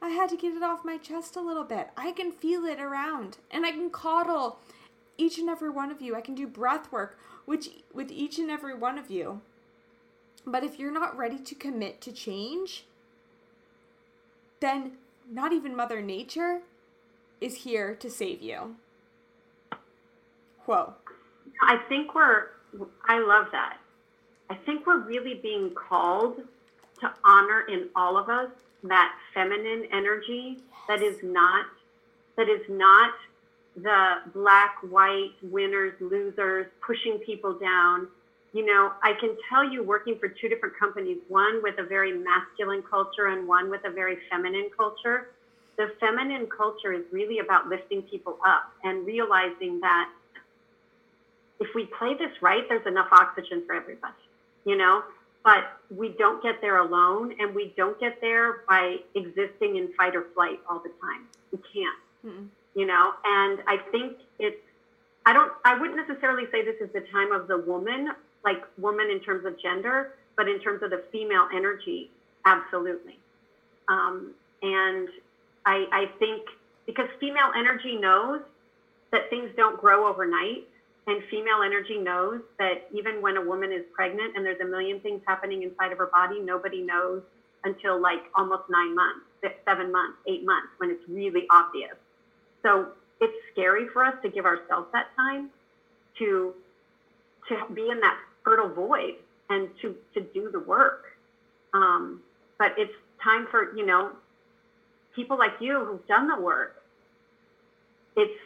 I 0.03 0.09
had 0.09 0.31
to 0.31 0.37
get 0.37 0.57
it 0.57 0.65
off 0.65 0.85
my 0.85 0.99
chest 0.99 1.37
a 1.37 1.41
little 1.41 1.63
bit. 1.63 1.91
I 1.97 2.11
can 2.11 2.33
feel 2.33 2.65
it 2.65 2.81
around 2.81 3.39
and 3.53 3.65
I 3.65 3.71
can 3.71 3.91
coddle 3.91 4.59
each 5.17 5.39
and 5.39 5.49
every 5.49 5.71
one 5.71 5.93
of 5.93 6.03
you. 6.03 6.17
I 6.17 6.23
can 6.23 6.35
do 6.35 6.49
breath 6.49 6.91
work 6.91 7.17
which 7.45 7.71
with 7.95 8.11
each 8.11 8.41
and 8.41 8.51
every 8.51 8.75
one 8.75 8.99
of 8.99 9.13
you. 9.13 9.43
But 10.45 10.65
if 10.65 10.77
you're 10.77 10.91
not 10.91 11.17
ready 11.17 11.39
to 11.39 11.55
commit 11.55 12.01
to 12.01 12.11
change, 12.11 12.85
then 14.61 14.93
not 15.31 15.53
even 15.53 15.77
Mother 15.77 16.01
Nature 16.01 16.61
is 17.41 17.57
here 17.57 17.95
to 17.97 18.11
save 18.11 18.43
you. 18.43 18.77
Whoa. 20.67 20.95
I 21.63 21.79
think 21.89 22.15
we're, 22.15 22.49
I 23.07 23.19
love 23.21 23.47
that. 23.53 23.79
I 24.51 24.55
think 24.55 24.87
we're 24.87 25.01
really 25.01 25.35
being 25.35 25.75
called 25.75 26.41
to 27.01 27.13
honor 27.25 27.63
in 27.69 27.89
all 27.95 28.17
of 28.17 28.29
us 28.29 28.51
that 28.85 29.15
feminine 29.35 29.87
energy 29.93 30.59
that 30.89 31.03
is 31.03 31.17
not, 31.23 31.67
that 32.37 32.49
is 32.49 32.63
not 32.69 33.13
the 33.77 34.17
black, 34.33 34.77
white, 34.83 35.33
winners, 35.43 35.95
losers, 36.01 36.67
pushing 36.81 37.19
people 37.19 37.53
down. 37.53 38.09
You 38.53 38.65
know, 38.65 38.93
I 39.03 39.13
can 39.21 39.37
tell 39.49 39.63
you 39.63 39.83
working 39.83 40.19
for 40.19 40.29
two 40.29 40.49
different 40.49 40.75
companies, 40.79 41.19
one 41.29 41.63
with 41.63 41.79
a 41.79 41.85
very 41.85 42.17
masculine 42.17 42.83
culture 42.83 43.27
and 43.27 43.47
one 43.47 43.69
with 43.71 43.85
a 43.85 43.91
very 43.91 44.19
feminine 44.31 44.71
culture. 44.77 45.31
The 45.77 45.93
feminine 46.01 46.47
culture 46.47 46.93
is 46.93 47.05
really 47.13 47.41
about 47.41 47.69
lifting 47.69 48.03
people 48.03 48.39
up 48.47 48.73
and 48.85 49.07
realizing 49.07 49.81
that 49.81 50.11
if 51.61 51.69
we 51.75 51.87
play 51.87 52.15
this 52.15 52.31
right, 52.41 52.63
there's 52.69 52.87
enough 52.87 53.09
oxygen 53.13 53.65
for 53.67 53.75
everybody, 53.75 54.15
you 54.65 54.77
know? 54.77 55.03
But 55.45 55.65
we 55.95 56.11
don't 56.11 56.43
get 56.43 56.61
there 56.61 56.79
alone 56.79 57.35
and 57.39 57.55
we 57.55 57.73
don't 57.77 57.99
get 58.01 58.21
there 58.21 58.65
by 58.69 58.97
existing 59.15 59.77
in 59.77 59.93
fight 59.97 60.17
or 60.17 60.27
flight 60.35 60.61
all 60.69 60.81
the 60.81 60.91
time. 61.01 61.27
We 61.53 61.59
can't, 61.73 61.99
Mm-mm. 62.27 62.49
you 62.75 62.87
know? 62.87 63.13
And 63.25 63.61
I 63.67 63.79
think 63.91 64.19
it's, 64.39 64.57
I 65.27 65.33
don't, 65.33 65.53
I 65.65 65.79
wouldn't 65.79 65.97
necessarily 65.97 66.45
say 66.51 66.65
this 66.65 66.81
is 66.81 66.93
the 66.93 67.05
time 67.13 67.33
of 67.33 67.47
the 67.49 67.59
woman, 67.59 68.11
like 68.49 68.65
woman 68.79 69.11
in 69.11 69.21
terms 69.21 69.45
of 69.45 69.61
gender, 69.61 70.15
but 70.37 70.49
in 70.49 70.59
terms 70.59 70.83
of 70.83 70.89
the 70.89 71.03
female 71.13 71.47
energy, 71.55 72.11
absolutely. 72.47 73.19
Um, 73.89 74.33
and 74.63 75.09
I, 75.67 75.87
I 75.93 76.11
think 76.19 76.43
because 76.87 77.09
female 77.21 77.51
energy 77.55 77.95
knows 77.97 78.41
that 79.13 79.29
things 79.29 79.51
don't 79.55 79.79
grow 79.79 80.07
overnight, 80.09 80.67
and 81.07 81.23
female 81.31 81.61
energy 81.63 81.99
knows 81.99 82.41
that 82.59 82.87
even 82.91 83.21
when 83.21 83.37
a 83.37 83.43
woman 83.43 83.71
is 83.71 83.85
pregnant 83.93 84.35
and 84.35 84.45
there's 84.45 84.61
a 84.61 84.65
million 84.65 84.99
things 85.01 85.21
happening 85.27 85.63
inside 85.63 85.93
of 85.93 85.99
her 85.99 86.07
body, 86.07 86.41
nobody 86.41 86.81
knows 86.81 87.23
until 87.65 88.01
like 88.01 88.23
almost 88.35 88.63
nine 88.71 88.95
months, 88.95 89.25
six, 89.43 89.55
seven 89.67 89.93
months, 89.93 90.17
eight 90.27 90.45
months, 90.45 90.69
when 90.79 90.91
it's 90.91 91.07
really 91.07 91.47
obvious. 91.51 91.97
So 92.63 92.89
it's 93.21 93.37
scary 93.53 93.87
for 93.93 94.05
us 94.05 94.15
to 94.23 94.29
give 94.31 94.47
ourselves 94.47 94.89
that 94.93 95.09
time 95.17 95.51
to 96.19 96.55
to 97.49 97.55
be 97.75 97.89
in 97.89 98.01
that 98.01 98.19
fertile 98.49 98.73
void 98.73 99.15
and 99.51 99.69
to 99.83 99.95
to 100.15 100.21
do 100.21 100.51
the 100.51 100.61
work. 100.61 101.05
Um, 101.75 102.23
but 102.59 102.73
it's 102.79 102.93
time 103.23 103.47
for 103.51 103.77
you 103.77 103.85
know 103.85 104.13
people 105.15 105.39
like 105.39 105.55
you 105.61 105.85
who've 105.85 106.07
done 106.07 106.29
the 106.29 106.41
work. 106.41 106.83
It's 108.17 108.41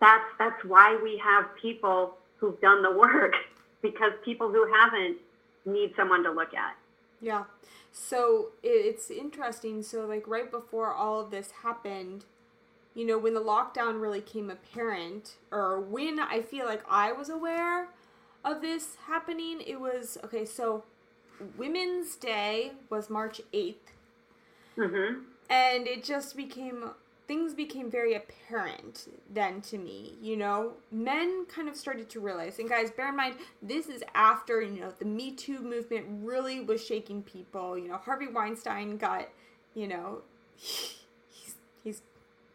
that's 0.00 0.24
that's 0.38 0.64
why 0.64 0.98
we 1.02 1.20
have 1.24 1.46
people 1.60 2.14
who've 2.36 2.60
done 2.60 2.82
the 2.82 2.92
work 2.92 3.34
because 3.82 4.12
people 4.24 4.50
who 4.50 4.66
haven't 4.72 5.18
need 5.66 5.92
someone 5.96 6.22
to 6.24 6.30
look 6.30 6.54
at. 6.54 6.76
Yeah. 7.20 7.44
So 7.92 8.50
it's 8.62 9.10
interesting. 9.10 9.82
So 9.82 10.06
like 10.06 10.26
right 10.26 10.50
before 10.50 10.92
all 10.92 11.20
of 11.20 11.30
this 11.30 11.50
happened, 11.62 12.24
you 12.94 13.04
know, 13.04 13.18
when 13.18 13.34
the 13.34 13.42
lockdown 13.42 14.00
really 14.00 14.20
came 14.20 14.48
apparent, 14.48 15.34
or 15.50 15.80
when 15.80 16.20
I 16.20 16.40
feel 16.40 16.66
like 16.66 16.82
I 16.88 17.12
was 17.12 17.28
aware 17.28 17.88
of 18.44 18.60
this 18.62 18.96
happening, 19.06 19.60
it 19.66 19.80
was 19.80 20.18
okay. 20.24 20.44
So 20.44 20.84
Women's 21.56 22.16
Day 22.16 22.72
was 22.88 23.10
March 23.10 23.40
8th. 23.52 23.74
Mm-hmm. 24.76 25.20
And 25.50 25.86
it 25.86 26.04
just 26.04 26.36
became 26.36 26.90
things 27.26 27.54
became 27.54 27.88
very 27.88 28.14
apparent 28.14 29.06
then 29.32 29.60
to 29.60 29.78
me. 29.78 30.14
You 30.20 30.36
know, 30.36 30.72
men 30.90 31.46
kind 31.46 31.68
of 31.68 31.76
started 31.76 32.08
to 32.10 32.20
realize, 32.20 32.58
and 32.58 32.68
guys, 32.68 32.90
bear 32.90 33.10
in 33.10 33.16
mind, 33.16 33.36
this 33.62 33.86
is 33.86 34.02
after, 34.14 34.60
you 34.60 34.80
know, 34.80 34.92
the 34.98 35.04
Me 35.04 35.30
Too 35.32 35.60
movement 35.60 36.06
really 36.22 36.60
was 36.60 36.84
shaking 36.84 37.22
people. 37.22 37.78
You 37.78 37.88
know, 37.88 37.96
Harvey 37.98 38.26
Weinstein 38.26 38.96
got, 38.96 39.28
you 39.74 39.86
know, 39.86 40.22
he's, 40.56 41.54
he's 41.84 42.02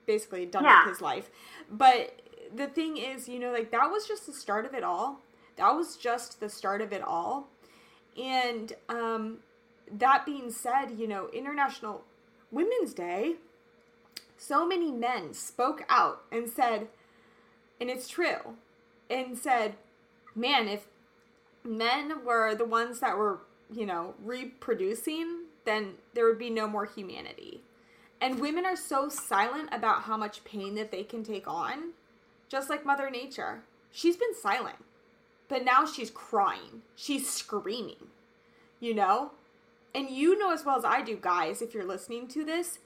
basically 0.06 0.46
done 0.46 0.66
Yeah. 0.66 0.86
with 0.86 0.96
his 0.96 1.02
life. 1.02 1.30
But 1.72 2.20
the 2.54 2.68
thing 2.68 2.98
is, 2.98 3.30
you 3.30 3.40
know, 3.40 3.52
like 3.52 3.72
that 3.72 3.90
was 3.90 4.08
just 4.08 4.26
the 4.26 4.34
start 4.34 4.66
of 4.66 4.74
it 4.74 4.84
all. 4.84 5.22
That 5.58 5.76
was 5.76 5.96
just 5.96 6.40
the 6.40 6.50
start 6.50 6.82
of 6.82 6.92
it 6.92 7.02
all. 7.02 7.48
And 8.22 8.74
um, 8.90 9.40
that 9.92 10.26
being 10.26 10.52
said, 10.52 10.92
you 10.98 11.08
know, 11.08 11.30
International 11.34 12.04
Women's 12.52 12.94
Day, 12.94 13.36
so 14.38 14.66
many 14.66 14.92
men 14.92 15.34
spoke 15.34 15.84
out 15.90 16.24
and 16.32 16.50
said, 16.50 16.88
and 17.80 17.90
it's 17.90 18.08
true, 18.08 18.56
and 19.10 19.38
said, 19.38 19.76
man, 20.34 20.68
if 20.68 20.88
men 21.64 22.24
were 22.26 22.56
the 22.56 22.66
ones 22.66 23.00
that 23.00 23.18
were, 23.18 23.40
you 23.74 23.86
know, 23.86 24.14
reproducing, 24.24 25.46
then 25.66 25.96
there 26.14 26.26
would 26.26 26.40
be 26.40 26.50
no 26.50 26.68
more 26.68 26.86
humanity. 26.86 27.62
And 28.22 28.40
women 28.40 28.66
are 28.66 28.78
so 28.78 29.10
silent 29.10 29.70
about 29.72 30.04
how 30.04 30.16
much 30.16 30.46
pain 30.46 30.76
that 30.76 30.92
they 30.92 31.04
can 31.04 31.24
take 31.24 31.48
on, 31.48 31.92
just 32.48 32.70
like 32.70 32.86
Mother 32.86 33.10
Nature. 33.10 33.64
She's 33.92 34.16
been 34.16 34.36
silent, 34.36 34.78
but 35.48 35.64
now 35.64 35.86
she's 35.86 36.10
crying. 36.10 36.82
She's 36.96 37.30
screaming, 37.30 38.08
you 38.80 38.94
know? 38.94 39.32
And 39.94 40.10
you 40.10 40.38
know 40.38 40.52
as 40.52 40.66
well 40.66 40.78
as 40.78 40.86
I 40.86 41.02
do, 41.02 41.16
guys, 41.16 41.62
if 41.62 41.74
you're 41.74 41.86
listening 41.86 42.28
to 42.30 42.44
this, 42.44 42.80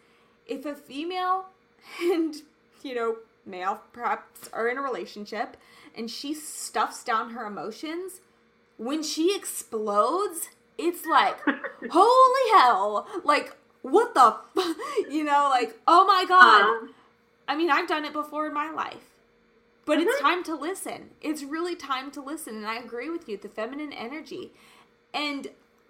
if 0.45 0.65
a 0.65 0.75
female 0.75 1.45
and, 2.01 2.35
you 2.83 2.95
know, 2.95 3.17
male 3.45 3.81
perhaps 3.93 4.49
are 4.53 4.67
in 4.67 4.77
a 4.77 4.81
relationship 4.81 5.57
and 5.95 6.09
she 6.09 6.33
stuffs 6.33 7.03
down 7.03 7.31
her 7.31 7.45
emotions, 7.45 8.21
when 8.77 9.03
she 9.03 9.35
explodes, 9.35 10.49
it's 10.77 11.05
like, 11.05 11.37
holy 11.91 12.51
hell. 12.51 13.07
Like, 13.23 13.55
what 13.81 14.13
the, 14.13 14.35
f-? 14.57 14.75
you 15.09 15.23
know, 15.23 15.47
like, 15.49 15.77
oh 15.87 16.05
my 16.05 16.25
God. 16.27 16.61
Um, 16.61 16.93
I 17.47 17.55
mean, 17.55 17.71
I've 17.71 17.87
done 17.87 18.05
it 18.05 18.13
before 18.13 18.47
in 18.47 18.53
my 18.53 18.71
life. 18.71 19.09
But 19.89 20.01
it's 20.01 20.21
uh-huh. 20.21 20.35
time 20.35 20.43
to 20.43 20.53
listen. 20.53 21.09
It's 21.19 21.41
really 21.41 21.75
time 21.75 22.11
to 22.11 22.21
listen. 22.21 22.55
And 22.55 22.67
I 22.67 22.77
agree 22.77 23.09
with 23.09 23.27
you, 23.27 23.37
the 23.37 23.49
feminine 23.49 23.91
energy. 23.91 24.53
And 25.15 25.47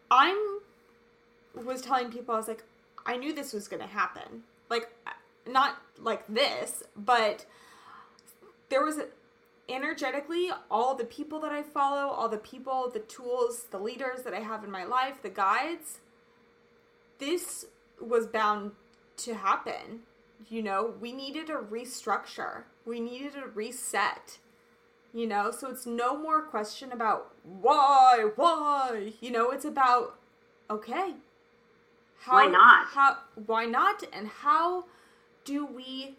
I'm 0.09 0.61
was 1.53 1.81
telling 1.81 2.09
people, 2.09 2.33
I 2.33 2.37
was 2.37 2.47
like, 2.47 2.63
I 3.05 3.17
knew 3.17 3.33
this 3.33 3.51
was 3.51 3.67
going 3.67 3.81
to 3.81 3.89
happen. 3.89 4.43
Like, 4.69 4.87
not 5.45 5.81
like 5.97 6.25
this, 6.29 6.81
but 6.95 7.45
there 8.69 8.85
was 8.85 8.99
a, 8.99 9.07
energetically 9.67 10.49
all 10.71 10.95
the 10.95 11.03
people 11.03 11.41
that 11.41 11.51
I 11.51 11.61
follow, 11.61 12.07
all 12.07 12.29
the 12.29 12.37
people, 12.37 12.89
the 12.89 12.99
tools, 12.99 13.65
the 13.69 13.79
leaders 13.79 14.23
that 14.23 14.33
I 14.33 14.39
have 14.39 14.63
in 14.63 14.71
my 14.71 14.85
life, 14.85 15.21
the 15.21 15.29
guides, 15.29 15.99
this 17.17 17.65
was 17.99 18.27
bound 18.27 18.71
to 19.17 19.33
happen. 19.33 20.03
You 20.49 20.63
know, 20.63 20.93
we 21.01 21.11
needed 21.11 21.49
a 21.49 21.55
restructure. 21.55 22.63
We 22.89 22.99
needed 22.99 23.33
a 23.35 23.47
reset. 23.47 24.39
You 25.13 25.27
know, 25.27 25.51
so 25.51 25.69
it's 25.69 25.85
no 25.85 26.17
more 26.17 26.41
question 26.41 26.91
about 26.91 27.33
why, 27.43 28.29
why. 28.35 29.13
You 29.21 29.29
know, 29.29 29.51
it's 29.51 29.65
about 29.65 30.17
okay. 30.71 31.13
How, 32.21 32.33
Why 32.33 32.47
not? 32.47 32.87
How 32.87 33.17
why 33.45 33.65
not? 33.65 34.03
And 34.11 34.27
how 34.27 34.85
do 35.45 35.67
we 35.67 36.15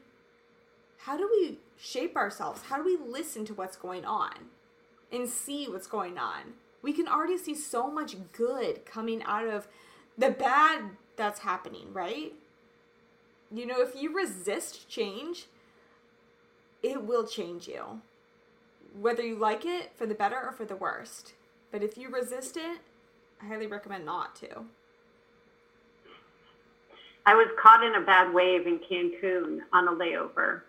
how 0.99 1.17
do 1.17 1.29
we 1.29 1.59
shape 1.77 2.17
ourselves? 2.17 2.63
How 2.69 2.77
do 2.77 2.85
we 2.85 2.97
listen 2.97 3.45
to 3.47 3.55
what's 3.55 3.77
going 3.77 4.05
on 4.05 4.35
and 5.13 5.29
see 5.29 5.67
what's 5.67 5.89
going 5.89 6.19
on? 6.19 6.55
We 6.83 6.93
can 6.93 7.09
already 7.09 7.37
see 7.37 7.55
so 7.57 7.91
much 7.91 8.15
good 8.33 8.87
coming 8.87 9.25
out 9.25 9.49
of 9.49 9.67
the 10.17 10.31
bad 10.31 10.83
that's 11.17 11.41
happening, 11.41 11.93
right? 11.93 12.33
You 13.53 13.67
know, 13.67 13.81
if 13.81 14.01
you 14.01 14.15
resist 14.17 14.89
change, 14.89 15.47
it 16.83 17.03
will 17.03 17.27
change 17.27 17.69
you. 17.69 18.01
Whether 18.99 19.23
you 19.23 19.37
like 19.37 19.65
it 19.65 19.93
for 19.95 20.07
the 20.07 20.15
better 20.15 20.41
or 20.41 20.53
for 20.53 20.65
the 20.65 20.77
worst. 20.77 21.35
But 21.71 21.83
if 21.83 21.97
you 21.97 22.09
resist 22.09 22.57
it, 22.57 22.81
I 23.41 23.47
highly 23.47 23.67
recommend 23.67 24.05
not 24.05 24.35
to. 24.37 24.65
I 27.27 27.35
was 27.35 27.49
caught 27.61 27.85
in 27.85 27.95
a 27.95 28.01
bad 28.01 28.33
wave 28.33 28.67
in 28.67 28.79
Cancun 28.79 29.61
on 29.73 29.89
a 29.89 29.93
layover. 29.93 30.63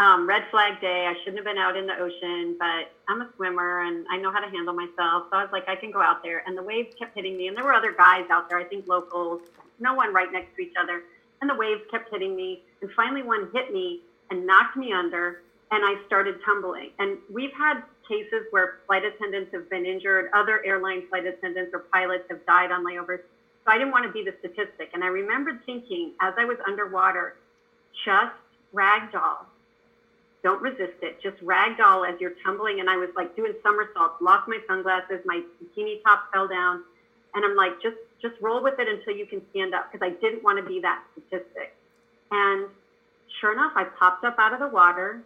Um, 0.00 0.26
red 0.26 0.44
flag 0.50 0.80
day. 0.80 1.06
I 1.06 1.14
shouldn't 1.18 1.36
have 1.36 1.44
been 1.44 1.58
out 1.58 1.76
in 1.76 1.86
the 1.86 1.94
ocean, 1.98 2.56
but 2.58 2.90
I'm 3.06 3.20
a 3.20 3.28
swimmer 3.36 3.82
and 3.82 4.06
I 4.10 4.16
know 4.16 4.32
how 4.32 4.40
to 4.40 4.48
handle 4.48 4.74
myself. 4.74 5.24
So 5.30 5.36
I 5.36 5.42
was 5.42 5.50
like, 5.52 5.68
I 5.68 5.76
can 5.76 5.90
go 5.90 6.00
out 6.00 6.22
there. 6.22 6.42
And 6.46 6.56
the 6.56 6.62
waves 6.62 6.94
kept 6.98 7.14
hitting 7.14 7.36
me. 7.36 7.48
And 7.48 7.56
there 7.56 7.64
were 7.64 7.74
other 7.74 7.92
guys 7.92 8.24
out 8.30 8.48
there, 8.48 8.58
I 8.58 8.64
think 8.64 8.88
locals, 8.88 9.42
no 9.78 9.94
one 9.94 10.14
right 10.14 10.32
next 10.32 10.56
to 10.56 10.62
each 10.62 10.74
other. 10.82 11.02
And 11.42 11.50
the 11.50 11.54
waves 11.54 11.82
kept 11.90 12.10
hitting 12.10 12.34
me. 12.34 12.62
And 12.80 12.90
finally, 12.96 13.22
one 13.22 13.50
hit 13.52 13.72
me 13.72 14.00
and 14.30 14.46
knocked 14.46 14.76
me 14.76 14.92
under. 14.92 15.42
And 15.72 15.84
I 15.84 15.94
started 16.06 16.36
tumbling. 16.44 16.90
And 16.98 17.18
we've 17.32 17.52
had 17.52 17.82
cases 18.08 18.46
where 18.50 18.78
flight 18.86 19.04
attendants 19.04 19.52
have 19.54 19.70
been 19.70 19.86
injured, 19.86 20.30
other 20.34 20.64
airline 20.64 21.06
flight 21.08 21.26
attendants 21.26 21.70
or 21.72 21.80
pilots 21.92 22.24
have 22.28 22.44
died 22.44 22.72
on 22.72 22.84
layovers. 22.84 23.20
So 23.64 23.72
I 23.72 23.78
didn't 23.78 23.92
want 23.92 24.04
to 24.04 24.12
be 24.12 24.24
the 24.24 24.34
statistic. 24.40 24.90
And 24.94 25.04
I 25.04 25.08
remembered 25.08 25.64
thinking 25.64 26.12
as 26.20 26.34
I 26.36 26.44
was 26.44 26.56
underwater, 26.66 27.36
just 28.04 28.34
ragdoll. 28.74 29.46
Don't 30.42 30.62
resist 30.62 30.96
it. 31.02 31.22
Just 31.22 31.36
ragdoll 31.44 32.10
as 32.10 32.18
you're 32.20 32.34
tumbling. 32.42 32.80
And 32.80 32.88
I 32.88 32.96
was 32.96 33.10
like 33.14 33.36
doing 33.36 33.52
somersaults, 33.62 34.20
lost 34.20 34.48
my 34.48 34.58
sunglasses, 34.66 35.20
my 35.24 35.42
bikini 35.62 36.02
top 36.02 36.32
fell 36.32 36.48
down. 36.48 36.82
And 37.34 37.44
I'm 37.44 37.54
like, 37.54 37.80
just 37.82 37.96
just 38.20 38.34
roll 38.40 38.62
with 38.62 38.78
it 38.78 38.88
until 38.88 39.14
you 39.14 39.26
can 39.26 39.40
stand 39.50 39.74
up 39.74 39.90
because 39.90 40.04
I 40.04 40.10
didn't 40.20 40.42
want 40.42 40.62
to 40.62 40.68
be 40.68 40.80
that 40.80 41.02
statistic. 41.12 41.74
And 42.30 42.68
sure 43.40 43.52
enough, 43.52 43.72
I 43.76 43.84
popped 43.84 44.24
up 44.24 44.36
out 44.38 44.52
of 44.52 44.60
the 44.60 44.68
water 44.68 45.22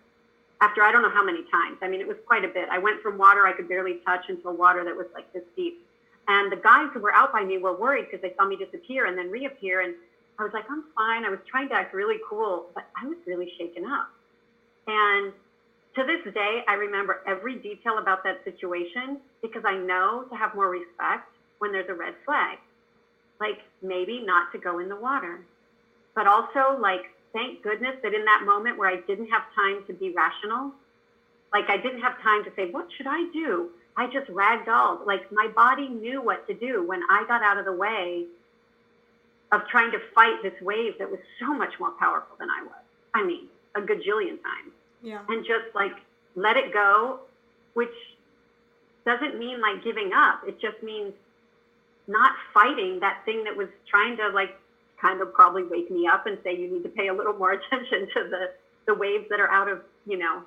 after 0.64 0.82
I 0.82 0.90
don't 0.90 1.02
know 1.02 1.10
how 1.10 1.22
many 1.22 1.42
times. 1.50 1.76
I 1.82 1.88
mean, 1.88 2.00
it 2.00 2.08
was 2.08 2.16
quite 2.26 2.42
a 2.42 2.48
bit. 2.48 2.68
I 2.70 2.78
went 2.78 3.02
from 3.02 3.18
water 3.18 3.46
I 3.46 3.52
could 3.52 3.68
barely 3.68 4.00
touch 4.06 4.24
until 4.28 4.56
water 4.56 4.82
that 4.82 4.96
was 4.96 5.06
like 5.12 5.30
this 5.34 5.42
deep. 5.54 5.84
And 6.26 6.50
the 6.50 6.56
guys 6.56 6.88
who 6.94 7.00
were 7.00 7.14
out 7.14 7.32
by 7.32 7.44
me 7.44 7.58
were 7.58 7.76
worried 7.76 8.06
because 8.10 8.22
they 8.22 8.34
saw 8.38 8.46
me 8.46 8.56
disappear 8.56 9.04
and 9.04 9.18
then 9.18 9.30
reappear. 9.30 9.82
And 9.82 9.94
I 10.38 10.42
was 10.42 10.52
like, 10.54 10.64
I'm 10.70 10.84
fine. 10.96 11.26
I 11.26 11.28
was 11.28 11.40
trying 11.46 11.68
to 11.68 11.74
act 11.74 11.92
really 11.92 12.16
cool, 12.30 12.66
but 12.74 12.84
I 12.96 13.06
was 13.06 13.18
really 13.26 13.52
shaken 13.58 13.84
up. 13.84 14.08
And 14.86 15.34
to 15.96 16.04
this 16.04 16.32
day, 16.32 16.64
I 16.66 16.74
remember 16.74 17.20
every 17.26 17.56
detail 17.56 17.98
about 17.98 18.24
that 18.24 18.42
situation 18.44 19.18
because 19.42 19.64
I 19.66 19.76
know 19.76 20.24
to 20.30 20.34
have 20.34 20.54
more 20.54 20.70
respect 20.70 21.28
when 21.58 21.72
there's 21.72 21.90
a 21.90 21.94
red 21.94 22.14
flag. 22.24 22.56
Like 23.38 23.60
maybe 23.82 24.22
not 24.24 24.50
to 24.52 24.58
go 24.58 24.78
in 24.78 24.88
the 24.88 24.96
water, 24.96 25.44
but 26.14 26.26
also 26.26 26.80
like 26.80 27.04
thank 27.34 27.62
goodness 27.62 27.96
that 28.02 28.14
in 28.14 28.24
that 28.24 28.44
moment 28.46 28.78
where 28.78 28.88
I 28.88 28.96
didn't 29.06 29.26
have 29.26 29.42
time 29.54 29.84
to 29.88 29.92
be 29.92 30.14
rational, 30.14 30.72
like 31.52 31.68
I 31.68 31.76
didn't 31.76 32.00
have 32.00 32.18
time 32.22 32.44
to 32.44 32.50
say, 32.56 32.70
what 32.70 32.88
should 32.96 33.06
I 33.06 33.28
do? 33.32 33.68
I 33.96 34.06
just 34.06 34.30
ragdolled. 34.30 35.06
Like 35.06 35.30
my 35.30 35.48
body 35.48 35.88
knew 35.88 36.22
what 36.22 36.46
to 36.48 36.54
do 36.54 36.86
when 36.86 37.02
I 37.10 37.24
got 37.28 37.42
out 37.42 37.58
of 37.58 37.66
the 37.66 37.72
way 37.72 38.24
of 39.52 39.60
trying 39.68 39.92
to 39.92 39.98
fight 40.14 40.42
this 40.42 40.54
wave 40.62 40.94
that 40.98 41.10
was 41.10 41.20
so 41.38 41.52
much 41.52 41.78
more 41.78 41.90
powerful 41.92 42.36
than 42.38 42.48
I 42.48 42.62
was. 42.62 42.82
I 43.12 43.24
mean, 43.24 43.46
a 43.74 43.80
gajillion 43.80 44.42
times. 44.42 44.72
Yeah. 45.02 45.20
And 45.28 45.44
just 45.44 45.74
like 45.74 45.92
let 46.34 46.56
it 46.56 46.72
go, 46.72 47.20
which 47.74 47.94
doesn't 49.04 49.38
mean 49.38 49.60
like 49.60 49.84
giving 49.84 50.12
up. 50.12 50.40
It 50.46 50.60
just 50.60 50.82
means 50.82 51.12
not 52.06 52.32
fighting 52.52 53.00
that 53.00 53.24
thing 53.24 53.44
that 53.44 53.56
was 53.56 53.68
trying 53.88 54.16
to 54.16 54.28
like 54.30 54.56
kind 55.04 55.20
of 55.20 55.32
probably 55.34 55.64
wake 55.64 55.90
me 55.90 56.06
up 56.06 56.26
and 56.26 56.38
say 56.42 56.56
you 56.56 56.72
need 56.72 56.82
to 56.82 56.88
pay 56.88 57.08
a 57.08 57.14
little 57.14 57.34
more 57.34 57.52
attention 57.58 58.08
to 58.14 58.28
the 58.30 58.50
the 58.86 58.94
waves 58.94 59.24
that 59.30 59.40
are 59.40 59.50
out 59.50 59.68
of 59.68 59.80
you 60.06 60.16
know 60.16 60.42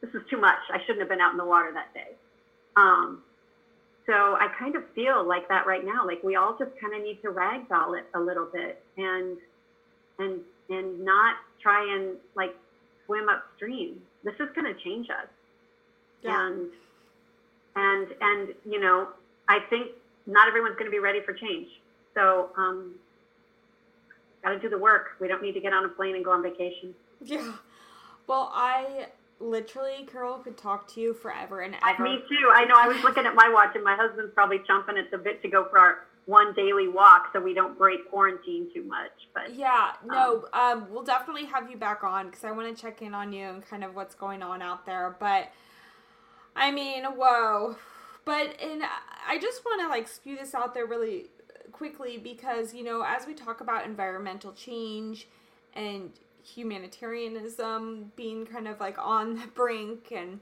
this 0.00 0.10
is 0.14 0.28
too 0.28 0.38
much. 0.38 0.58
I 0.72 0.78
shouldn't 0.80 1.00
have 1.00 1.08
been 1.08 1.20
out 1.20 1.32
in 1.32 1.38
the 1.38 1.44
water 1.44 1.72
that 1.72 1.92
day. 1.94 2.14
Um, 2.76 3.22
so 4.06 4.12
I 4.12 4.48
kind 4.58 4.76
of 4.76 4.82
feel 4.94 5.26
like 5.26 5.48
that 5.48 5.66
right 5.66 5.84
now. 5.84 6.06
Like 6.06 6.22
we 6.22 6.36
all 6.36 6.56
just 6.58 6.72
kind 6.80 6.94
of 6.94 7.02
need 7.02 7.22
to 7.22 7.28
ragdoll 7.28 7.98
it 7.98 8.04
a 8.14 8.20
little 8.20 8.46
bit 8.52 8.82
and 8.98 9.38
and 10.18 10.40
and 10.68 11.04
not 11.04 11.36
try 11.62 11.94
and 11.94 12.16
like 12.36 12.54
swim 13.06 13.28
upstream. 13.28 14.02
This 14.24 14.34
is 14.34 14.48
going 14.54 14.72
to 14.72 14.78
change 14.82 15.08
us. 15.08 15.28
Yeah. 16.22 16.48
And 16.48 16.70
and 17.76 18.08
and 18.20 18.48
you 18.66 18.80
know, 18.80 19.08
I 19.48 19.60
think 19.70 19.92
not 20.26 20.48
everyone's 20.48 20.76
going 20.76 20.90
to 20.90 20.94
be 20.94 21.00
ready 21.00 21.20
for 21.24 21.32
change. 21.32 21.68
So 22.14 22.50
um, 22.56 22.94
got 24.44 24.50
to 24.50 24.58
do 24.60 24.68
the 24.68 24.78
work. 24.78 25.16
We 25.20 25.26
don't 25.26 25.42
need 25.42 25.52
to 25.52 25.60
get 25.60 25.72
on 25.72 25.84
a 25.84 25.88
plane 25.88 26.14
and 26.14 26.24
go 26.24 26.32
on 26.32 26.42
vacation. 26.42 26.94
Yeah. 27.22 27.54
Well, 28.26 28.50
I 28.54 29.06
literally, 29.40 30.06
Carol, 30.10 30.38
could 30.38 30.56
talk 30.56 30.92
to 30.94 31.00
you 31.00 31.14
forever 31.14 31.60
and 31.60 31.74
ever. 31.86 32.02
me 32.02 32.18
too. 32.28 32.50
I 32.52 32.64
know. 32.64 32.74
I 32.76 32.86
was 32.86 33.02
looking 33.02 33.26
at 33.26 33.34
my 33.34 33.48
watch, 33.52 33.74
and 33.74 33.82
my 33.82 33.96
husband's 33.96 34.32
probably 34.34 34.58
chomping 34.60 34.98
at 34.98 35.10
the 35.10 35.18
bit 35.18 35.42
to 35.42 35.48
go 35.48 35.66
for 35.68 35.78
our 35.78 35.98
one 36.26 36.54
daily 36.54 36.88
walk, 36.88 37.30
so 37.32 37.40
we 37.40 37.52
don't 37.52 37.76
break 37.76 38.08
quarantine 38.10 38.68
too 38.72 38.82
much. 38.84 39.10
But 39.34 39.54
Yeah, 39.54 39.92
no, 40.06 40.46
um, 40.52 40.86
we'll 40.90 41.02
definitely 41.02 41.44
have 41.46 41.70
you 41.70 41.76
back 41.76 42.02
on 42.02 42.30
because 42.30 42.44
I 42.44 42.50
want 42.50 42.74
to 42.74 42.80
check 42.80 43.02
in 43.02 43.12
on 43.14 43.32
you 43.32 43.44
and 43.46 43.66
kind 43.66 43.84
of 43.84 43.94
what's 43.94 44.14
going 44.14 44.42
on 44.42 44.62
out 44.62 44.86
there. 44.86 45.16
But 45.20 45.50
I 46.56 46.70
mean, 46.70 47.04
whoa. 47.04 47.76
But 48.24 48.58
and 48.60 48.82
I 49.28 49.38
just 49.38 49.64
want 49.66 49.82
to 49.82 49.88
like 49.88 50.08
spew 50.08 50.36
this 50.36 50.54
out 50.54 50.72
there 50.72 50.86
really 50.86 51.26
quickly 51.74 52.16
because 52.16 52.72
you 52.72 52.82
know 52.82 53.04
as 53.06 53.26
we 53.26 53.34
talk 53.34 53.60
about 53.60 53.84
environmental 53.84 54.52
change 54.52 55.28
and 55.74 56.10
humanitarianism 56.42 58.12
being 58.16 58.46
kind 58.46 58.66
of 58.68 58.80
like 58.80 58.96
on 58.98 59.34
the 59.34 59.46
brink 59.48 60.10
and 60.10 60.40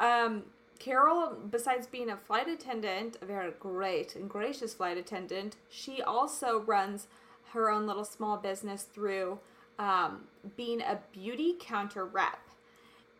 um 0.00 0.42
Carol, 0.78 1.36
besides 1.50 1.86
being 1.86 2.10
a 2.10 2.16
flight 2.16 2.48
attendant, 2.48 3.16
a 3.22 3.24
very 3.24 3.52
great 3.58 4.16
and 4.16 4.28
gracious 4.28 4.74
flight 4.74 4.98
attendant, 4.98 5.56
she 5.70 6.02
also 6.02 6.60
runs 6.60 7.06
her 7.52 7.70
own 7.70 7.86
little 7.86 8.04
small 8.04 8.36
business 8.36 8.82
through 8.82 9.38
um, 9.78 10.24
being 10.56 10.80
a 10.82 10.98
beauty 11.12 11.54
counter 11.58 12.04
rep. 12.04 12.40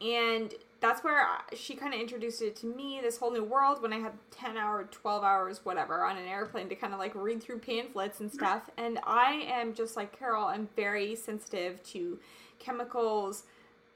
And 0.01 0.53
that's 0.85 1.03
where 1.03 1.27
she 1.55 1.75
kind 1.75 1.95
of 1.95 2.01
introduced 2.01 2.43
it 2.43 2.57
to 2.57 2.67
me, 2.67 3.01
this 3.03 3.17
whole 3.17 3.33
new 3.33 3.43
world, 3.43 3.81
when 3.81 3.93
I 3.93 4.01
had 4.01 4.13
10 4.33 4.59
hours, 4.59 4.89
12 4.91 5.25
hours, 5.25 5.61
whatever, 5.65 6.05
on 6.05 6.19
an 6.19 6.29
airplane 6.29 6.69
to 6.69 6.75
kind 6.75 6.93
of 6.93 6.99
like 6.99 7.15
read 7.15 7.43
through 7.43 7.61
pamphlets 7.61 8.21
and 8.21 8.31
stuff. 8.31 8.69
And 8.77 8.99
I 9.05 9.47
am 9.49 9.73
just 9.73 9.97
like 9.97 10.17
Carol, 10.19 10.45
I'm 10.45 10.69
very 10.77 11.15
sensitive 11.15 11.83
to 11.85 12.19
chemicals, 12.59 13.45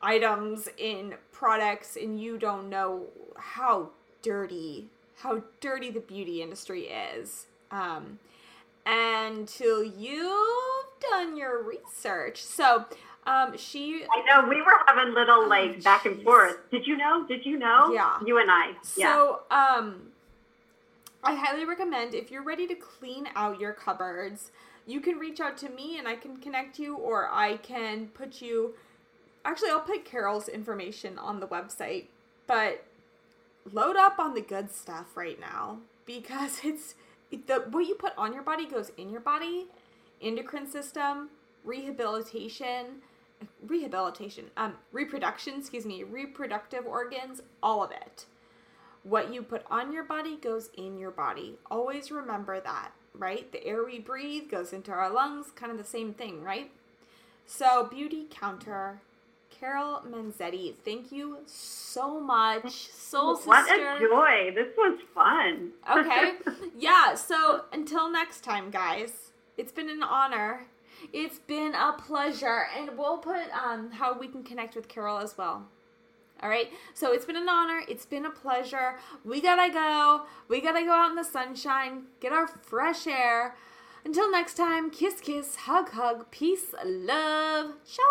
items 0.01 0.69
in 0.79 1.15
products 1.33 1.97
and 1.97 2.21
you 2.21 2.39
don't 2.39 2.69
know 2.69 3.07
how 3.37 3.91
dirty 4.23 4.87
how 5.17 5.43
dirty 5.61 5.91
the 5.91 6.01
beauty 6.01 6.41
industry 6.41 6.83
is 6.83 7.47
um, 7.73 8.21
until 8.87 9.83
you've 9.83 10.87
done 11.01 11.37
your 11.37 11.61
research 11.61 12.41
so 12.41 12.85
um, 13.29 13.57
she 13.59 14.05
I 14.11 14.25
know 14.25 14.49
we 14.49 14.63
were 14.63 14.73
having 14.87 15.13
little 15.13 15.47
like 15.49 15.77
Oh, 15.79 15.83
back 15.83 16.07
and 16.07 16.23
forth. 16.23 16.71
Did 16.71 16.87
you 16.87 16.97
know? 16.97 17.27
Did 17.27 17.45
you 17.45 17.59
know? 17.59 17.93
Yeah. 17.93 18.19
You 18.25 18.39
and 18.39 18.51
I. 18.51 18.73
Yeah. 18.97 19.15
So, 19.15 19.41
um, 19.51 20.09
I 21.23 21.35
highly 21.35 21.65
recommend 21.65 22.15
if 22.15 22.31
you're 22.31 22.43
ready 22.43 22.67
to 22.69 22.75
clean 22.75 23.29
out 23.35 23.61
your 23.61 23.73
cupboards, 23.73 24.51
you 24.87 25.01
can 25.01 25.19
reach 25.19 25.41
out 25.41 25.59
to 25.59 25.69
me 25.69 25.99
and 25.99 26.09
I 26.09 26.17
can 26.17 26.39
connect 26.39 26.79
you, 26.79 26.97
or 26.97 27.29
I 27.31 27.59
can 27.59 28.07
put 28.09 28.41
you. 28.41 28.75
Actually, 29.45 29.71
I'll 29.71 29.81
put 29.81 30.05
Carol's 30.05 30.49
information 30.49 31.19
on 31.19 31.41
the 31.41 31.47
website, 31.47 32.07
but 32.47 32.85
load 33.71 33.97
up 33.97 34.19
on 34.19 34.35
the 34.35 34.41
good 34.41 34.71
stuff 34.71 35.17
right 35.17 35.39
now 35.39 35.79
because 36.07 36.61
it's 36.65 36.95
the 37.31 37.65
what 37.71 37.87
you 37.87 37.95
put 37.95 38.13
on 38.17 38.33
your 38.33 38.43
body 38.43 38.67
goes 38.67 38.91
in 38.97 39.11
your 39.11 39.21
body, 39.21 39.67
endocrine 40.23 40.67
system, 40.67 41.29
rehabilitation, 41.65 43.03
rehabilitation, 43.67 44.47
um, 44.57 44.75
reproduction, 44.93 45.55
excuse 45.59 45.85
me, 45.85 46.03
reproductive 46.03 46.87
organs, 46.87 47.43
all 47.63 47.83
of 47.83 47.91
it. 47.91 48.27
What 49.03 49.33
you 49.33 49.43
put 49.43 49.65
on 49.71 49.93
your 49.93 50.05
body 50.05 50.37
goes 50.37 50.71
in 50.77 50.99
your 50.99 51.11
body. 51.11 51.57
Always 51.71 52.11
remember 52.11 52.61
that, 52.61 52.93
right? 53.15 53.51
The 53.51 53.65
air 53.65 53.85
we 53.85 53.99
breathe 53.99 54.51
goes 54.51 54.73
into 54.73 54.91
our 54.91 55.11
lungs, 55.11 55.51
kind 55.55 55.73
of 55.73 55.79
the 55.79 55.85
same 55.85 56.13
thing, 56.15 56.43
right? 56.43 56.71
So, 57.47 57.85
Beauty 57.91 58.27
Counter, 58.31 59.01
Carol 59.51 60.03
Manzetti, 60.07 60.75
thank 60.85 61.11
you 61.11 61.39
so 61.47 62.21
much. 62.21 62.91
Soul 62.93 63.37
what 63.45 63.67
Sister. 63.67 63.97
a 63.97 64.01
joy! 64.01 64.53
This 64.55 64.69
was 64.77 64.99
fun. 65.15 65.71
Okay. 65.91 66.33
Yeah, 66.77 67.15
so 67.15 67.65
until 67.73 68.11
next 68.11 68.45
time, 68.45 68.71
guys, 68.71 69.33
it's 69.57 69.73
been 69.73 69.89
an 69.89 70.03
honor. 70.03 70.67
It's 71.13 71.39
been 71.39 71.75
a 71.75 71.93
pleasure. 71.99 72.67
And 72.77 72.97
we'll 72.97 73.19
put 73.19 73.51
um, 73.53 73.91
how 73.91 74.19
we 74.19 74.29
can 74.29 74.43
connect 74.43 74.75
with 74.77 74.89
Carol 74.89 75.19
as 75.19 75.37
well. 75.37 75.67
All 76.43 76.49
right. 76.49 76.71
So 76.95 77.13
it's 77.13 77.25
been 77.25 77.37
an 77.37 77.49
honor. 77.49 77.83
It's 77.89 78.07
been 78.07 78.27
a 78.27 78.31
pleasure. 78.31 78.97
We 79.25 79.41
gotta 79.41 79.73
go. 79.73 80.23
We 80.49 80.61
gotta 80.61 80.85
go 80.85 80.93
out 80.93 81.11
in 81.11 81.17
the 81.17 81.25
sunshine, 81.25 82.05
get 82.21 82.33
our 82.33 82.47
fresh 82.47 83.07
air. 83.07 83.57
Until 84.05 84.31
next 84.31 84.55
time, 84.57 84.91
kiss, 84.91 85.21
kiss, 85.21 85.57
hug, 85.57 85.91
hug, 85.91 86.31
peace, 86.31 86.73
love. 86.85 87.73
Ciao. 87.85 88.05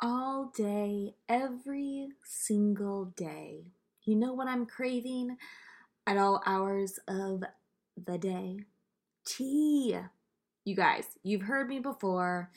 all 0.00 0.52
day, 0.54 1.14
every 1.28 2.08
single 2.24 3.06
day. 3.16 3.72
You 4.04 4.16
know 4.16 4.34
what 4.34 4.48
I'm 4.48 4.66
craving 4.66 5.36
at 6.06 6.16
all 6.16 6.42
hours 6.46 6.98
of 7.08 7.42
the 7.96 8.18
day? 8.18 8.60
Tea. 9.26 9.98
You 10.66 10.74
guys, 10.74 11.04
you've 11.22 11.42
heard 11.42 11.68
me 11.68 11.78
before. 11.78 12.50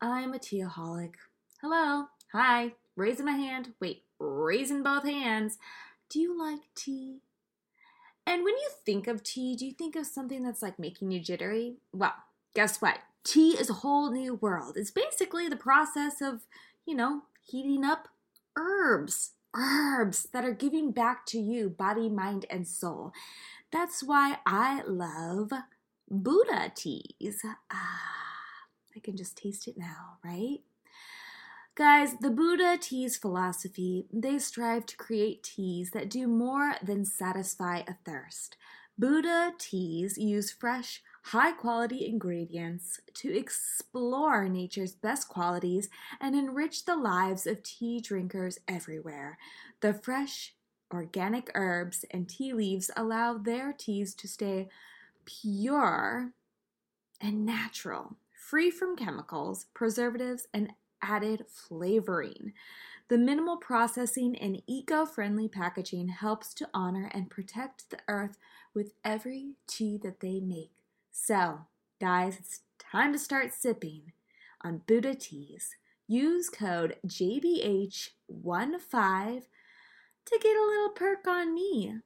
I'm 0.00 0.32
a 0.32 0.38
teaholic. 0.38 1.14
Hello. 1.60 2.04
Hi. 2.32 2.74
Raising 2.94 3.26
my 3.26 3.32
hand. 3.32 3.74
Wait, 3.80 4.04
raising 4.20 4.84
both 4.84 5.02
hands. 5.02 5.58
Do 6.08 6.20
you 6.20 6.38
like 6.38 6.60
tea? 6.76 7.18
And 8.24 8.44
when 8.44 8.54
you 8.54 8.70
think 8.86 9.08
of 9.08 9.24
tea, 9.24 9.56
do 9.56 9.66
you 9.66 9.72
think 9.72 9.96
of 9.96 10.06
something 10.06 10.44
that's 10.44 10.62
like 10.62 10.78
making 10.78 11.10
you 11.10 11.18
jittery? 11.18 11.78
Well, 11.92 12.14
guess 12.54 12.80
what? 12.80 13.00
Tea 13.24 13.56
is 13.58 13.68
a 13.68 13.80
whole 13.82 14.12
new 14.12 14.36
world. 14.36 14.76
It's 14.76 14.92
basically 14.92 15.48
the 15.48 15.56
process 15.56 16.22
of 16.22 16.42
you 16.86 16.94
know, 16.94 17.22
heating 17.44 17.84
up 17.84 18.06
herbs, 18.56 19.32
herbs 19.52 20.28
that 20.32 20.44
are 20.44 20.52
giving 20.52 20.92
back 20.92 21.26
to 21.26 21.40
you 21.40 21.68
body, 21.68 22.08
mind, 22.08 22.46
and 22.50 22.68
soul. 22.68 23.12
That's 23.72 24.00
why 24.04 24.38
I 24.46 24.82
love 24.86 25.50
Buddha 26.10 26.72
teas. 26.74 27.42
Ah, 27.70 28.66
I 28.96 29.00
can 29.00 29.16
just 29.16 29.36
taste 29.36 29.68
it 29.68 29.76
now, 29.76 30.18
right? 30.24 30.58
Guys, 31.74 32.14
the 32.20 32.30
Buddha 32.30 32.76
tea's 32.80 33.16
philosophy, 33.16 34.06
they 34.12 34.38
strive 34.38 34.84
to 34.86 34.96
create 34.96 35.44
teas 35.44 35.92
that 35.92 36.10
do 36.10 36.26
more 36.26 36.74
than 36.82 37.04
satisfy 37.04 37.82
a 37.86 37.94
thirst. 38.04 38.56
Buddha 38.98 39.52
teas 39.58 40.18
use 40.18 40.50
fresh, 40.50 41.02
high 41.26 41.52
quality 41.52 42.04
ingredients 42.04 43.00
to 43.14 43.32
explore 43.32 44.48
nature's 44.48 44.96
best 44.96 45.28
qualities 45.28 45.88
and 46.20 46.34
enrich 46.34 46.84
the 46.84 46.96
lives 46.96 47.46
of 47.46 47.62
tea 47.62 48.00
drinkers 48.00 48.58
everywhere. 48.66 49.38
The 49.80 49.94
fresh, 49.94 50.54
organic 50.92 51.52
herbs 51.54 52.04
and 52.10 52.28
tea 52.28 52.52
leaves 52.52 52.90
allow 52.96 53.38
their 53.38 53.72
teas 53.72 54.16
to 54.16 54.26
stay 54.26 54.68
pure 55.28 56.32
and 57.20 57.44
natural, 57.44 58.16
free 58.32 58.70
from 58.70 58.96
chemicals, 58.96 59.66
preservatives, 59.74 60.46
and 60.54 60.72
added 61.02 61.44
flavoring. 61.48 62.54
The 63.08 63.18
minimal 63.18 63.58
processing 63.58 64.36
and 64.36 64.62
eco 64.66 65.04
friendly 65.04 65.48
packaging 65.48 66.08
helps 66.08 66.54
to 66.54 66.68
honor 66.72 67.10
and 67.12 67.28
protect 67.30 67.90
the 67.90 67.98
earth 68.08 68.38
with 68.74 68.92
every 69.04 69.56
tea 69.66 69.98
that 70.02 70.20
they 70.20 70.40
make. 70.40 70.72
So, 71.10 71.66
guys, 72.00 72.38
it's 72.38 72.60
time 72.78 73.12
to 73.12 73.18
start 73.18 73.52
sipping 73.52 74.12
on 74.62 74.80
Buddha 74.86 75.14
teas. 75.14 75.76
Use 76.06 76.48
code 76.48 76.96
JBH15 77.06 79.42
to 80.24 80.38
get 80.40 80.56
a 80.56 80.66
little 80.66 80.88
perk 80.94 81.26
on 81.26 81.52
me. 81.54 81.98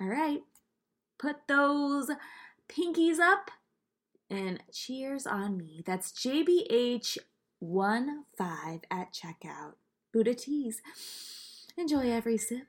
All 0.00 0.08
right, 0.08 0.42
put 1.18 1.48
those 1.48 2.10
pinkies 2.68 3.18
up 3.18 3.50
and 4.30 4.62
cheers 4.72 5.26
on 5.26 5.56
me. 5.56 5.82
That's 5.84 6.12
JBH15 6.12 7.20
at 8.90 9.12
checkout. 9.12 9.74
Buddha 10.12 10.34
Teas. 10.34 10.80
Enjoy 11.76 12.10
every 12.10 12.38
sip. 12.38 12.66